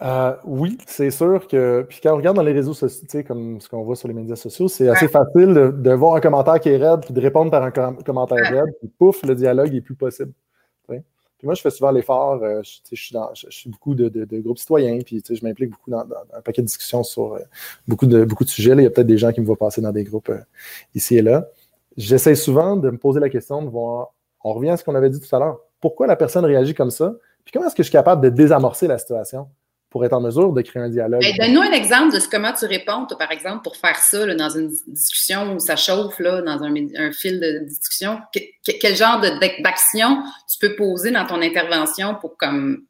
Euh, 0.03 0.35
oui, 0.45 0.77
c'est 0.87 1.13
sûr 1.13 1.47
que. 1.47 1.87
Puis 1.89 2.01
quand 2.03 2.15
on 2.15 2.17
regarde 2.17 2.37
dans 2.37 2.43
les 2.43 2.53
réseaux 2.53 2.75
sociaux, 2.75 3.23
comme 3.29 3.61
ce 3.61 3.69
qu'on 3.69 3.85
voit 3.85 3.95
sur 3.95 4.09
les 4.09 4.15
médias 4.15 4.35
sociaux, 4.35 4.67
c'est 4.67 4.89
assez 4.89 5.07
facile 5.07 5.55
de, 5.55 5.93
voir 5.93 6.17
un 6.17 6.21
commentaire 6.21 6.59
qui 6.59 6.71
est 6.71 6.79
raide, 6.79 7.05
puis 7.05 7.15
de 7.15 7.21
répondre 7.21 7.53
par 7.53 7.63
un 7.63 7.71
commentaire 7.71 8.51
raide, 8.51 8.75
puis 8.81 8.91
pouf, 8.99 9.23
le 9.23 9.37
dialogue 9.37 9.73
est 9.73 9.83
plus 9.83 9.95
possible 9.95 10.33
moi, 11.45 11.55
je 11.55 11.63
fais 11.63 11.71
souvent 11.71 11.91
l'effort. 11.91 12.43
Euh, 12.43 12.63
je, 12.63 12.97
suis 12.97 13.13
dans, 13.13 13.33
je, 13.35 13.47
suis 13.51 13.71
beaucoup 13.71 13.95
de, 13.95 14.09
groupes 14.41 14.59
citoyens, 14.59 14.99
puis 15.05 15.23
je 15.29 15.45
m'implique 15.45 15.71
beaucoup 15.71 15.91
dans, 15.91 16.05
un 16.33 16.41
paquet 16.41 16.63
de 16.63 16.67
discussions 16.67 17.03
sur 17.03 17.35
euh, 17.35 17.41
beaucoup, 17.87 18.07
de, 18.07 18.25
beaucoup 18.25 18.45
de 18.45 18.49
sujets. 18.49 18.73
il 18.73 18.83
y 18.83 18.87
a 18.87 18.91
peut-être 18.91 19.07
des 19.07 19.19
gens 19.19 19.33
qui 19.33 19.41
me 19.41 19.47
voient 19.47 19.57
passer 19.57 19.81
dans 19.81 19.93
des 19.93 20.05
groupes 20.05 20.31
euh, 20.31 20.41
ici 20.95 21.17
et 21.17 21.23
là. 21.23 21.49
J'essaie 21.97 22.35
souvent 22.35 22.77
de 22.77 22.91
me 22.91 22.99
poser 22.99 23.21
la 23.21 23.29
question 23.29 23.63
de 23.63 23.69
voir, 23.69 24.13
on 24.43 24.53
revient 24.53 24.71
à 24.71 24.77
ce 24.77 24.85
qu'on 24.85 24.95
avait 24.95 25.11
dit 25.11 25.21
tout 25.21 25.35
à 25.35 25.39
l'heure, 25.39 25.61
pourquoi 25.81 26.07
la 26.07 26.17
personne 26.17 26.45
réagit 26.45 26.75
comme 26.75 26.91
ça, 26.91 27.15
puis 27.45 27.53
comment 27.53 27.67
est-ce 27.67 27.75
que 27.75 27.83
je 27.83 27.89
suis 27.89 27.93
capable 27.93 28.23
de 28.23 28.31
désamorcer 28.31 28.89
la 28.89 28.99
situation? 28.99 29.49
Pour 29.95 30.05
être 30.05 30.13
en 30.13 30.21
mesure 30.21 30.53
de 30.53 30.61
créer 30.61 30.83
un 30.83 30.89
dialogue. 30.89 31.23
Donne-nous 31.39 31.61
un 31.61 31.71
exemple 31.71 32.13
de 32.13 32.19
ce, 32.19 32.29
comment 32.29 32.53
tu 32.53 32.65
réponds, 32.65 33.07
par 33.17 33.31
exemple, 33.31 33.63
pour 33.63 33.77
faire 33.77 33.95
ça 33.95 34.27
dans 34.35 34.49
une 34.49 34.67
discussion 34.89 35.55
où 35.55 35.61
ça 35.61 35.77
chauffe, 35.77 36.19
là, 36.19 36.43
dans 36.43 36.61
un, 36.65 37.13
fil 37.13 37.39
de 37.39 37.61
discussion. 37.61 38.19
quel 38.33 38.97
genre 38.97 39.21
d'action 39.21 40.25
tu 40.51 40.59
peux 40.59 40.75
poser 40.75 41.13
dans 41.13 41.25
ton 41.25 41.41
intervention 41.41 42.17
pour 42.17 42.37
comme 42.37 42.87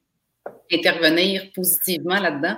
intervenir 0.73 1.43
positivement 1.55 2.19
là-dedans? 2.19 2.57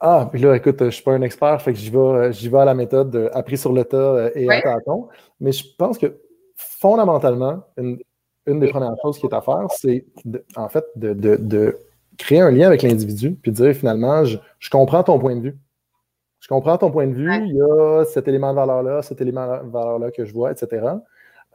Ah, 0.00 0.28
puis 0.28 0.42
là, 0.42 0.56
écoute, 0.56 0.78
je 0.80 0.84
ne 0.86 0.90
suis 0.90 1.04
pas 1.04 1.12
un 1.12 1.22
expert, 1.22 1.62
fait 1.62 1.72
que 1.72 1.78
j'y 1.78 1.90
vais, 1.90 2.32
j'y 2.32 2.48
vais 2.48 2.58
à 2.58 2.64
la 2.64 2.74
méthode 2.74 3.14
euh, 3.14 3.30
appris 3.32 3.58
sur 3.58 3.72
le 3.72 3.84
tas 3.84 3.96
euh, 3.96 4.30
et 4.34 4.50
à 4.50 4.60
tâton. 4.60 5.06
Mais 5.38 5.52
je 5.52 5.64
pense 5.78 5.98
que 5.98 6.18
fondamentalement, 6.56 7.62
une, 7.76 8.00
des 8.44 8.70
premières 8.70 8.96
choses 9.02 9.20
qui 9.20 9.26
est 9.26 9.34
à 9.34 9.40
faire, 9.40 9.66
c'est 9.70 10.04
en 10.56 10.68
fait 10.68 10.84
de, 10.96 11.12
de 11.14 11.78
créer 12.18 12.40
un 12.40 12.50
lien 12.50 12.66
avec 12.66 12.82
l'individu, 12.82 13.38
puis 13.40 13.52
dire 13.52 13.74
finalement, 13.74 14.24
je, 14.24 14.38
comprends 14.70 15.02
ton 15.02 15.18
point 15.18 15.36
de 15.36 15.40
vue. 15.40 15.58
Je 16.40 16.48
comprends 16.48 16.76
ton 16.76 16.90
point 16.90 17.06
de 17.06 17.14
vue, 17.14 17.32
il 17.46 17.54
y 17.54 17.60
a 17.62 18.04
cet 18.04 18.28
élément 18.28 18.50
de 18.50 18.56
valeur-là, 18.56 19.02
cet 19.02 19.20
élément 19.20 19.46
de 19.64 19.70
valeur-là 19.70 20.10
que 20.10 20.24
je 20.24 20.32
vois, 20.32 20.52
etc. 20.52 20.86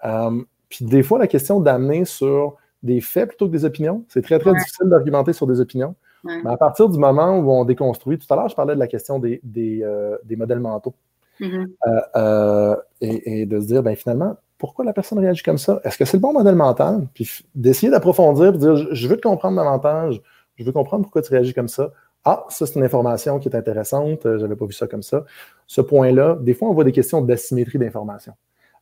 Euh, 0.06 0.42
puis 0.70 0.86
des 0.86 1.04
fois, 1.04 1.20
la 1.20 1.28
question 1.28 1.60
d'amener 1.60 2.06
sur 2.06 2.58
des 2.82 3.00
faits 3.00 3.30
plutôt 3.30 3.48
que 3.48 3.52
des 3.52 3.66
opinions, 3.66 4.04
c'est 4.10 4.22
très, 4.22 4.40
très 4.40 4.54
difficile 4.54 4.90
d'argumenter 4.90 5.34
sur 5.34 5.48
des 5.48 5.60
opinions. 5.60 5.96
Mais 6.26 6.52
à 6.52 6.58
partir 6.58 6.88
du 6.88 6.98
moment 6.98 7.38
où 7.38 7.52
on 7.52 7.66
déconstruit, 7.66 8.18
tout 8.18 8.32
à 8.34 8.38
l'heure, 8.38 8.48
je 8.48 8.56
parlais 8.56 8.76
de 8.76 8.80
la 8.80 8.88
question 8.88 9.20
des, 9.20 9.42
des, 9.44 9.82
euh, 9.84 10.18
modèles 10.38 10.62
mentaux. 10.62 10.96
Mm-hmm. 11.42 11.68
Euh, 12.16 12.76
et, 13.02 13.42
et, 13.42 13.46
de 13.46 13.60
se 13.60 13.68
dire, 13.68 13.84
ben 13.84 13.96
finalement, 13.96 14.38
pourquoi 14.58 14.86
la 14.86 14.94
personne 14.94 15.20
réagit 15.20 15.44
comme 15.44 15.58
ça? 15.58 15.82
Est-ce 15.84 15.98
que 15.98 16.06
c'est 16.06 16.16
le 16.16 16.22
bon 16.22 16.32
modèle 16.32 16.56
mental? 16.56 17.08
Puis 17.14 17.46
d'essayer 17.54 17.92
d'approfondir, 17.92 18.54
de 18.54 18.58
dire, 18.58 18.96
je 18.96 19.08
veux 19.10 19.18
te 19.18 19.28
comprendre 19.28 19.58
davantage, 19.58 20.22
je 20.58 20.64
veux 20.64 20.72
comprendre 20.72 21.04
pourquoi 21.04 21.22
tu 21.22 21.32
réagis 21.32 21.54
comme 21.54 21.68
ça. 21.68 21.92
Ah, 22.26 22.46
ça, 22.50 22.66
c'est 22.66 22.76
une 22.76 22.84
information 22.86 23.40
qui 23.40 23.50
est 23.50 23.56
intéressante. 23.56 24.26
Euh, 24.26 24.38
Je 24.38 24.44
n'avais 24.44 24.56
pas 24.56 24.66
vu 24.66 24.74
ça 24.74 24.88
comme 24.88 25.04
ça. 25.04 25.26
Ce 25.68 25.82
point-là, 25.82 26.38
des 26.40 26.54
fois, 26.54 26.70
on 26.70 26.74
voit 26.74 26.84
des 26.84 26.92
questions 26.92 27.22
d'asymétrie 27.22 27.80
d'information. 27.80 28.34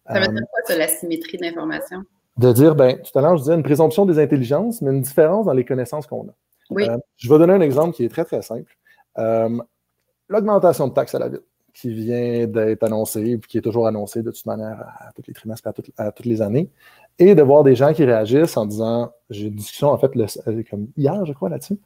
Ça 0.07 0.19
veut 0.19 0.27
dire 0.27 0.43
quoi, 0.51 0.59
ça, 0.65 0.77
l'asymétrie 0.77 1.37
d'information? 1.37 2.03
De 2.37 2.51
dire, 2.51 2.75
ben, 2.75 2.99
tout 3.01 3.17
à 3.17 3.21
l'heure, 3.21 3.37
je 3.37 3.43
disais 3.43 3.55
une 3.55 3.63
présomption 3.63 4.05
des 4.05 4.19
intelligences, 4.19 4.81
mais 4.81 4.91
une 4.91 5.01
différence 5.01 5.45
dans 5.45 5.53
les 5.53 5.65
connaissances 5.65 6.05
qu'on 6.07 6.27
a. 6.27 6.33
Oui. 6.69 6.87
Euh, 6.87 6.97
je 7.17 7.29
vais 7.29 7.37
donner 7.37 7.53
un 7.53 7.61
exemple 7.61 7.95
qui 7.95 8.05
est 8.05 8.09
très, 8.09 8.25
très 8.25 8.41
simple. 8.41 8.75
Euh, 9.17 9.57
l'augmentation 10.29 10.87
de 10.87 10.93
taxes 10.93 11.15
à 11.15 11.19
la 11.19 11.29
ville 11.29 11.41
qui 11.73 11.93
vient 11.93 12.47
d'être 12.47 12.83
annoncée, 12.83 13.37
puis 13.37 13.49
qui 13.49 13.57
est 13.57 13.61
toujours 13.61 13.87
annoncée 13.87 14.21
de 14.21 14.31
toute 14.31 14.45
manière 14.45 14.81
à, 14.99 15.11
tous 15.15 15.23
les 15.27 15.33
trimestres, 15.33 15.67
à, 15.67 15.73
à 15.97 16.11
toutes 16.11 16.25
les 16.25 16.41
années 16.41 16.69
et 17.19 17.35
de 17.35 17.41
voir 17.41 17.63
des 17.63 17.75
gens 17.75 17.93
qui 17.93 18.03
réagissent 18.03 18.57
en 18.57 18.65
disant, 18.65 19.11
j'ai 19.29 19.47
une 19.47 19.55
discussion 19.55 19.89
en 19.89 19.97
fait 19.97 20.11
euh, 20.15 20.63
comme 20.69 20.87
hier, 20.97 21.25
je 21.25 21.33
crois, 21.33 21.49
là-dessus, 21.49 21.77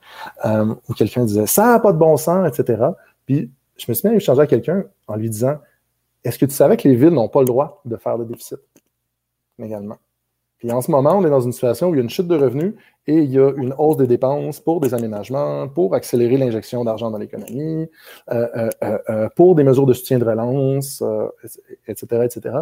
euh, 0.46 0.74
où 0.90 0.94
quelqu'un 0.94 1.26
disait 1.26 1.46
ça 1.46 1.68
n'a 1.68 1.80
pas 1.80 1.94
de 1.94 1.98
bon 1.98 2.18
sens, 2.18 2.48
etc. 2.48 2.84
Puis 3.26 3.52
je 3.78 3.86
me 3.88 3.94
suis 3.94 4.08
mis 4.08 4.14
à 4.14 4.18
échanger 4.18 4.42
à 4.42 4.48
quelqu'un 4.48 4.86
en 5.08 5.16
lui 5.16 5.30
disant, 5.30 5.58
est-ce 6.24 6.40
que 6.40 6.46
tu 6.46 6.54
savais 6.54 6.78
que 6.78 6.88
les 6.88 6.96
villes 6.96 7.10
n'ont 7.10 7.28
pas 7.28 7.42
le 7.42 7.46
droit 7.46 7.82
de 7.86 7.98
faire 7.98 8.18
de 8.18 8.24
déficit 8.24 8.60
également? 9.60 9.98
Puis 10.58 10.72
en 10.72 10.82
ce 10.82 10.90
moment, 10.90 11.18
on 11.18 11.26
est 11.26 11.30
dans 11.30 11.42
une 11.42 11.52
situation 11.52 11.90
où 11.90 11.94
il 11.94 11.98
y 11.98 12.00
a 12.00 12.04
une 12.04 12.10
chute 12.10 12.28
de 12.28 12.36
revenus 12.36 12.74
et 13.06 13.18
il 13.18 13.30
y 13.30 13.38
a 13.38 13.52
une 13.58 13.74
hausse 13.78 13.98
des 13.98 14.08
dépenses 14.08 14.62
pour 14.62 14.80
des 14.80 14.94
aménagements, 14.94 15.68
pour 15.68 15.94
accélérer 15.94 16.38
l'injection 16.38 16.84
d'argent 16.86 17.12
dans 17.12 17.18
l'économie, 17.18 17.88
euh, 18.32 18.70
pour 19.36 19.56
des 19.56 19.64
mesures 19.64 19.86
de 19.86 19.94
soutien 19.94 20.18
de 20.18 20.24
relance, 20.24 21.04
etc., 21.88 22.24
etc. 22.24 22.56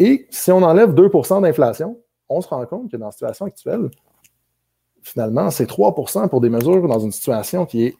Et 0.00 0.26
si 0.30 0.50
on 0.50 0.62
enlève 0.62 0.94
2% 0.94 1.42
d'inflation, 1.42 2.00
on 2.28 2.40
se 2.40 2.48
rend 2.48 2.64
compte 2.64 2.90
que 2.90 2.96
dans 2.96 3.06
la 3.06 3.12
situation 3.12 3.44
actuelle, 3.44 3.90
finalement, 5.02 5.50
c'est 5.50 5.68
3% 5.68 6.28
pour 6.28 6.40
des 6.40 6.48
mesures 6.48 6.88
dans 6.88 6.98
une 6.98 7.12
situation 7.12 7.66
qui 7.66 7.84
est 7.84 7.96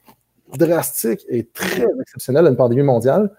drastique 0.57 1.21
et 1.29 1.47
très 1.47 1.87
exceptionnelle, 2.01 2.47
une 2.47 2.57
pandémie 2.57 2.83
mondiale. 2.83 3.31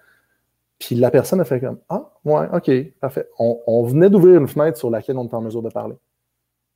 Puis 0.78 0.94
la 0.94 1.10
personne 1.10 1.40
a 1.40 1.44
fait 1.44 1.60
comme 1.60 1.78
Ah, 1.88 2.12
ouais, 2.24 2.46
OK, 2.52 2.70
parfait. 3.00 3.28
On, 3.38 3.82
venait 3.84 4.08
d'ouvrir 4.08 4.40
une 4.40 4.48
fenêtre 4.48 4.78
sur 4.78 4.90
laquelle 4.90 5.18
on 5.18 5.26
était 5.26 5.34
en 5.34 5.42
mesure 5.42 5.62
de 5.62 5.68
parler. 5.68 5.96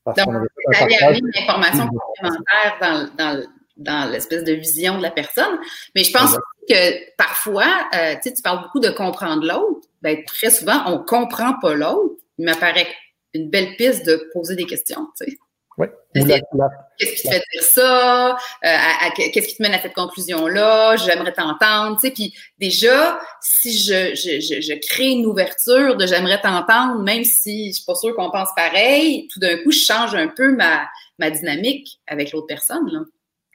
Parce 0.04 0.18
Donc, 0.18 0.28
vous 0.28 1.04
avez 1.04 1.18
une 1.18 1.30
information 1.36 1.86
complémentaire 1.88 2.76
dans, 2.80 3.08
dans, 3.16 3.42
dans 3.76 4.10
l'espèce 4.10 4.44
de 4.44 4.52
vision 4.52 4.98
de 4.98 5.02
la 5.02 5.10
personne. 5.10 5.58
Mais 5.94 6.02
je 6.02 6.12
pense 6.12 6.36
que 6.68 7.16
parfois, 7.16 7.88
euh, 7.94 8.14
tu 8.22 8.42
parles 8.42 8.62
beaucoup 8.62 8.80
de 8.80 8.90
comprendre 8.90 9.46
l'autre. 9.46 9.88
Ben, 10.02 10.24
très 10.24 10.50
souvent, 10.50 10.82
on 10.86 10.98
ne 10.98 11.04
comprend 11.04 11.54
pas 11.60 11.74
l'autre. 11.74 12.16
Il 12.38 12.44
m'apparaît 12.44 12.88
une 13.34 13.50
belle 13.50 13.76
piste 13.76 14.06
de 14.06 14.30
poser 14.32 14.56
des 14.56 14.66
questions. 14.66 15.06
Tu 15.18 15.30
sais. 15.30 15.38
Oui. 15.78 15.88
Qu'est-ce 16.14 17.14
qui 17.14 17.22
te 17.22 17.28
fait 17.28 17.42
dire 17.52 17.62
ça? 17.62 18.30
Euh, 18.64 18.76
qu'est-ce 19.14 19.48
qui 19.48 19.56
te 19.56 19.62
mène 19.62 19.74
à 19.74 19.82
cette 19.82 19.92
conclusion-là? 19.92 20.96
J'aimerais 20.96 21.34
t'entendre. 21.34 22.00
Tu 22.00 22.06
sais, 22.06 22.14
puis 22.14 22.34
déjà, 22.58 23.18
si 23.42 23.78
je, 23.78 24.14
je, 24.14 24.40
je, 24.40 24.62
je, 24.62 24.72
crée 24.88 25.08
une 25.08 25.26
ouverture 25.26 25.96
de 25.96 26.06
j'aimerais 26.06 26.40
t'entendre, 26.40 27.02
même 27.02 27.24
si 27.24 27.68
je 27.68 27.76
suis 27.76 27.84
pas 27.84 27.94
sûre 27.94 28.16
qu'on 28.16 28.30
pense 28.30 28.48
pareil, 28.56 29.28
tout 29.30 29.38
d'un 29.38 29.58
coup, 29.58 29.70
je 29.70 29.80
change 29.80 30.14
un 30.14 30.28
peu 30.28 30.52
ma, 30.52 30.88
ma 31.18 31.30
dynamique 31.30 32.00
avec 32.06 32.32
l'autre 32.32 32.46
personne. 32.46 32.88
Là. 32.90 33.00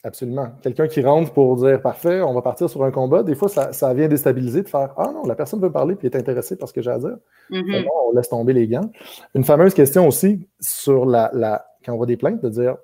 Absolument. 0.03 0.51
Quelqu'un 0.63 0.87
qui 0.87 1.01
rentre 1.01 1.31
pour 1.31 1.57
dire 1.57 1.79
parfait, 1.79 2.21
on 2.21 2.33
va 2.33 2.41
partir 2.41 2.67
sur 2.67 2.83
un 2.83 2.89
combat, 2.89 3.21
des 3.21 3.35
fois, 3.35 3.49
ça, 3.49 3.93
vient 3.93 4.07
déstabiliser 4.07 4.63
de 4.63 4.67
faire 4.67 4.93
Ah 4.97 5.11
non, 5.13 5.23
la 5.25 5.35
personne 5.35 5.61
veut 5.61 5.71
parler 5.71 5.95
et 6.01 6.05
est 6.07 6.15
intéressée 6.15 6.55
par 6.55 6.67
ce 6.67 6.73
que 6.73 6.81
j'ai 6.81 6.89
à 6.89 6.97
dire. 6.97 7.17
Mm-hmm. 7.51 7.87
on 8.07 8.15
laisse 8.15 8.29
tomber 8.29 8.53
les 8.53 8.67
gants. 8.67 8.89
Une 9.35 9.43
fameuse 9.43 9.75
question 9.75 10.07
aussi 10.07 10.47
sur 10.59 11.05
la, 11.05 11.29
la 11.33 11.67
quand 11.85 11.93
on 11.93 11.97
voit 11.97 12.07
des 12.07 12.17
plaintes, 12.17 12.41
de 12.41 12.49
dire 12.49 12.77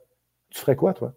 Tu 0.52 0.62
ferais 0.62 0.76
quoi, 0.76 0.94
toi? 0.94 1.14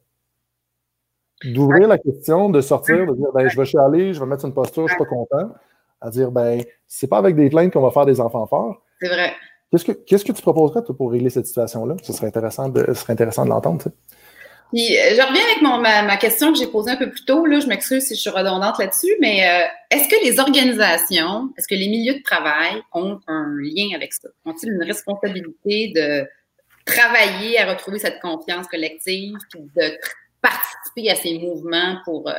D'ouvrir 1.44 1.88
la 1.88 1.98
question, 1.98 2.48
de 2.48 2.60
sortir, 2.60 3.06
de 3.06 3.14
dire 3.14 3.28
ben, 3.34 3.48
je 3.48 3.56
vais 3.56 3.64
chialer, 3.64 4.14
je 4.14 4.20
vais 4.20 4.26
mettre 4.26 4.46
une 4.46 4.54
posture, 4.54 4.86
je 4.86 4.94
suis 4.94 4.98
pas 4.98 5.08
content, 5.08 5.54
à 6.00 6.10
dire 6.10 6.30
ben, 6.30 6.62
c'est 6.86 7.08
pas 7.08 7.18
avec 7.18 7.36
des 7.36 7.50
plaintes 7.50 7.72
qu'on 7.72 7.80
va 7.82 7.90
faire 7.90 8.06
des 8.06 8.20
enfants 8.20 8.46
forts. 8.46 8.82
C'est 9.00 9.08
vrai. 9.08 9.32
Qu'est-ce 9.70 9.84
que, 9.84 9.92
qu'est-ce 9.92 10.24
que 10.24 10.32
tu 10.32 10.42
proposerais 10.42 10.82
toi, 10.82 10.96
pour 10.96 11.12
régler 11.12 11.30
cette 11.30 11.46
situation-là? 11.46 11.96
Ce 12.02 12.12
serait 12.12 12.26
intéressant 12.26 12.68
de, 12.68 12.84
ce 12.88 12.94
serait 12.94 13.12
intéressant 13.12 13.44
de 13.44 13.50
l'entendre. 13.50 13.84
Puis, 14.72 14.96
euh, 14.96 15.16
je 15.16 15.20
reviens 15.20 15.42
avec 15.42 15.62
mon, 15.62 15.78
ma, 15.78 16.16
question 16.16 16.52
que 16.52 16.58
j'ai 16.58 16.66
posée 16.66 16.92
un 16.92 16.96
peu 16.96 17.10
plus 17.10 17.24
tôt. 17.24 17.44
Là, 17.44 17.58
je 17.58 17.66
m'excuse 17.66 18.04
si 18.04 18.14
je 18.14 18.20
suis 18.20 18.30
redondante 18.30 18.78
là-dessus, 18.78 19.14
mais 19.20 19.46
euh, 19.48 19.66
est-ce 19.90 20.08
que 20.08 20.24
les 20.24 20.38
organisations, 20.38 21.52
est-ce 21.56 21.66
que 21.66 21.74
les 21.74 21.88
milieux 21.88 22.14
de 22.14 22.22
travail 22.22 22.80
ont 22.92 23.20
un 23.26 23.46
lien 23.58 23.96
avec 23.96 24.12
ça? 24.12 24.28
Ont-ils 24.44 24.70
une 24.70 24.84
responsabilité 24.84 25.92
de 25.94 26.28
travailler 26.84 27.58
à 27.58 27.66
retrouver 27.66 27.98
cette 27.98 28.20
confiance 28.20 28.68
collective, 28.68 29.36
puis 29.50 29.60
de 29.76 29.98
participer 30.40 31.10
à 31.10 31.16
ces 31.16 31.38
mouvements 31.38 31.96
pour, 32.04 32.28
euh, 32.28 32.34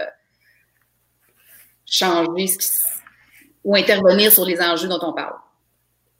changer 1.86 2.46
ou 3.63 3.76
intervenir 3.76 4.32
sur 4.32 4.46
les 4.46 4.62
enjeux 4.62 4.88
dont 4.88 5.00
on 5.02 5.13
parle? 5.13 5.36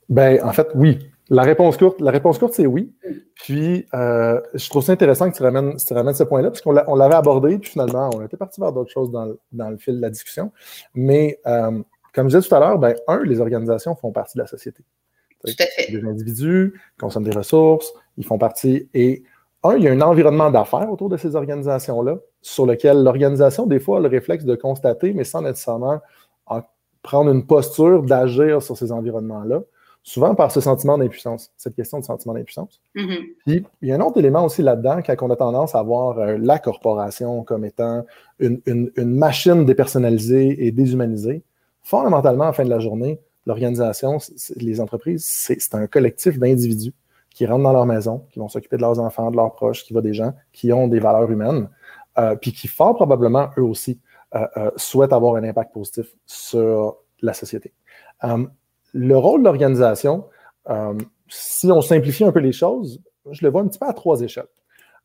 Ben, 0.08 0.42
en 0.44 0.52
fait, 0.52 0.68
oui. 0.74 0.98
La 1.32 1.44
réponse 1.44 1.78
courte, 1.78 2.02
la 2.02 2.10
réponse 2.10 2.38
courte, 2.38 2.52
c'est 2.52 2.66
oui. 2.66 2.92
Puis, 3.36 3.86
euh, 3.94 4.38
je 4.52 4.68
trouve 4.68 4.84
ça 4.84 4.92
intéressant 4.92 5.30
que 5.30 5.34
tu 5.34 5.42
ramènes, 5.42 5.78
ce 5.78 6.24
point-là, 6.24 6.50
parce 6.50 6.60
qu'on 6.60 6.94
l'avait 6.94 7.14
abordé, 7.14 7.58
puis 7.58 7.70
finalement, 7.70 8.10
on 8.14 8.22
était 8.22 8.36
parti 8.36 8.60
vers 8.60 8.70
d'autres 8.70 8.90
choses 8.90 9.10
dans, 9.10 9.70
le 9.70 9.76
fil 9.78 9.96
de 9.96 10.02
la 10.02 10.10
discussion. 10.10 10.52
Mais, 10.94 11.40
euh, 11.46 11.82
comme 12.12 12.28
je 12.28 12.36
disais 12.36 12.46
tout 12.46 12.54
à 12.54 12.60
l'heure, 12.60 12.78
ben, 12.78 12.94
un, 13.08 13.22
les 13.22 13.40
organisations 13.40 13.96
font 13.96 14.12
partie 14.12 14.36
de 14.36 14.42
la 14.42 14.46
société. 14.46 14.84
Tout 15.42 15.54
à 15.58 15.64
fait. 15.64 15.90
Les 15.90 16.04
individus 16.04 16.78
consomment 17.00 17.24
des 17.24 17.34
ressources, 17.34 17.94
ils 18.18 18.26
font 18.26 18.36
partie. 18.36 18.90
Et, 18.92 19.22
un, 19.64 19.76
il 19.76 19.84
y 19.84 19.88
a 19.88 19.92
un 19.92 20.02
environnement 20.02 20.50
d'affaires 20.50 20.92
autour 20.92 21.08
de 21.08 21.16
ces 21.16 21.34
organisations-là, 21.34 22.18
sur 22.42 22.66
lequel 22.66 23.02
l'organisation, 23.02 23.64
des 23.64 23.80
fois, 23.80 23.98
a 23.98 24.00
le 24.02 24.08
réflexe 24.08 24.44
de 24.44 24.54
constater, 24.54 25.14
mais 25.14 25.24
sans 25.24 25.40
nécessairement 25.40 25.98
prendre 27.02 27.30
une 27.30 27.46
posture 27.46 28.02
d'agir 28.02 28.62
sur 28.62 28.76
ces 28.76 28.92
environnements-là 28.92 29.62
souvent 30.02 30.34
par 30.34 30.50
ce 30.50 30.60
sentiment 30.60 30.98
d'impuissance, 30.98 31.50
cette 31.56 31.76
question 31.76 32.00
de 32.00 32.04
sentiment 32.04 32.34
d'impuissance. 32.34 32.80
Mm-hmm. 32.96 33.26
Puis, 33.46 33.66
il 33.82 33.88
y 33.88 33.92
a 33.92 33.96
un 33.96 34.00
autre 34.00 34.18
élément 34.18 34.44
aussi 34.44 34.62
là-dedans, 34.62 35.00
quand 35.04 35.14
on 35.22 35.30
a 35.30 35.36
tendance 35.36 35.74
à 35.74 35.82
voir 35.82 36.18
euh, 36.18 36.38
la 36.40 36.58
corporation 36.58 37.44
comme 37.44 37.64
étant 37.64 38.04
une, 38.40 38.60
machine 38.96 39.64
dépersonnalisée 39.64 40.66
et 40.66 40.72
déshumanisée. 40.72 41.42
Fondamentalement, 41.82 42.44
à 42.44 42.46
la 42.48 42.52
fin 42.52 42.64
de 42.64 42.70
la 42.70 42.80
journée, 42.80 43.20
l'organisation, 43.46 44.18
les 44.56 44.80
entreprises, 44.80 45.24
c'est 45.24 45.74
un 45.74 45.86
collectif 45.86 46.38
d'individus 46.38 46.94
qui 47.30 47.46
rentrent 47.46 47.62
dans 47.62 47.72
leur 47.72 47.86
maison, 47.86 48.24
qui 48.30 48.38
vont 48.38 48.48
s'occuper 48.48 48.76
de 48.76 48.82
leurs 48.82 48.98
enfants, 48.98 49.30
de 49.30 49.36
leurs 49.36 49.52
proches, 49.52 49.84
qui 49.84 49.92
voient 49.92 50.02
des 50.02 50.14
gens 50.14 50.34
qui 50.52 50.72
ont 50.72 50.86
des 50.88 51.00
valeurs 51.00 51.30
humaines, 51.30 51.68
euh, 52.18 52.36
puis 52.36 52.52
qui, 52.52 52.68
fort 52.68 52.94
probablement, 52.94 53.50
eux 53.56 53.62
aussi, 53.62 54.00
euh, 54.34 54.70
souhaitent 54.76 55.12
avoir 55.12 55.36
un 55.36 55.44
impact 55.44 55.72
positif 55.72 56.06
sur 56.26 56.96
la 57.20 57.32
société 57.32 57.72
le 58.92 59.16
rôle 59.16 59.40
de 59.40 59.44
l'organisation, 59.44 60.26
euh, 60.68 60.94
si 61.28 61.70
on 61.70 61.80
simplifie 61.80 62.24
un 62.24 62.32
peu 62.32 62.40
les 62.40 62.52
choses, 62.52 63.00
je 63.30 63.44
le 63.44 63.50
vois 63.50 63.62
un 63.62 63.68
petit 63.68 63.78
peu 63.78 63.86
à 63.86 63.92
trois 63.92 64.20
échelles. 64.20 64.46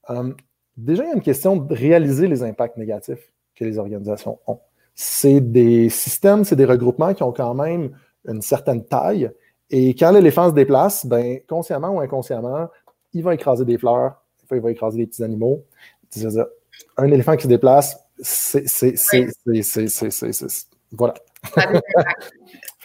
Euh, 0.10 0.34
déjà, 0.76 1.04
il 1.04 1.08
y 1.08 1.12
a 1.12 1.16
une 1.16 1.22
question 1.22 1.56
de 1.56 1.74
réaliser 1.74 2.28
les 2.28 2.44
impacts 2.44 2.78
négatifs 2.78 3.32
que 3.56 3.64
les 3.66 3.78
organisations 3.78 4.40
ont. 4.48 4.60
C'est 4.94 5.42
des 5.42 5.90
systèmes, 5.90 6.44
c'est 6.44 6.56
des 6.56 6.66
regroupements 6.66 7.14
qui 7.14 7.24
ont 7.24 7.32
quand 7.32 7.54
même 7.54 7.92
une 8.28 8.42
certaine 8.42 8.84
taille. 8.84 9.32
Et 9.70 9.96
quand 9.96 10.12
l'éléphant 10.12 10.50
se 10.50 10.54
déplace, 10.54 11.06
ben, 11.06 11.40
consciemment 11.48 11.90
ou 11.90 12.00
inconsciemment, 12.00 12.68
il 13.14 13.24
va 13.24 13.34
écraser 13.34 13.66
des 13.66 13.78
fleurs, 13.78 14.24
il 14.52 14.60
va 14.60 14.72
écraser 14.72 14.98
des 14.98 15.08
petits 15.08 15.24
animaux. 15.24 15.66
Un 16.98 17.12
éléphant 17.12 17.36
qui 17.36 17.44
se 17.44 17.48
déplace, 17.48 17.98
c'est. 18.20 18.66
Voilà. 20.92 21.16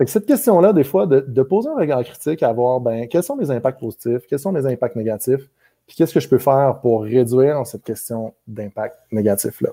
Fait 0.02 0.06
que 0.06 0.10
cette 0.10 0.26
question-là, 0.26 0.72
des 0.72 0.82
fois, 0.82 1.06
de, 1.06 1.42
poser 1.44 1.68
un 1.68 1.76
regard 1.76 2.02
critique 2.02 2.42
à 2.42 2.52
voir 2.52 2.80
ben, 2.80 3.06
quels 3.06 3.22
sont 3.22 3.36
les 3.36 3.52
impacts 3.52 3.78
positifs, 3.78 4.26
quels 4.28 4.40
sont 4.40 4.50
les 4.50 4.66
impacts 4.66 4.96
négatifs, 4.96 5.48
puis 5.86 5.94
qu'est-ce 5.94 6.12
que 6.12 6.18
je 6.18 6.28
peux 6.28 6.40
faire 6.40 6.80
pour 6.80 7.04
réduire 7.04 7.64
cette 7.64 7.84
question 7.84 8.34
d'impact 8.48 8.98
négatif-là. 9.12 9.68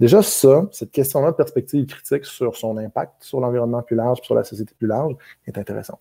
Déjà, 0.00 0.22
ça, 0.22 0.66
cette 0.72 0.92
question-là 0.92 1.32
de 1.32 1.36
perspective 1.36 1.84
critique 1.84 2.24
sur 2.24 2.56
son 2.56 2.78
impact 2.78 3.16
sur 3.20 3.38
l'environnement 3.38 3.82
plus 3.82 3.96
large, 3.96 4.22
sur 4.22 4.34
la 4.34 4.44
société 4.44 4.72
plus 4.78 4.88
large, 4.88 5.14
est 5.46 5.58
intéressante. 5.58 6.00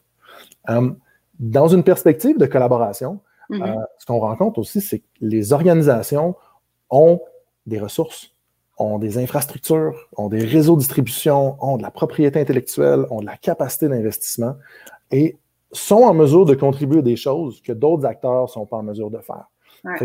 Euh, 0.70 0.92
dans 1.38 1.68
une 1.68 1.84
perspective 1.84 2.38
de 2.38 2.46
collaboration, 2.46 3.20
mm-hmm. 3.50 3.78
euh, 3.78 3.84
ce 3.98 4.06
qu'on 4.06 4.20
rencontre 4.20 4.58
aussi, 4.58 4.80
c'est 4.80 5.00
que 5.00 5.06
les 5.20 5.52
organisations 5.52 6.34
ont 6.90 7.20
des 7.66 7.82
ressources 7.82 8.35
ont 8.78 9.00
des 9.00 9.18
infrastructures, 9.18 9.96
ont 10.18 10.28
des 10.28 10.44
réseaux 10.44 10.76
de 10.76 10.80
distribution, 10.80 11.56
ont 11.62 11.78
de 11.78 11.84
la 11.84 11.92
propriété 11.92 12.40
intellectuelle, 12.40 13.06
ont 13.10 13.22
de 13.22 13.26
la 13.26 13.38
capacité 13.38 13.88
d'investissement 13.88 14.56
et 15.12 15.38
sont 15.72 16.04
en 16.04 16.14
mesure 16.14 16.46
de 16.46 16.56
contribuer 16.56 17.00
à 17.00 17.02
des 17.02 17.16
choses 17.16 17.62
que 17.62 17.72
d'autres 17.72 18.06
acteurs 18.06 18.44
ne 18.44 18.48
sont 18.48 18.66
pas 18.66 18.78
en 18.78 18.84
mesure 18.84 19.10
de 19.10 19.20
faire. 19.20 19.50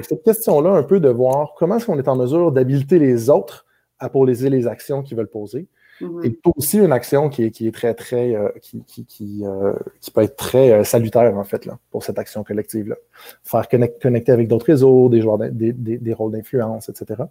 cette 0.02 0.22
question-là, 0.22 0.70
un 0.70 0.82
peu 0.82 1.00
de 1.00 1.08
voir 1.08 1.54
comment 1.56 1.76
est-ce 1.76 1.86
qu'on 1.86 1.98
est 1.98 2.08
en 2.08 2.16
mesure 2.16 2.52
d'habiliter 2.52 2.98
les 2.98 3.30
autres 3.30 3.66
à 3.98 4.08
poser 4.08 4.50
les 4.50 4.66
actions 4.66 5.02
qu'ils 5.02 5.16
veulent 5.16 5.28
poser. 5.28 5.68
Mm-hmm. 6.00 6.26
Et 6.26 6.38
aussi 6.56 6.78
une 6.78 6.92
action 6.92 7.28
qui 7.28 7.44
est, 7.44 7.50
qui 7.50 7.66
est 7.66 7.74
très, 7.74 7.92
très, 7.92 8.34
euh, 8.34 8.48
qui, 8.62 8.82
qui, 8.84 9.04
qui, 9.04 9.42
euh, 9.44 9.74
qui, 10.00 10.10
peut 10.10 10.22
être 10.22 10.36
très 10.36 10.70
euh, 10.72 10.84
salutaire, 10.84 11.36
en 11.36 11.44
fait, 11.44 11.66
là, 11.66 11.78
pour 11.90 12.02
cette 12.02 12.18
action 12.18 12.42
collective-là. 12.42 12.96
Faire 13.44 13.68
connecter 13.68 14.32
avec 14.32 14.48
d'autres 14.48 14.66
réseaux, 14.66 15.10
des, 15.10 15.20
joueurs 15.20 15.38
des, 15.38 15.72
des, 15.72 15.98
des 15.98 16.12
rôles 16.14 16.32
d'influence, 16.32 16.88
etc. 16.88 17.24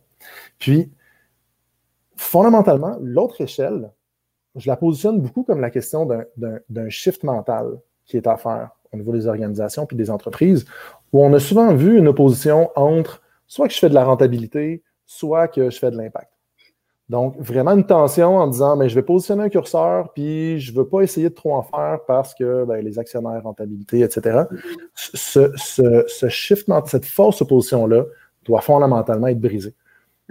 Puis, 0.59 0.91
fondamentalement, 2.19 2.97
l'autre 3.01 3.39
échelle, 3.39 3.91
je 4.55 4.67
la 4.69 4.75
positionne 4.75 5.21
beaucoup 5.21 5.43
comme 5.43 5.61
la 5.61 5.69
question 5.69 6.05
d'un 6.05 6.89
shift 6.89 7.23
mental 7.23 7.79
qui 8.05 8.17
est 8.17 8.27
à 8.27 8.35
faire 8.35 8.71
au 8.91 8.97
niveau 8.97 9.13
des 9.13 9.27
organisations 9.27 9.85
puis 9.85 9.95
des 9.95 10.09
entreprises, 10.09 10.65
où 11.13 11.23
on 11.23 11.31
a 11.33 11.39
souvent 11.39 11.73
vu 11.73 11.97
une 11.97 12.09
opposition 12.09 12.71
entre 12.75 13.21
soit 13.47 13.67
que 13.67 13.73
je 13.73 13.79
fais 13.79 13.89
de 13.89 13.93
la 13.93 14.03
rentabilité, 14.03 14.83
soit 15.05 15.47
que 15.47 15.69
je 15.69 15.79
fais 15.79 15.91
de 15.91 15.97
l'impact. 15.97 16.31
Donc, 17.07 17.37
vraiment 17.39 17.71
une 17.71 17.85
tension 17.85 18.37
en 18.37 18.47
disant, 18.47 18.75
mais 18.75 18.89
je 18.89 18.95
vais 18.95 19.01
positionner 19.01 19.43
un 19.43 19.49
curseur, 19.49 20.11
puis 20.13 20.59
je 20.59 20.71
ne 20.71 20.77
veux 20.77 20.87
pas 20.87 21.01
essayer 21.01 21.29
de 21.29 21.33
trop 21.33 21.55
en 21.55 21.63
faire 21.63 21.99
parce 22.05 22.35
que 22.35 22.65
ben, 22.65 22.83
les 22.83 22.99
actionnaires, 22.99 23.43
rentabilité, 23.43 24.01
etc. 24.01 24.41
Ce, 24.93 25.51
ce, 25.55 26.03
ce 26.07 26.27
shift, 26.27 26.69
cette 26.85 27.05
fausse 27.05 27.41
opposition-là 27.41 28.03
doit 28.45 28.61
fondamentalement 28.61 29.27
être 29.27 29.39
brisée. 29.39 29.73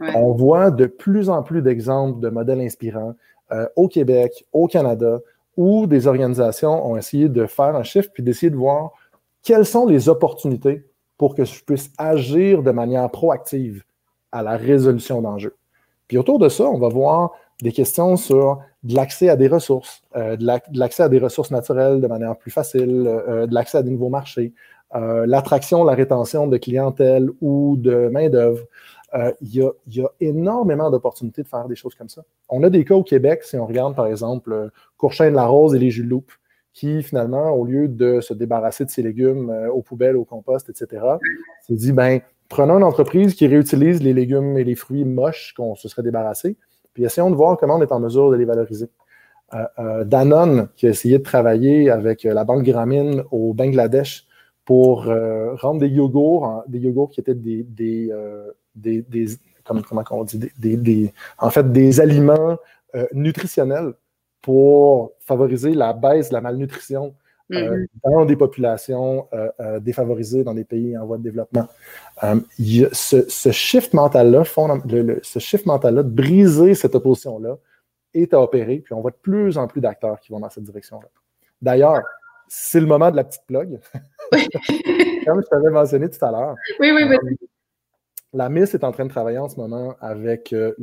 On 0.00 0.32
voit 0.32 0.70
de 0.70 0.86
plus 0.86 1.28
en 1.28 1.42
plus 1.42 1.62
d'exemples 1.62 2.20
de 2.20 2.28
modèles 2.28 2.60
inspirants 2.60 3.14
euh, 3.52 3.66
au 3.76 3.88
Québec, 3.88 4.46
au 4.52 4.66
Canada, 4.66 5.20
où 5.56 5.86
des 5.86 6.06
organisations 6.06 6.86
ont 6.86 6.96
essayé 6.96 7.28
de 7.28 7.46
faire 7.46 7.74
un 7.74 7.82
chiffre 7.82 8.08
puis 8.12 8.22
d'essayer 8.22 8.50
de 8.50 8.56
voir 8.56 8.92
quelles 9.42 9.66
sont 9.66 9.86
les 9.86 10.08
opportunités 10.08 10.84
pour 11.16 11.34
que 11.34 11.44
je 11.44 11.64
puisse 11.64 11.90
agir 11.98 12.62
de 12.62 12.70
manière 12.70 13.10
proactive 13.10 13.82
à 14.30 14.42
la 14.42 14.56
résolution 14.56 15.20
d'enjeux. 15.20 15.56
Puis 16.06 16.16
autour 16.16 16.38
de 16.38 16.48
ça, 16.48 16.64
on 16.64 16.78
va 16.78 16.88
voir 16.88 17.32
des 17.60 17.72
questions 17.72 18.16
sur 18.16 18.60
de 18.84 18.94
l'accès 18.94 19.28
à 19.28 19.36
des 19.36 19.48
ressources, 19.48 20.02
euh, 20.14 20.36
de 20.36 20.46
l'accès 20.78 21.02
à 21.02 21.08
des 21.08 21.18
ressources 21.18 21.50
naturelles 21.50 22.00
de 22.00 22.06
manière 22.06 22.36
plus 22.36 22.52
facile, 22.52 23.04
euh, 23.08 23.46
de 23.46 23.54
l'accès 23.54 23.78
à 23.78 23.82
des 23.82 23.90
nouveaux 23.90 24.10
marchés, 24.10 24.52
l'attraction, 24.94 25.84
la 25.84 25.94
rétention 25.94 26.46
de 26.46 26.56
clientèle 26.56 27.28
ou 27.42 27.76
de 27.76 28.08
main-d'œuvre, 28.08 28.64
euh, 29.14 29.32
il, 29.40 29.54
y 29.54 30.02
a, 30.02 30.08
énormément 30.20 30.90
d'opportunités 30.90 31.42
de 31.42 31.48
faire 31.48 31.66
des 31.66 31.76
choses 31.76 31.94
comme 31.94 32.10
ça. 32.10 32.22
On 32.50 32.62
a 32.62 32.68
des 32.68 32.84
cas 32.84 32.94
au 32.94 33.02
Québec, 33.02 33.42
si 33.42 33.56
on 33.56 33.66
regarde 33.66 33.96
par 33.96 34.06
exemple 34.06 34.52
euh, 34.52 34.68
Courchain 34.98 35.30
de 35.30 35.34
la 35.34 35.46
Rose 35.46 35.74
et 35.74 35.78
les 35.78 35.90
Loup, 35.90 36.26
qui 36.74 37.02
finalement, 37.02 37.50
au 37.52 37.64
lieu 37.64 37.88
de 37.88 38.20
se 38.20 38.34
débarrasser 38.34 38.84
de 38.84 38.90
ses 38.90 39.02
légumes 39.02 39.48
euh, 39.48 39.70
aux 39.70 39.80
poubelles, 39.80 40.16
au 40.16 40.24
compost, 40.24 40.68
etc., 40.68 41.02
s'est 41.66 41.74
dit, 41.74 41.92
ben, 41.92 42.20
prenons 42.50 42.76
une 42.76 42.84
entreprise 42.84 43.34
qui 43.34 43.46
réutilise 43.46 44.02
les 44.02 44.12
légumes 44.12 44.58
et 44.58 44.64
les 44.64 44.74
fruits 44.74 45.06
moches 45.06 45.54
qu'on 45.56 45.74
se 45.74 45.88
serait 45.88 46.02
débarrassé, 46.02 46.58
puis 46.92 47.04
essayons 47.04 47.30
de 47.30 47.36
voir 47.36 47.56
comment 47.56 47.76
on 47.76 47.82
est 47.82 47.92
en 47.92 48.00
mesure 48.00 48.30
de 48.30 48.36
les 48.36 48.44
valoriser. 48.44 48.90
Danone, 50.04 50.68
qui 50.76 50.86
a 50.86 50.90
essayé 50.90 51.16
de 51.16 51.22
travailler 51.22 51.88
avec 51.88 52.24
la 52.24 52.44
Banque 52.44 52.64
Gramine 52.64 53.24
au 53.30 53.54
Bangladesh 53.54 54.26
pour 54.66 55.04
rendre 55.04 55.80
des 55.80 55.88
yogourts, 55.88 56.64
des 56.68 56.80
yogourts 56.80 57.08
qui 57.08 57.20
étaient 57.20 57.34
des, 57.34 58.12
comment, 59.64 60.04
on 60.10 60.24
dit, 60.24 60.50
des, 60.58 61.12
en 61.38 61.50
fait, 61.50 61.70
des 61.72 62.00
aliments 62.00 62.58
euh, 62.94 63.06
nutritionnels 63.12 63.94
pour 64.42 65.12
favoriser 65.20 65.74
la 65.74 65.92
baisse 65.92 66.30
de 66.30 66.34
la 66.34 66.40
malnutrition 66.40 67.14
euh, 67.52 67.56
mm-hmm. 67.56 67.86
dans 68.04 68.24
des 68.24 68.36
populations 68.36 69.28
euh, 69.32 69.80
défavorisées 69.80 70.44
dans 70.44 70.54
des 70.54 70.64
pays 70.64 70.96
en 70.96 71.06
voie 71.06 71.18
de 71.18 71.22
développement. 71.22 71.68
ce, 72.22 73.24
ce, 73.28 73.50
shift 73.50 73.94
mental-là, 73.94 74.44
ce 75.22 75.38
shift 75.38 75.66
mental-là, 75.66 76.02
de 76.02 76.08
briser 76.08 76.74
cette 76.74 76.94
opposition-là, 76.94 77.56
est 78.14 78.32
à 78.32 78.40
opérer, 78.40 78.78
puis 78.78 78.94
on 78.94 79.00
voit 79.00 79.10
de 79.10 79.16
plus 79.16 79.58
en 79.58 79.66
plus 79.66 79.80
d'acteurs 79.80 80.18
qui 80.20 80.32
vont 80.32 80.40
dans 80.40 80.50
cette 80.50 80.64
direction-là. 80.64 81.08
D'ailleurs, 81.60 82.00
c'est 82.48 82.80
le 82.80 82.86
moment 82.86 83.10
de 83.10 83.16
la 83.16 83.24
petite 83.24 83.44
plug. 83.46 83.78
Comme 85.26 85.42
je 85.42 85.48
t'avais 85.48 85.70
mentionné 85.70 86.08
tout 86.08 86.24
à 86.24 86.30
l'heure. 86.30 86.54
Oui, 86.80 86.90
oui, 86.92 87.04
oui. 87.04 87.36
La 88.34 88.50
MIS 88.50 88.74
est 88.74 88.84
en 88.84 88.92
train 88.92 89.06
de 89.06 89.10
travailler 89.10 89.38
en 89.38 89.48
ce 89.48 89.56
moment 89.56 89.94
avec 90.00 90.52
euh, 90.52 90.74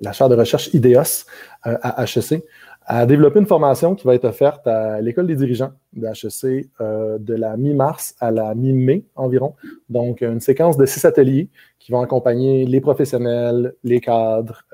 la 0.00 0.12
chaire 0.12 0.28
de 0.28 0.36
recherche 0.36 0.72
IDEOS 0.72 1.24
euh, 1.66 1.76
à 1.82 2.04
HEC 2.04 2.44
à 2.88 3.04
développer 3.04 3.40
une 3.40 3.46
formation 3.46 3.96
qui 3.96 4.06
va 4.06 4.14
être 4.14 4.26
offerte 4.26 4.64
à 4.68 5.00
l'école 5.00 5.26
des 5.26 5.34
dirigeants 5.34 5.72
de 5.94 6.06
HEC 6.06 6.70
euh, 6.80 7.18
de 7.18 7.34
la 7.34 7.56
mi-mars 7.56 8.14
à 8.20 8.30
la 8.30 8.54
mi-mai 8.54 9.04
environ. 9.16 9.56
Donc, 9.88 10.20
une 10.20 10.38
séquence 10.38 10.76
de 10.76 10.86
six 10.86 11.04
ateliers 11.04 11.50
qui 11.80 11.90
vont 11.90 12.00
accompagner 12.00 12.64
les 12.64 12.80
professionnels, 12.80 13.74
les 13.82 14.00
cadres 14.00 14.64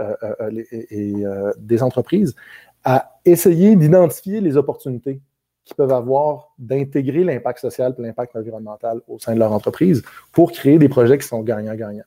et 0.91 1.25
des 1.57 1.83
entreprises 1.83 2.35
à 2.85 3.19
essayer 3.25 3.77
d'identifier 3.77 4.43
les 4.43 4.59
opportunités 4.59 5.23
qui 5.65 5.75
peuvent 5.75 5.93
avoir 5.93 6.53
d'intégrer 6.59 7.25
l'impact 7.25 7.61
social 7.61 7.95
et 7.99 8.03
l'impact 8.03 8.37
environnemental 8.37 9.01
au 9.09 9.19
sein 9.19 9.35
de 9.35 9.39
leur 9.39 9.53
entreprise 9.53 10.03
pour 10.33 10.53
créer 10.53 10.79
des 10.79 10.89
projets 10.89 11.19
qui 11.19 11.27
sont 11.27 11.41
gagnants-gagnants. 11.43 12.05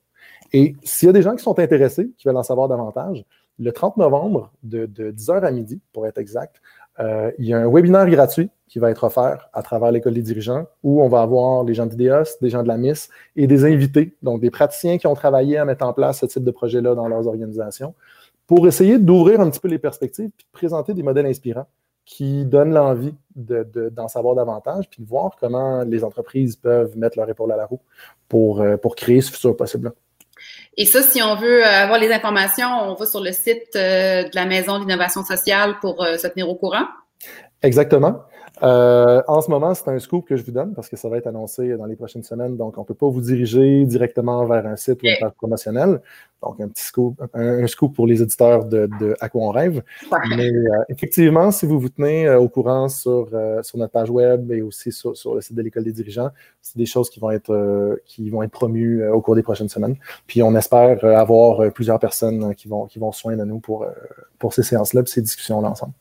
Et 0.53 0.75
s'il 0.83 1.07
y 1.07 1.09
a 1.09 1.13
des 1.13 1.21
gens 1.21 1.35
qui 1.35 1.43
sont 1.43 1.57
intéressés, 1.59 2.11
qui 2.17 2.27
veulent 2.27 2.37
en 2.37 2.43
savoir 2.43 2.67
davantage, 2.67 3.25
le 3.57 3.71
30 3.71 3.97
novembre, 3.97 4.51
de, 4.63 4.85
10h 4.85 5.43
à 5.43 5.51
midi, 5.51 5.79
pour 5.93 6.05
être 6.05 6.17
exact, 6.17 6.61
euh, 6.99 7.31
il 7.39 7.45
y 7.45 7.53
a 7.53 7.59
un 7.59 7.69
webinaire 7.69 8.09
gratuit 8.09 8.49
qui 8.67 8.79
va 8.79 8.89
être 8.89 9.03
offert 9.03 9.49
à 9.53 9.61
travers 9.61 9.91
l'école 9.91 10.13
des 10.13 10.21
dirigeants 10.21 10.65
où 10.83 11.01
on 11.01 11.07
va 11.07 11.21
avoir 11.21 11.63
les 11.63 11.73
gens 11.73 11.85
d'IDEOS, 11.85 12.39
des 12.41 12.49
gens 12.49 12.63
de 12.63 12.67
la 12.67 12.77
MIS 12.77 13.09
et 13.35 13.47
des 13.47 13.65
invités, 13.65 14.15
donc 14.23 14.41
des 14.41 14.49
praticiens 14.49 14.97
qui 14.97 15.07
ont 15.07 15.13
travaillé 15.13 15.57
à 15.57 15.65
mettre 15.65 15.85
en 15.85 15.93
place 15.93 16.19
ce 16.19 16.25
type 16.25 16.43
de 16.43 16.51
projet-là 16.51 16.95
dans 16.95 17.07
leurs 17.07 17.27
organisations 17.27 17.93
pour 18.47 18.67
essayer 18.67 18.97
d'ouvrir 18.97 19.41
un 19.41 19.49
petit 19.49 19.59
peu 19.59 19.67
les 19.67 19.79
perspectives 19.79 20.25
et 20.25 20.27
de 20.27 20.51
présenter 20.51 20.93
des 20.93 21.03
modèles 21.03 21.25
inspirants 21.25 21.67
qui 22.05 22.45
donnent 22.45 22.73
l'envie 22.73 23.15
d'en 23.35 24.07
savoir 24.07 24.35
davantage 24.35 24.89
puis 24.89 25.03
de 25.03 25.07
voir 25.07 25.35
comment 25.39 25.83
les 25.83 26.03
entreprises 26.03 26.55
peuvent 26.55 26.95
mettre 26.97 27.17
leur 27.17 27.29
épaule 27.29 27.51
à 27.51 27.57
la 27.57 27.65
roue 27.65 27.81
pour, 28.29 28.61
euh, 28.61 28.77
pour 28.77 28.95
créer 28.95 29.21
ce 29.21 29.31
futur 29.31 29.57
possible-là. 29.57 29.91
Et 30.77 30.85
ça, 30.85 31.01
si 31.01 31.21
on 31.21 31.35
veut 31.35 31.65
euh, 31.65 31.83
avoir 31.83 31.99
les 31.99 32.11
informations, 32.11 32.67
on 32.83 32.93
va 32.93 33.05
sur 33.05 33.21
le 33.21 33.31
site 33.31 33.75
euh, 33.75 34.23
de 34.23 34.35
la 34.35 34.45
Maison 34.45 34.79
d'innovation 34.79 35.23
sociale 35.23 35.75
pour 35.81 36.05
se 36.05 36.27
tenir 36.27 36.49
au 36.49 36.55
courant. 36.55 36.85
Exactement. 37.61 38.21
Euh, 38.63 39.21
en 39.27 39.41
ce 39.41 39.49
moment, 39.49 39.73
c'est 39.73 39.87
un 39.89 39.99
scoop 39.99 40.27
que 40.27 40.37
je 40.37 40.43
vous 40.43 40.51
donne 40.51 40.73
parce 40.73 40.87
que 40.87 40.95
ça 40.95 41.09
va 41.09 41.17
être 41.17 41.27
annoncé 41.27 41.75
dans 41.77 41.85
les 41.85 41.95
prochaines 41.95 42.23
semaines. 42.23 42.55
Donc, 42.55 42.77
on 42.77 42.81
ne 42.81 42.85
peut 42.85 42.93
pas 42.93 43.07
vous 43.07 43.21
diriger 43.21 43.85
directement 43.85 44.45
vers 44.45 44.65
un 44.65 44.75
site 44.75 45.01
ou 45.03 45.07
un 45.07 45.19
page 45.19 45.33
promotionnel. 45.37 46.01
Donc, 46.41 46.61
un 46.61 46.67
petit 46.69 46.83
scoop, 46.83 47.21
un, 47.33 47.67
scoop 47.67 47.95
pour 47.95 48.07
les 48.07 48.21
éditeurs 48.21 48.65
de, 48.65 49.15
À 49.19 49.29
quoi 49.29 49.41
on 49.43 49.49
rêve. 49.49 49.83
Mais 50.37 50.49
euh, 50.49 50.83
effectivement, 50.89 51.51
si 51.51 51.65
vous 51.65 51.79
vous 51.79 51.89
tenez 51.89 52.27
euh, 52.27 52.39
au 52.39 52.47
courant 52.47 52.87
sur, 52.87 53.29
sur 53.61 53.77
notre 53.77 53.91
page 53.91 54.09
web 54.09 54.51
et 54.51 54.61
aussi 54.61 54.91
sur, 54.91 55.13
le 55.33 55.41
site 55.41 55.55
de 55.55 55.61
l'École 55.61 55.83
des 55.83 55.93
dirigeants, 55.93 56.29
c'est 56.61 56.77
des 56.77 56.85
choses 56.85 57.09
qui 57.09 57.19
vont 57.19 57.31
être, 57.31 57.99
qui 58.05 58.29
vont 58.29 58.43
être 58.43 58.51
promues 58.51 59.07
au 59.09 59.21
cours 59.21 59.35
des 59.35 59.43
prochaines 59.43 59.69
semaines. 59.69 59.97
Puis, 60.27 60.41
on 60.43 60.55
espère 60.55 61.03
avoir 61.03 61.71
plusieurs 61.73 61.99
personnes 61.99 62.55
qui 62.55 62.67
vont, 62.67 62.85
qui 62.85 62.99
vont 62.99 63.11
soigner 63.11 63.37
de 63.37 63.45
nous 63.45 63.59
pour, 63.59 63.85
pour 64.39 64.53
ces 64.53 64.63
séances-là 64.63 65.01
et 65.01 65.05
ces 65.07 65.21
discussions-là 65.21 65.69
ensemble. 65.69 65.93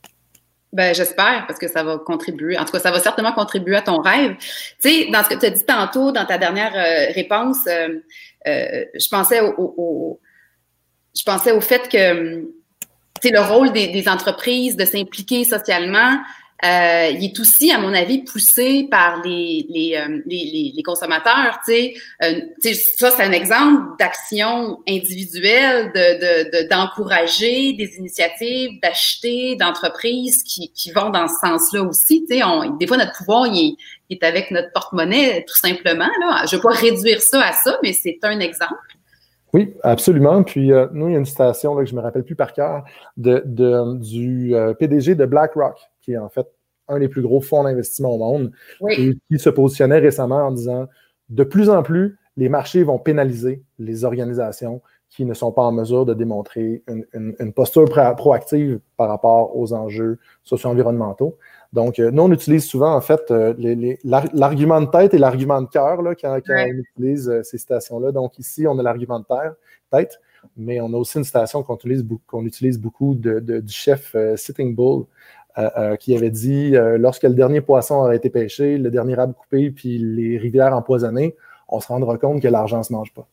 Ben, 0.75 0.93
j'espère, 0.93 1.45
parce 1.47 1.61
que 1.61 1.68
ça 1.68 1.85
va 1.85 1.99
contribuer. 1.99 2.59
En 2.59 2.64
tout 2.64 2.72
cas, 2.72 2.81
ça 2.81 2.91
va 2.91 2.99
certainement 2.99 3.33
contribuer 3.33 3.77
à 3.77 3.81
ton 3.81 4.01
rêve. 4.01 4.35
Tu 4.83 4.91
sais, 4.91 5.09
dans 5.09 5.22
ce 5.22 5.29
que 5.29 5.39
tu 5.39 5.47
as 5.47 5.51
dit 5.51 5.64
tantôt, 5.64 6.11
dans 6.11 6.27
ta 6.27 6.37
dernière 6.37 6.75
euh, 6.75 7.12
réponse, 7.14 7.59
euh, 7.68 8.01
euh, 8.49 8.85
je 8.93 9.09
pensais 9.09 9.41
au, 9.41 10.18
je 11.16 11.22
pensais 11.22 11.53
au 11.53 11.61
fait 11.61 11.89
que 11.89 12.49
c'est 13.22 13.31
le 13.31 13.41
rôle 13.41 13.70
des 13.70 14.05
entreprises 14.09 14.77
de 14.77 14.85
s'impliquer 14.85 15.45
socialement, 15.45 16.18
euh, 16.63 17.11
il 17.11 17.25
est 17.25 17.41
aussi, 17.41 17.73
à 17.73 17.79
mon 17.79 17.93
avis, 17.93 18.23
poussé 18.23 18.87
par 18.91 19.23
les, 19.23 19.67
les, 19.69 19.97
euh, 19.97 20.23
les, 20.25 20.73
les 20.75 20.83
consommateurs. 20.83 21.59
Euh, 21.69 22.41
ça, 22.97 23.11
c'est 23.11 23.23
un 23.23 23.33
exemple 23.33 23.97
d'action 23.99 24.79
individuelle, 24.89 25.93
d'encourager 26.71 27.73
de, 27.73 27.79
de, 27.79 27.79
des 27.79 27.97
initiatives, 27.99 28.81
d'acheter 28.83 29.57
d'entreprises 29.57 30.43
qui, 30.43 30.71
qui 30.73 30.93
vont 30.93 31.11
dans 31.11 31.29
ce 31.29 31.35
sens-là 31.45 31.83
aussi. 31.83 32.25
On, 32.45 32.77
des 32.77 32.87
fois, 32.87 32.97
notre 32.97 33.17
pouvoir, 33.17 33.47
il 33.47 33.77
est, 34.09 34.25
avec 34.25 34.51
notre 34.51 34.73
porte-monnaie, 34.73 35.45
tout 35.47 35.59
simplement. 35.59 36.09
Là. 36.21 36.45
Je 36.49 36.55
ne 36.55 36.61
vais 36.61 36.69
pas 36.69 36.75
réduire 36.75 37.21
ça 37.21 37.43
à 37.43 37.53
ça, 37.53 37.79
mais 37.83 37.93
c'est 37.93 38.19
un 38.23 38.39
exemple. 38.39 38.75
Oui, 39.53 39.75
absolument. 39.83 40.43
Puis 40.45 40.71
nous, 40.93 41.09
il 41.09 41.13
y 41.13 41.17
a 41.17 41.19
une 41.19 41.27
citation 41.27 41.75
là, 41.75 41.85
que 41.85 41.91
je 41.91 41.95
me 41.95 42.01
rappelle 42.01 42.25
plus 42.25 42.37
par 42.37 42.53
cœur 42.53 42.85
de, 43.17 43.43
de 43.45 43.99
du 43.99 44.55
PDG 44.79 45.15
de 45.15 45.27
BlackRock 45.27 45.79
qui 46.05 46.13
est 46.13 46.19
en 46.19 46.29
fait 46.29 46.47
un 46.89 46.99
des 46.99 47.09
plus 47.09 47.23
gros 47.23 47.41
fonds 47.41 47.65
d'investissement 47.65 48.11
au 48.11 48.19
monde, 48.19 48.53
et 48.91 49.15
qui 49.31 49.39
se 49.39 49.49
positionnait 49.49 50.01
récemment 50.01 50.47
en 50.47 50.53
disant 50.53 50.87
de 51.31 51.45
plus 51.45 51.71
en 51.71 51.83
plus, 51.83 52.19
les 52.37 52.49
marchés 52.49 52.83
vont 52.83 52.99
pénaliser 52.99 53.63
les 53.79 54.05
organisations 54.05 54.83
qui 55.09 55.25
ne 55.25 55.33
sont 55.33 55.53
pas 55.53 55.63
en 55.63 55.73
mesure 55.73 56.05
de 56.05 56.13
démontrer 56.13 56.83
une, 57.13 57.53
posture 57.53 57.85
proactive 58.17 58.81
par 58.97 59.09
rapport 59.09 59.57
aux 59.57 59.73
enjeux 59.73 60.19
socio-environnementaux. 60.43 61.39
Donc, 61.73 61.99
euh, 61.99 62.11
nous, 62.11 62.25
on 62.25 62.33
utilise 62.33 62.65
souvent, 62.67 62.95
en 62.95 63.01
fait, 63.01 63.31
euh, 63.31 63.55
l'argument 64.03 64.81
de 64.81 64.87
tête 64.87 65.15
et 65.15 65.19
l'argument 65.19 65.63
de 65.63 65.69
cœur 65.69 65.99
quand, 66.21 66.41
on 66.49 66.67
utilise 66.67 67.29
euh, 67.29 67.43
ces 67.45 67.59
citations-là. 67.59 68.11
Donc, 68.11 68.39
ici, 68.39 68.67
on 68.67 68.77
a 68.79 68.83
l'argument 68.83 69.21
de 69.21 69.27
tête, 69.91 70.21
mais 70.57 70.81
on 70.81 70.93
a 70.93 70.97
aussi 70.97 71.19
une 71.19 71.25
citation 71.25 71.63
qu'on 71.63 71.77
utilise, 71.77 72.05
utilise 72.45 72.79
beaucoup 72.79 73.15
de, 73.15 73.39
du 73.39 73.73
chef 73.73 74.17
Sitting 74.37 74.75
Bull, 74.75 75.05
qui 75.97 76.17
avait 76.17 76.31
dit 76.31 76.77
euh, 76.77 76.99
lorsque 76.99 77.23
le 77.23 77.35
dernier 77.35 77.61
poisson 77.61 77.97
aurait 77.97 78.17
été 78.17 78.31
pêché, 78.31 78.77
le 78.77 78.91
dernier 78.91 79.19
arbre 79.19 79.35
coupé, 79.35 79.71
puis 79.71 79.99
les 79.99 80.37
rivières 80.39 80.75
empoisonnées, 80.75 81.37
on 81.69 81.81
se 81.81 81.89
rendra 81.89 82.19
compte 82.19 82.43
que 82.43 82.49
l'argent 82.49 82.79
ne 82.79 82.83
se 82.83 82.93
mange 82.93 83.13
pas. 83.15 83.27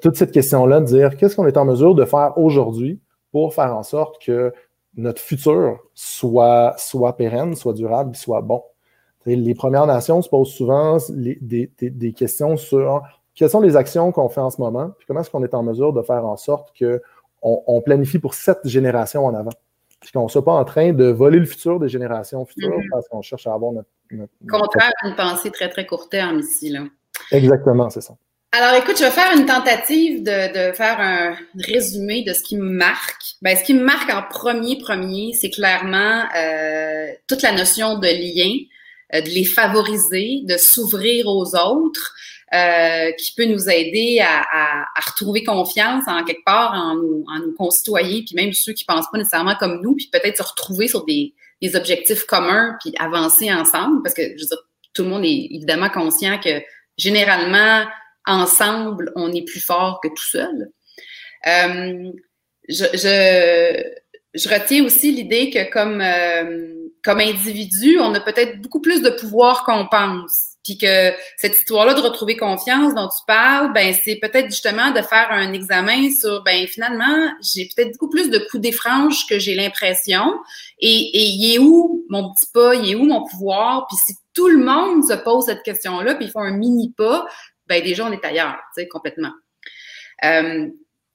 Toute 0.00 0.16
cette 0.16 0.30
question-là 0.30 0.80
de 0.80 0.86
dire 0.86 1.16
qu'est-ce 1.16 1.34
qu'on 1.34 1.46
est 1.46 1.56
en 1.56 1.64
mesure 1.64 1.94
de 1.94 2.04
faire 2.04 2.32
aujourd'hui 2.36 3.00
pour 3.32 3.54
faire 3.54 3.74
en 3.76 3.82
sorte 3.82 4.22
que 4.24 4.52
notre 4.96 5.20
futur 5.20 5.80
soit, 5.94 6.74
soit 6.76 7.16
pérenne, 7.16 7.56
soit 7.56 7.72
durable, 7.72 8.14
soit 8.14 8.40
bon? 8.40 8.62
les 9.24 9.54
Premières 9.54 9.86
Nations 9.86 10.20
se 10.20 10.28
posent 10.28 10.52
souvent 10.52 10.98
des, 11.10 12.12
questions 12.16 12.56
sur 12.56 13.02
quelles 13.34 13.50
sont 13.50 13.60
les 13.60 13.76
actions 13.76 14.12
qu'on 14.12 14.28
fait 14.28 14.40
en 14.40 14.50
ce 14.50 14.60
moment, 14.60 14.90
puis 14.98 15.06
comment 15.06 15.20
est-ce 15.20 15.30
qu'on 15.30 15.44
est 15.44 15.54
en 15.54 15.62
mesure 15.62 15.92
de 15.92 16.02
faire 16.02 16.26
en 16.26 16.36
sorte 16.36 16.76
qu'on 16.76 17.62
on 17.66 17.80
planifie 17.80 18.18
pour 18.18 18.34
cette 18.34 18.66
génération 18.66 19.24
en 19.24 19.34
avant? 19.34 19.52
Puis 20.02 20.12
qu'on 20.12 20.24
ne 20.24 20.28
soit 20.28 20.44
pas 20.44 20.52
en 20.52 20.64
train 20.64 20.92
de 20.92 21.06
voler 21.06 21.38
le 21.38 21.46
futur 21.46 21.80
des 21.80 21.88
générations 21.88 22.44
futures 22.44 22.68
mm-hmm. 22.68 22.90
parce 22.90 23.08
qu'on 23.08 23.22
cherche 23.22 23.46
à 23.46 23.54
avoir 23.54 23.72
notre. 23.72 23.88
Contraire 24.48 24.92
à 25.02 25.08
une 25.08 25.16
pensée 25.16 25.50
très, 25.50 25.70
très 25.70 25.86
court 25.86 26.10
terme 26.10 26.40
ici. 26.40 26.68
Là. 26.68 26.80
Exactement, 27.30 27.88
c'est 27.88 28.02
ça. 28.02 28.14
Alors, 28.54 28.74
écoute, 28.74 28.98
je 28.98 29.04
vais 29.04 29.10
faire 29.10 29.34
une 29.34 29.46
tentative 29.46 30.22
de, 30.22 30.72
faire 30.74 31.00
un 31.00 31.34
résumé 31.54 32.22
de 32.22 32.34
ce 32.34 32.42
qui 32.42 32.58
me 32.58 32.68
marque. 32.68 33.22
Ben, 33.40 33.56
ce 33.56 33.64
qui 33.64 33.72
me 33.72 33.82
marque 33.82 34.10
en 34.10 34.22
premier, 34.22 34.76
premier, 34.76 35.32
c'est 35.32 35.48
clairement 35.48 36.24
euh, 36.36 37.06
toute 37.28 37.40
la 37.40 37.52
notion 37.52 37.98
de 37.98 38.08
lien, 38.08 38.52
euh, 39.14 39.22
de 39.22 39.28
les 39.30 39.44
favoriser, 39.44 40.42
de 40.44 40.58
s'ouvrir 40.58 41.28
aux 41.28 41.56
autres. 41.56 42.14
Euh, 42.54 43.12
qui 43.12 43.32
peut 43.34 43.46
nous 43.46 43.70
aider 43.70 44.20
à, 44.20 44.42
à, 44.42 44.82
à, 44.94 45.00
retrouver 45.00 45.42
confiance 45.42 46.04
en 46.06 46.22
quelque 46.22 46.44
part 46.44 46.74
en 46.74 46.96
nos, 46.96 47.24
en 47.26 47.40
concitoyens, 47.56 48.20
puis 48.26 48.34
même 48.34 48.52
ceux 48.52 48.74
qui 48.74 48.84
pensent 48.84 49.10
pas 49.10 49.16
nécessairement 49.16 49.54
comme 49.54 49.80
nous, 49.80 49.94
puis 49.96 50.10
peut-être 50.12 50.36
se 50.36 50.42
retrouver 50.42 50.86
sur 50.86 51.06
des, 51.06 51.32
des, 51.62 51.76
objectifs 51.76 52.26
communs, 52.26 52.76
puis 52.82 52.92
avancer 52.98 53.50
ensemble, 53.50 54.02
parce 54.02 54.14
que 54.14 54.22
je 54.36 54.42
veux 54.42 54.48
dire, 54.48 54.58
tout 54.92 55.02
le 55.02 55.08
monde 55.08 55.24
est 55.24 55.48
évidemment 55.50 55.88
conscient 55.88 56.38
que 56.38 56.60
généralement, 56.98 57.86
ensemble, 58.26 59.12
on 59.16 59.32
est 59.32 59.46
plus 59.46 59.64
fort 59.64 60.00
que 60.02 60.08
tout 60.08 60.28
seul. 60.30 60.70
Euh, 61.46 62.12
je, 62.68 62.84
je, 62.92 63.82
je, 64.34 64.48
retiens 64.50 64.84
aussi 64.84 65.10
l'idée 65.10 65.48
que 65.48 65.70
comme, 65.70 66.02
euh, 66.02 66.90
comme 67.02 67.20
individu, 67.20 67.98
on 67.98 68.14
a 68.14 68.20
peut-être 68.20 68.60
beaucoup 68.60 68.82
plus 68.82 69.00
de 69.00 69.08
pouvoir 69.08 69.64
qu'on 69.64 69.86
pense. 69.86 70.51
Puis 70.64 70.78
que 70.78 71.12
cette 71.36 71.56
histoire-là 71.56 71.94
de 71.94 72.00
retrouver 72.00 72.36
confiance 72.36 72.94
dont 72.94 73.08
tu 73.08 73.24
parles, 73.26 73.72
ben 73.72 73.94
c'est 74.04 74.16
peut-être 74.16 74.46
justement 74.46 74.92
de 74.92 75.02
faire 75.02 75.28
un 75.30 75.52
examen 75.52 76.10
sur, 76.10 76.42
ben 76.44 76.66
finalement, 76.68 77.32
j'ai 77.42 77.68
peut-être 77.74 77.92
beaucoup 77.92 78.10
plus 78.10 78.30
de 78.30 78.38
coups 78.38 78.62
des 78.62 78.72
franges 78.72 79.26
que 79.26 79.38
j'ai 79.38 79.54
l'impression. 79.54 80.34
Et, 80.78 80.88
et 80.88 81.24
il 81.24 81.54
est 81.54 81.58
où 81.58 82.04
mon 82.08 82.32
petit 82.32 82.46
pas, 82.52 82.74
il 82.74 82.90
est 82.90 82.94
où 82.94 83.04
mon 83.04 83.26
pouvoir? 83.26 83.86
Puis 83.88 83.96
si 84.06 84.14
tout 84.34 84.48
le 84.48 84.58
monde 84.58 85.04
se 85.04 85.14
pose 85.14 85.46
cette 85.46 85.62
question-là, 85.62 86.14
puis 86.14 86.26
ils 86.26 86.30
font 86.30 86.40
un 86.40 86.56
mini 86.56 86.92
pas, 86.96 87.26
ben 87.66 87.82
déjà 87.82 88.06
on 88.06 88.12
est 88.12 88.24
ailleurs, 88.24 88.58
tu 88.74 88.82
sais, 88.82 88.88
complètement. 88.88 89.32
Euh, 90.24 90.68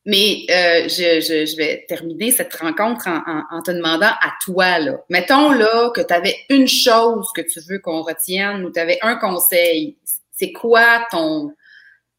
mais 0.07 0.45
euh, 0.49 0.87
je, 0.87 1.57
vais 1.57 1.85
terminer 1.89 2.31
cette 2.31 2.55
rencontre 2.55 3.09
en, 3.09 3.43
en, 3.51 3.61
te 3.61 3.71
demandant 3.71 4.07
à 4.07 4.31
toi, 4.41 4.79
là. 4.79 5.01
Mettons 5.09 5.51
là 5.51 5.91
que 5.93 5.99
tu 5.99 6.13
avais 6.13 6.33
une 6.49 6.65
chose 6.65 7.27
que 7.35 7.41
tu 7.41 7.59
veux 7.69 7.79
qu'on 7.79 8.03
retienne 8.03 8.63
ou 8.63 8.71
tu 8.71 8.79
avais 8.79 8.99
un 9.01 9.17
conseil. 9.17 9.97
C'est 10.31 10.53
quoi 10.53 11.05
ton, 11.11 11.51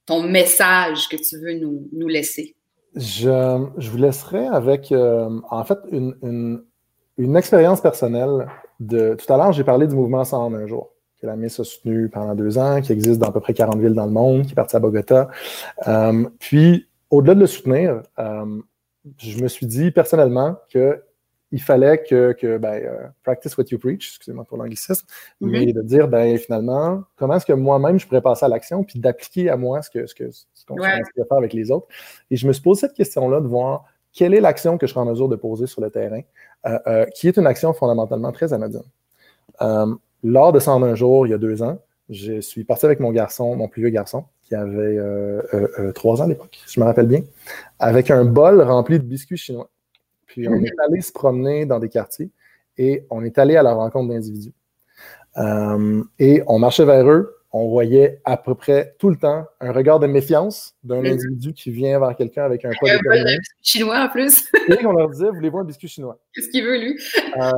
ton 0.04 0.22
message 0.22 1.08
que 1.08 1.16
tu 1.16 1.38
veux 1.38 1.54
nous, 1.54 1.88
nous 1.92 2.08
laisser? 2.08 2.54
Je, 2.94 3.66
je, 3.78 3.90
vous 3.90 3.96
laisserai 3.96 4.46
avec, 4.48 4.92
euh, 4.92 5.40
en 5.50 5.64
fait, 5.64 5.78
une, 5.90 6.62
une, 7.16 7.36
expérience 7.38 7.80
personnelle. 7.80 8.48
De, 8.80 9.14
tout 9.14 9.32
à 9.32 9.38
l'heure, 9.38 9.52
j'ai 9.52 9.64
parlé 9.64 9.86
du 9.86 9.94
mouvement 9.94 10.24
101 10.24 10.66
jours 10.66 10.90
que 11.20 11.26
la 11.26 11.36
MIS 11.36 11.58
a 11.58 11.64
soutenu 11.64 12.08
pendant 12.10 12.34
deux 12.34 12.58
ans, 12.58 12.80
qui 12.80 12.92
existe 12.92 13.18
dans 13.18 13.28
à 13.28 13.32
peu 13.32 13.40
près 13.40 13.54
40 13.54 13.78
villes 13.78 13.94
dans 13.94 14.06
le 14.06 14.12
monde, 14.12 14.44
qui 14.44 14.52
est 14.52 14.54
parti 14.54 14.76
à 14.76 14.78
Bogota. 14.78 15.28
Euh, 15.88 16.28
puis, 16.38 16.87
au-delà 17.10 17.34
de 17.34 17.40
le 17.40 17.46
soutenir, 17.46 18.02
euh, 18.18 18.60
je 19.18 19.42
me 19.42 19.48
suis 19.48 19.66
dit 19.66 19.90
personnellement 19.90 20.56
que 20.70 21.02
il 21.50 21.62
fallait 21.62 22.02
que, 22.02 22.32
que 22.32 22.58
ben, 22.58 22.82
euh, 22.84 23.06
practice 23.22 23.56
what 23.56 23.64
you 23.70 23.78
preach, 23.78 24.08
excusez-moi 24.08 24.44
pour 24.44 24.58
l'anglicisme, 24.58 25.06
mm-hmm. 25.40 25.50
mais 25.50 25.72
de 25.72 25.80
dire 25.80 26.06
ben, 26.06 26.36
finalement, 26.36 27.04
comment 27.16 27.36
est-ce 27.36 27.46
que 27.46 27.54
moi-même 27.54 27.98
je 27.98 28.06
pourrais 28.06 28.20
passer 28.20 28.44
à 28.44 28.48
l'action 28.48 28.84
puis 28.84 28.98
d'appliquer 29.00 29.48
à 29.48 29.56
moi 29.56 29.80
ce 29.80 29.88
que 29.88 30.06
ce 30.06 30.14
que 30.14 30.30
ce 30.30 30.66
qu'on 30.66 30.74
ouais. 30.74 31.00
faire 31.14 31.38
avec 31.38 31.54
les 31.54 31.70
autres. 31.70 31.86
Et 32.30 32.36
je 32.36 32.46
me 32.46 32.52
suis 32.52 32.62
posé 32.62 32.80
cette 32.80 32.92
question-là 32.92 33.40
de 33.40 33.46
voir 33.46 33.84
quelle 34.12 34.34
est 34.34 34.40
l'action 34.40 34.76
que 34.76 34.86
je 34.86 34.92
serai 34.92 35.00
en 35.00 35.06
mesure 35.06 35.28
de 35.28 35.36
poser 35.36 35.66
sur 35.66 35.80
le 35.80 35.90
terrain, 35.90 36.20
euh, 36.66 37.06
qui 37.14 37.28
est 37.28 37.36
une 37.36 37.46
action 37.46 37.72
fondamentalement 37.72 38.32
très 38.32 38.52
anodine. 38.52 38.82
lors 40.22 40.52
de 40.52 40.58
101 40.58 40.94
jours, 40.96 41.26
il 41.26 41.30
y 41.30 41.34
a 41.34 41.38
deux 41.38 41.62
ans, 41.62 41.78
je 42.10 42.40
suis 42.40 42.64
parti 42.64 42.86
avec 42.86 43.00
mon 43.00 43.12
garçon, 43.12 43.54
mon 43.54 43.68
plus 43.68 43.82
vieux 43.82 43.90
garçon, 43.90 44.24
qui 44.48 44.54
avait 44.54 44.96
euh, 44.96 45.42
euh, 45.52 45.68
euh, 45.78 45.92
trois 45.92 46.22
ans 46.22 46.24
à 46.24 46.28
l'époque, 46.28 46.58
je 46.66 46.80
me 46.80 46.86
rappelle 46.86 47.06
bien, 47.06 47.22
avec 47.78 48.10
un 48.10 48.24
bol 48.24 48.62
rempli 48.62 48.98
de 48.98 49.04
biscuits 49.04 49.36
chinois. 49.36 49.70
Puis 50.26 50.48
on 50.48 50.56
est 50.56 50.72
allé 50.86 51.00
se 51.00 51.12
promener 51.12 51.66
dans 51.66 51.78
des 51.78 51.88
quartiers 51.88 52.30
et 52.78 53.04
on 53.10 53.24
est 53.24 53.38
allé 53.38 53.56
à 53.56 53.62
la 53.62 53.74
rencontre 53.74 54.12
d'individus. 54.12 54.52
Euh, 55.36 56.02
et 56.18 56.42
on 56.46 56.58
marchait 56.58 56.84
vers 56.84 57.08
eux, 57.08 57.36
on 57.52 57.68
voyait 57.68 58.20
à 58.24 58.36
peu 58.36 58.54
près 58.54 58.94
tout 58.98 59.10
le 59.10 59.16
temps 59.16 59.46
un 59.60 59.72
regard 59.72 60.00
de 60.00 60.06
méfiance 60.06 60.74
d'un 60.82 61.04
individu 61.04 61.52
qui 61.52 61.70
vient 61.70 61.98
vers 61.98 62.16
quelqu'un 62.16 62.44
avec 62.44 62.64
un 62.64 62.70
pot 62.80 62.86
de 62.86 63.38
chinois 63.62 64.04
en 64.04 64.08
plus. 64.08 64.50
et 64.68 64.86
on 64.86 64.92
leur 64.92 65.10
disait, 65.10 65.30
voulez-vous 65.30 65.58
un 65.58 65.64
biscuit 65.64 65.88
chinois? 65.88 66.18
Qu'est-ce 66.34 66.48
qu'il 66.48 66.64
veut, 66.64 66.78
lui? 66.78 66.98
Euh, 67.40 67.50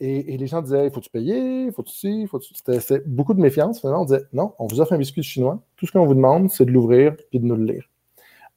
et, 0.00 0.36
les 0.36 0.46
gens 0.46 0.60
disaient, 0.60 0.90
faut-tu 0.90 1.10
payer? 1.10 1.70
Faut-tu 1.72 1.94
ci? 1.94 2.26
Faut 2.26 2.40
C'était 2.40 3.00
beaucoup 3.06 3.34
de 3.34 3.40
méfiance. 3.40 3.80
Finalement, 3.80 4.02
on 4.02 4.04
disait, 4.04 4.24
non, 4.32 4.52
on 4.58 4.66
vous 4.66 4.80
offre 4.80 4.92
un 4.92 4.98
biscuit 4.98 5.22
chinois. 5.22 5.62
Tout 5.76 5.86
ce 5.86 5.92
qu'on 5.92 6.04
vous 6.04 6.14
demande, 6.14 6.50
c'est 6.50 6.64
de 6.64 6.72
l'ouvrir 6.72 7.16
puis 7.30 7.38
de 7.38 7.46
nous 7.46 7.56
le 7.56 7.64
lire. 7.64 7.88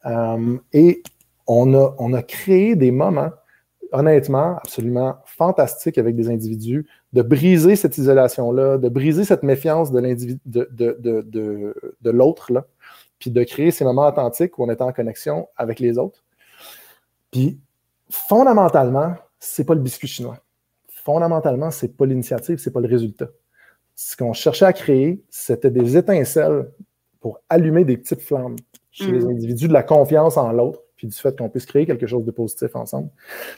Euh, 0.05 0.57
et 0.73 1.03
on 1.45 1.73
a, 1.73 1.95
on 1.99 2.13
a 2.13 2.23
créé 2.23 2.75
des 2.75 2.91
moments, 2.91 3.29
honnêtement, 3.91 4.57
absolument 4.57 5.17
fantastiques 5.25 5.97
avec 5.97 6.15
des 6.15 6.29
individus, 6.29 6.87
de 7.13 7.21
briser 7.21 7.75
cette 7.75 7.97
isolation-là, 7.97 8.77
de 8.77 8.89
briser 8.89 9.23
cette 9.23 9.43
méfiance 9.43 9.91
de 9.91 10.01
de, 10.45 10.69
de, 10.71 10.97
de, 10.99 11.75
de 12.01 12.09
l'autre, 12.09 12.51
là, 12.51 12.65
puis 13.19 13.31
de 13.31 13.43
créer 13.43 13.71
ces 13.71 13.85
moments 13.85 14.07
authentiques 14.07 14.57
où 14.57 14.63
on 14.63 14.69
est 14.69 14.81
en 14.81 14.91
connexion 14.91 15.47
avec 15.55 15.79
les 15.79 15.97
autres. 15.97 16.23
Puis, 17.31 17.59
fondamentalement, 18.09 19.15
c'est 19.39 19.65
pas 19.65 19.75
le 19.75 19.81
biscuit 19.81 20.07
chinois. 20.07 20.37
Fondamentalement, 21.07 21.71
c'est 21.71 21.95
pas 21.95 22.05
l'initiative, 22.05 22.57
c'est 22.57 22.71
pas 22.71 22.81
le 22.81 22.89
résultat. 22.89 23.29
Ce 23.95 24.17
qu'on 24.17 24.33
cherchait 24.33 24.65
à 24.65 24.73
créer, 24.73 25.23
c'était 25.29 25.71
des 25.71 25.95
étincelles 25.95 26.69
pour 27.21 27.39
allumer 27.47 27.85
des 27.85 27.95
petites 27.95 28.19
flammes 28.19 28.57
chez 28.91 29.09
les 29.13 29.21
mm. 29.21 29.29
individus, 29.29 29.67
de 29.69 29.73
la 29.73 29.83
confiance 29.83 30.35
en 30.35 30.51
l'autre, 30.51 30.81
puis 30.97 31.07
du 31.07 31.15
fait 31.15 31.37
qu'on 31.37 31.47
puisse 31.47 31.65
créer 31.65 31.85
quelque 31.85 32.07
chose 32.07 32.25
de 32.25 32.31
positif 32.31 32.75
ensemble. 32.75 33.07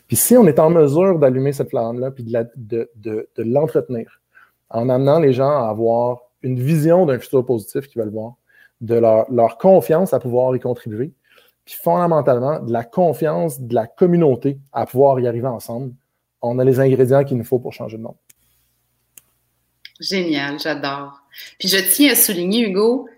Puis 0.05 0.15
si 0.15 0.37
on 0.37 0.45
est 0.45 0.59
en 0.59 0.69
mesure 0.69 1.17
d'allumer 1.17 1.51
cette 1.51 1.71
flamme-là, 1.71 2.11
puis 2.11 2.23
de, 2.23 3.27
l'entretenir, 3.37 4.21
en 4.69 4.87
amenant 4.87 5.19
les 5.19 5.33
gens 5.33 5.49
à 5.49 5.69
avoir 5.69 6.19
une 6.43 6.59
vision 6.59 7.07
d'un 7.07 7.17
futur 7.17 7.43
positif 7.43 7.87
qu'ils 7.87 7.99
veulent 7.99 8.13
voir, 8.13 8.35
de 8.79 8.93
leur, 8.93 9.57
confiance 9.57 10.13
à 10.13 10.19
pouvoir 10.19 10.55
y 10.55 10.59
contribuer, 10.59 11.13
puis 11.65 11.73
fondamentalement, 11.81 12.59
de 12.59 12.71
la 12.71 12.83
confiance 12.83 13.59
de 13.59 13.73
la 13.73 13.87
communauté 13.87 14.59
à 14.71 14.85
pouvoir 14.85 15.19
y 15.19 15.25
arriver 15.25 15.47
ensemble, 15.47 15.93
on 16.41 16.59
a 16.59 16.63
les 16.63 16.79
ingrédients 16.79 17.23
qu'il 17.23 17.37
nous 17.37 17.43
faut 17.43 17.59
pour 17.59 17.73
changer 17.73 17.97
de 17.97 18.03
monde. 18.03 18.15
Génial, 19.99 20.59
j'adore. 20.59 21.19
Puis 21.57 21.67
je 21.67 21.77
tiens 21.77 22.13
à 22.13 22.15
souligner, 22.15 22.61
Hugo, 22.61 23.09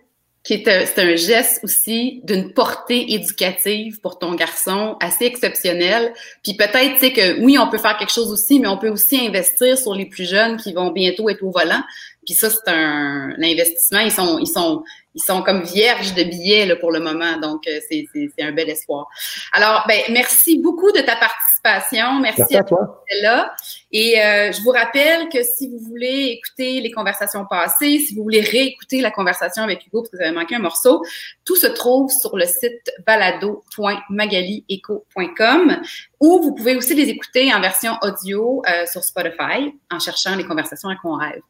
qui 0.43 0.63
c'est 0.63 0.99
un 0.99 1.15
geste 1.15 1.63
aussi 1.63 2.22
d'une 2.24 2.51
portée 2.51 3.13
éducative 3.13 3.99
pour 4.01 4.17
ton 4.17 4.34
garçon 4.34 4.97
assez 4.99 5.26
exceptionnel. 5.26 6.13
Puis 6.43 6.55
peut-être, 6.55 6.95
tu 6.95 6.99
sais, 6.99 7.13
que 7.13 7.39
oui, 7.41 7.59
on 7.59 7.69
peut 7.69 7.78
faire 7.78 7.95
quelque 7.97 8.11
chose 8.11 8.32
aussi, 8.32 8.59
mais 8.59 8.67
on 8.67 8.78
peut 8.78 8.89
aussi 8.89 9.19
investir 9.19 9.78
sur 9.78 9.93
les 9.93 10.07
plus 10.07 10.28
jeunes 10.28 10.57
qui 10.57 10.74
vont 10.74 10.91
bientôt 10.91 11.30
être 11.30 11.43
au 11.43 11.51
volant. 11.51 11.84
Puis 12.26 12.34
ça, 12.34 12.49
c'est 12.49 12.72
un, 12.72 13.36
investissement. 13.39 13.99
Ils 13.99 14.11
sont, 14.11 14.39
ils 14.39 14.47
sont, 14.47 14.84
ils 15.14 15.22
sont 15.22 15.41
comme 15.41 15.64
vierges 15.64 16.14
de 16.14 16.24
billets 16.24 16.66
là, 16.66 16.76
pour 16.76 16.91
le 16.91 16.99
moment. 16.99 17.38
Donc, 17.38 17.68
euh, 17.68 17.80
c'est, 17.89 18.07
un 18.39 18.51
bel 18.51 18.70
espoir. 18.70 19.07
Alors, 19.53 19.84
ben, 19.88 20.01
merci 20.09 20.59
beaucoup 20.59 20.91
de 20.91 21.01
ta 21.01 21.16
participation. 21.16 22.20
Merci, 22.20 22.55
à 22.55 22.64
toi. 22.64 23.03
Là. 23.22 23.53
Et 23.92 24.22
euh, 24.22 24.54
je 24.54 24.62
vous 24.62 24.72
rappelle 24.72 25.28
que 25.30 25.44
si 25.44 25.68
vous 25.68 25.80
voulez 25.80 26.38
écouter 26.38 26.80
les 26.80 26.92
conversations 26.92 27.46
passées, 27.46 28.00
si 28.00 28.16
vous 28.16 28.24
voulez 28.24 28.39
réécouter 28.39 29.02
la 29.02 29.12
conversation 29.12 29.64
avec 29.64 29.86
Hugo 29.86 30.00
parce 30.02 30.12
que 30.12 30.18
vous 30.18 30.24
avez 30.24 30.32
manqué 30.32 30.56
un 30.56 30.60
morceau, 30.60 31.04
tout 31.44 31.58
se 31.58 31.68
trouve 31.68 32.10
sur 32.10 32.38
le 32.38 32.46
site 32.46 32.89
balado.magalieco.com 33.06 35.82
ou 36.22 36.42
vous 36.42 36.56
pouvez 36.56 36.78
aussi 36.78 36.96
les 36.96 37.10
écouter 37.10 37.54
en 37.54 37.60
version 37.60 37.98
audio 38.02 38.62
euh, 38.68 38.86
sur 38.86 39.04
Spotify 39.04 39.76
en 39.92 40.00
cherchant 40.00 40.38
les 40.38 40.46
conversations 40.46 40.88
à 40.88 40.96
qu'on 40.96 41.18
rêve. 41.18 41.42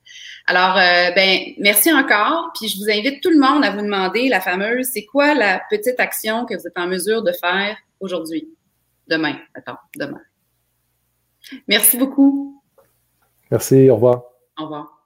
Alors, 0.47 0.77
euh, 0.77 1.11
ben, 1.15 1.53
merci 1.59 1.93
encore. 1.93 2.49
Puis 2.59 2.69
je 2.69 2.77
vous 2.77 2.89
invite 2.89 3.21
tout 3.21 3.29
le 3.29 3.39
monde 3.39 3.63
à 3.63 3.69
vous 3.69 3.81
demander 3.81 4.29
la 4.29 4.41
fameuse, 4.41 4.87
c'est 4.91 5.05
quoi 5.05 5.35
la 5.35 5.61
petite 5.69 5.99
action 5.99 6.45
que 6.45 6.55
vous 6.55 6.65
êtes 6.65 6.77
en 6.77 6.87
mesure 6.87 7.21
de 7.21 7.33
faire 7.33 7.77
aujourd'hui, 7.99 8.49
demain, 9.07 9.37
attends, 9.53 9.77
demain. 9.95 10.21
Merci 11.67 11.97
beaucoup. 11.97 12.61
Merci, 13.49 13.89
au 13.89 13.95
revoir. 13.95 14.23
Au 14.57 14.63
revoir. 14.63 15.00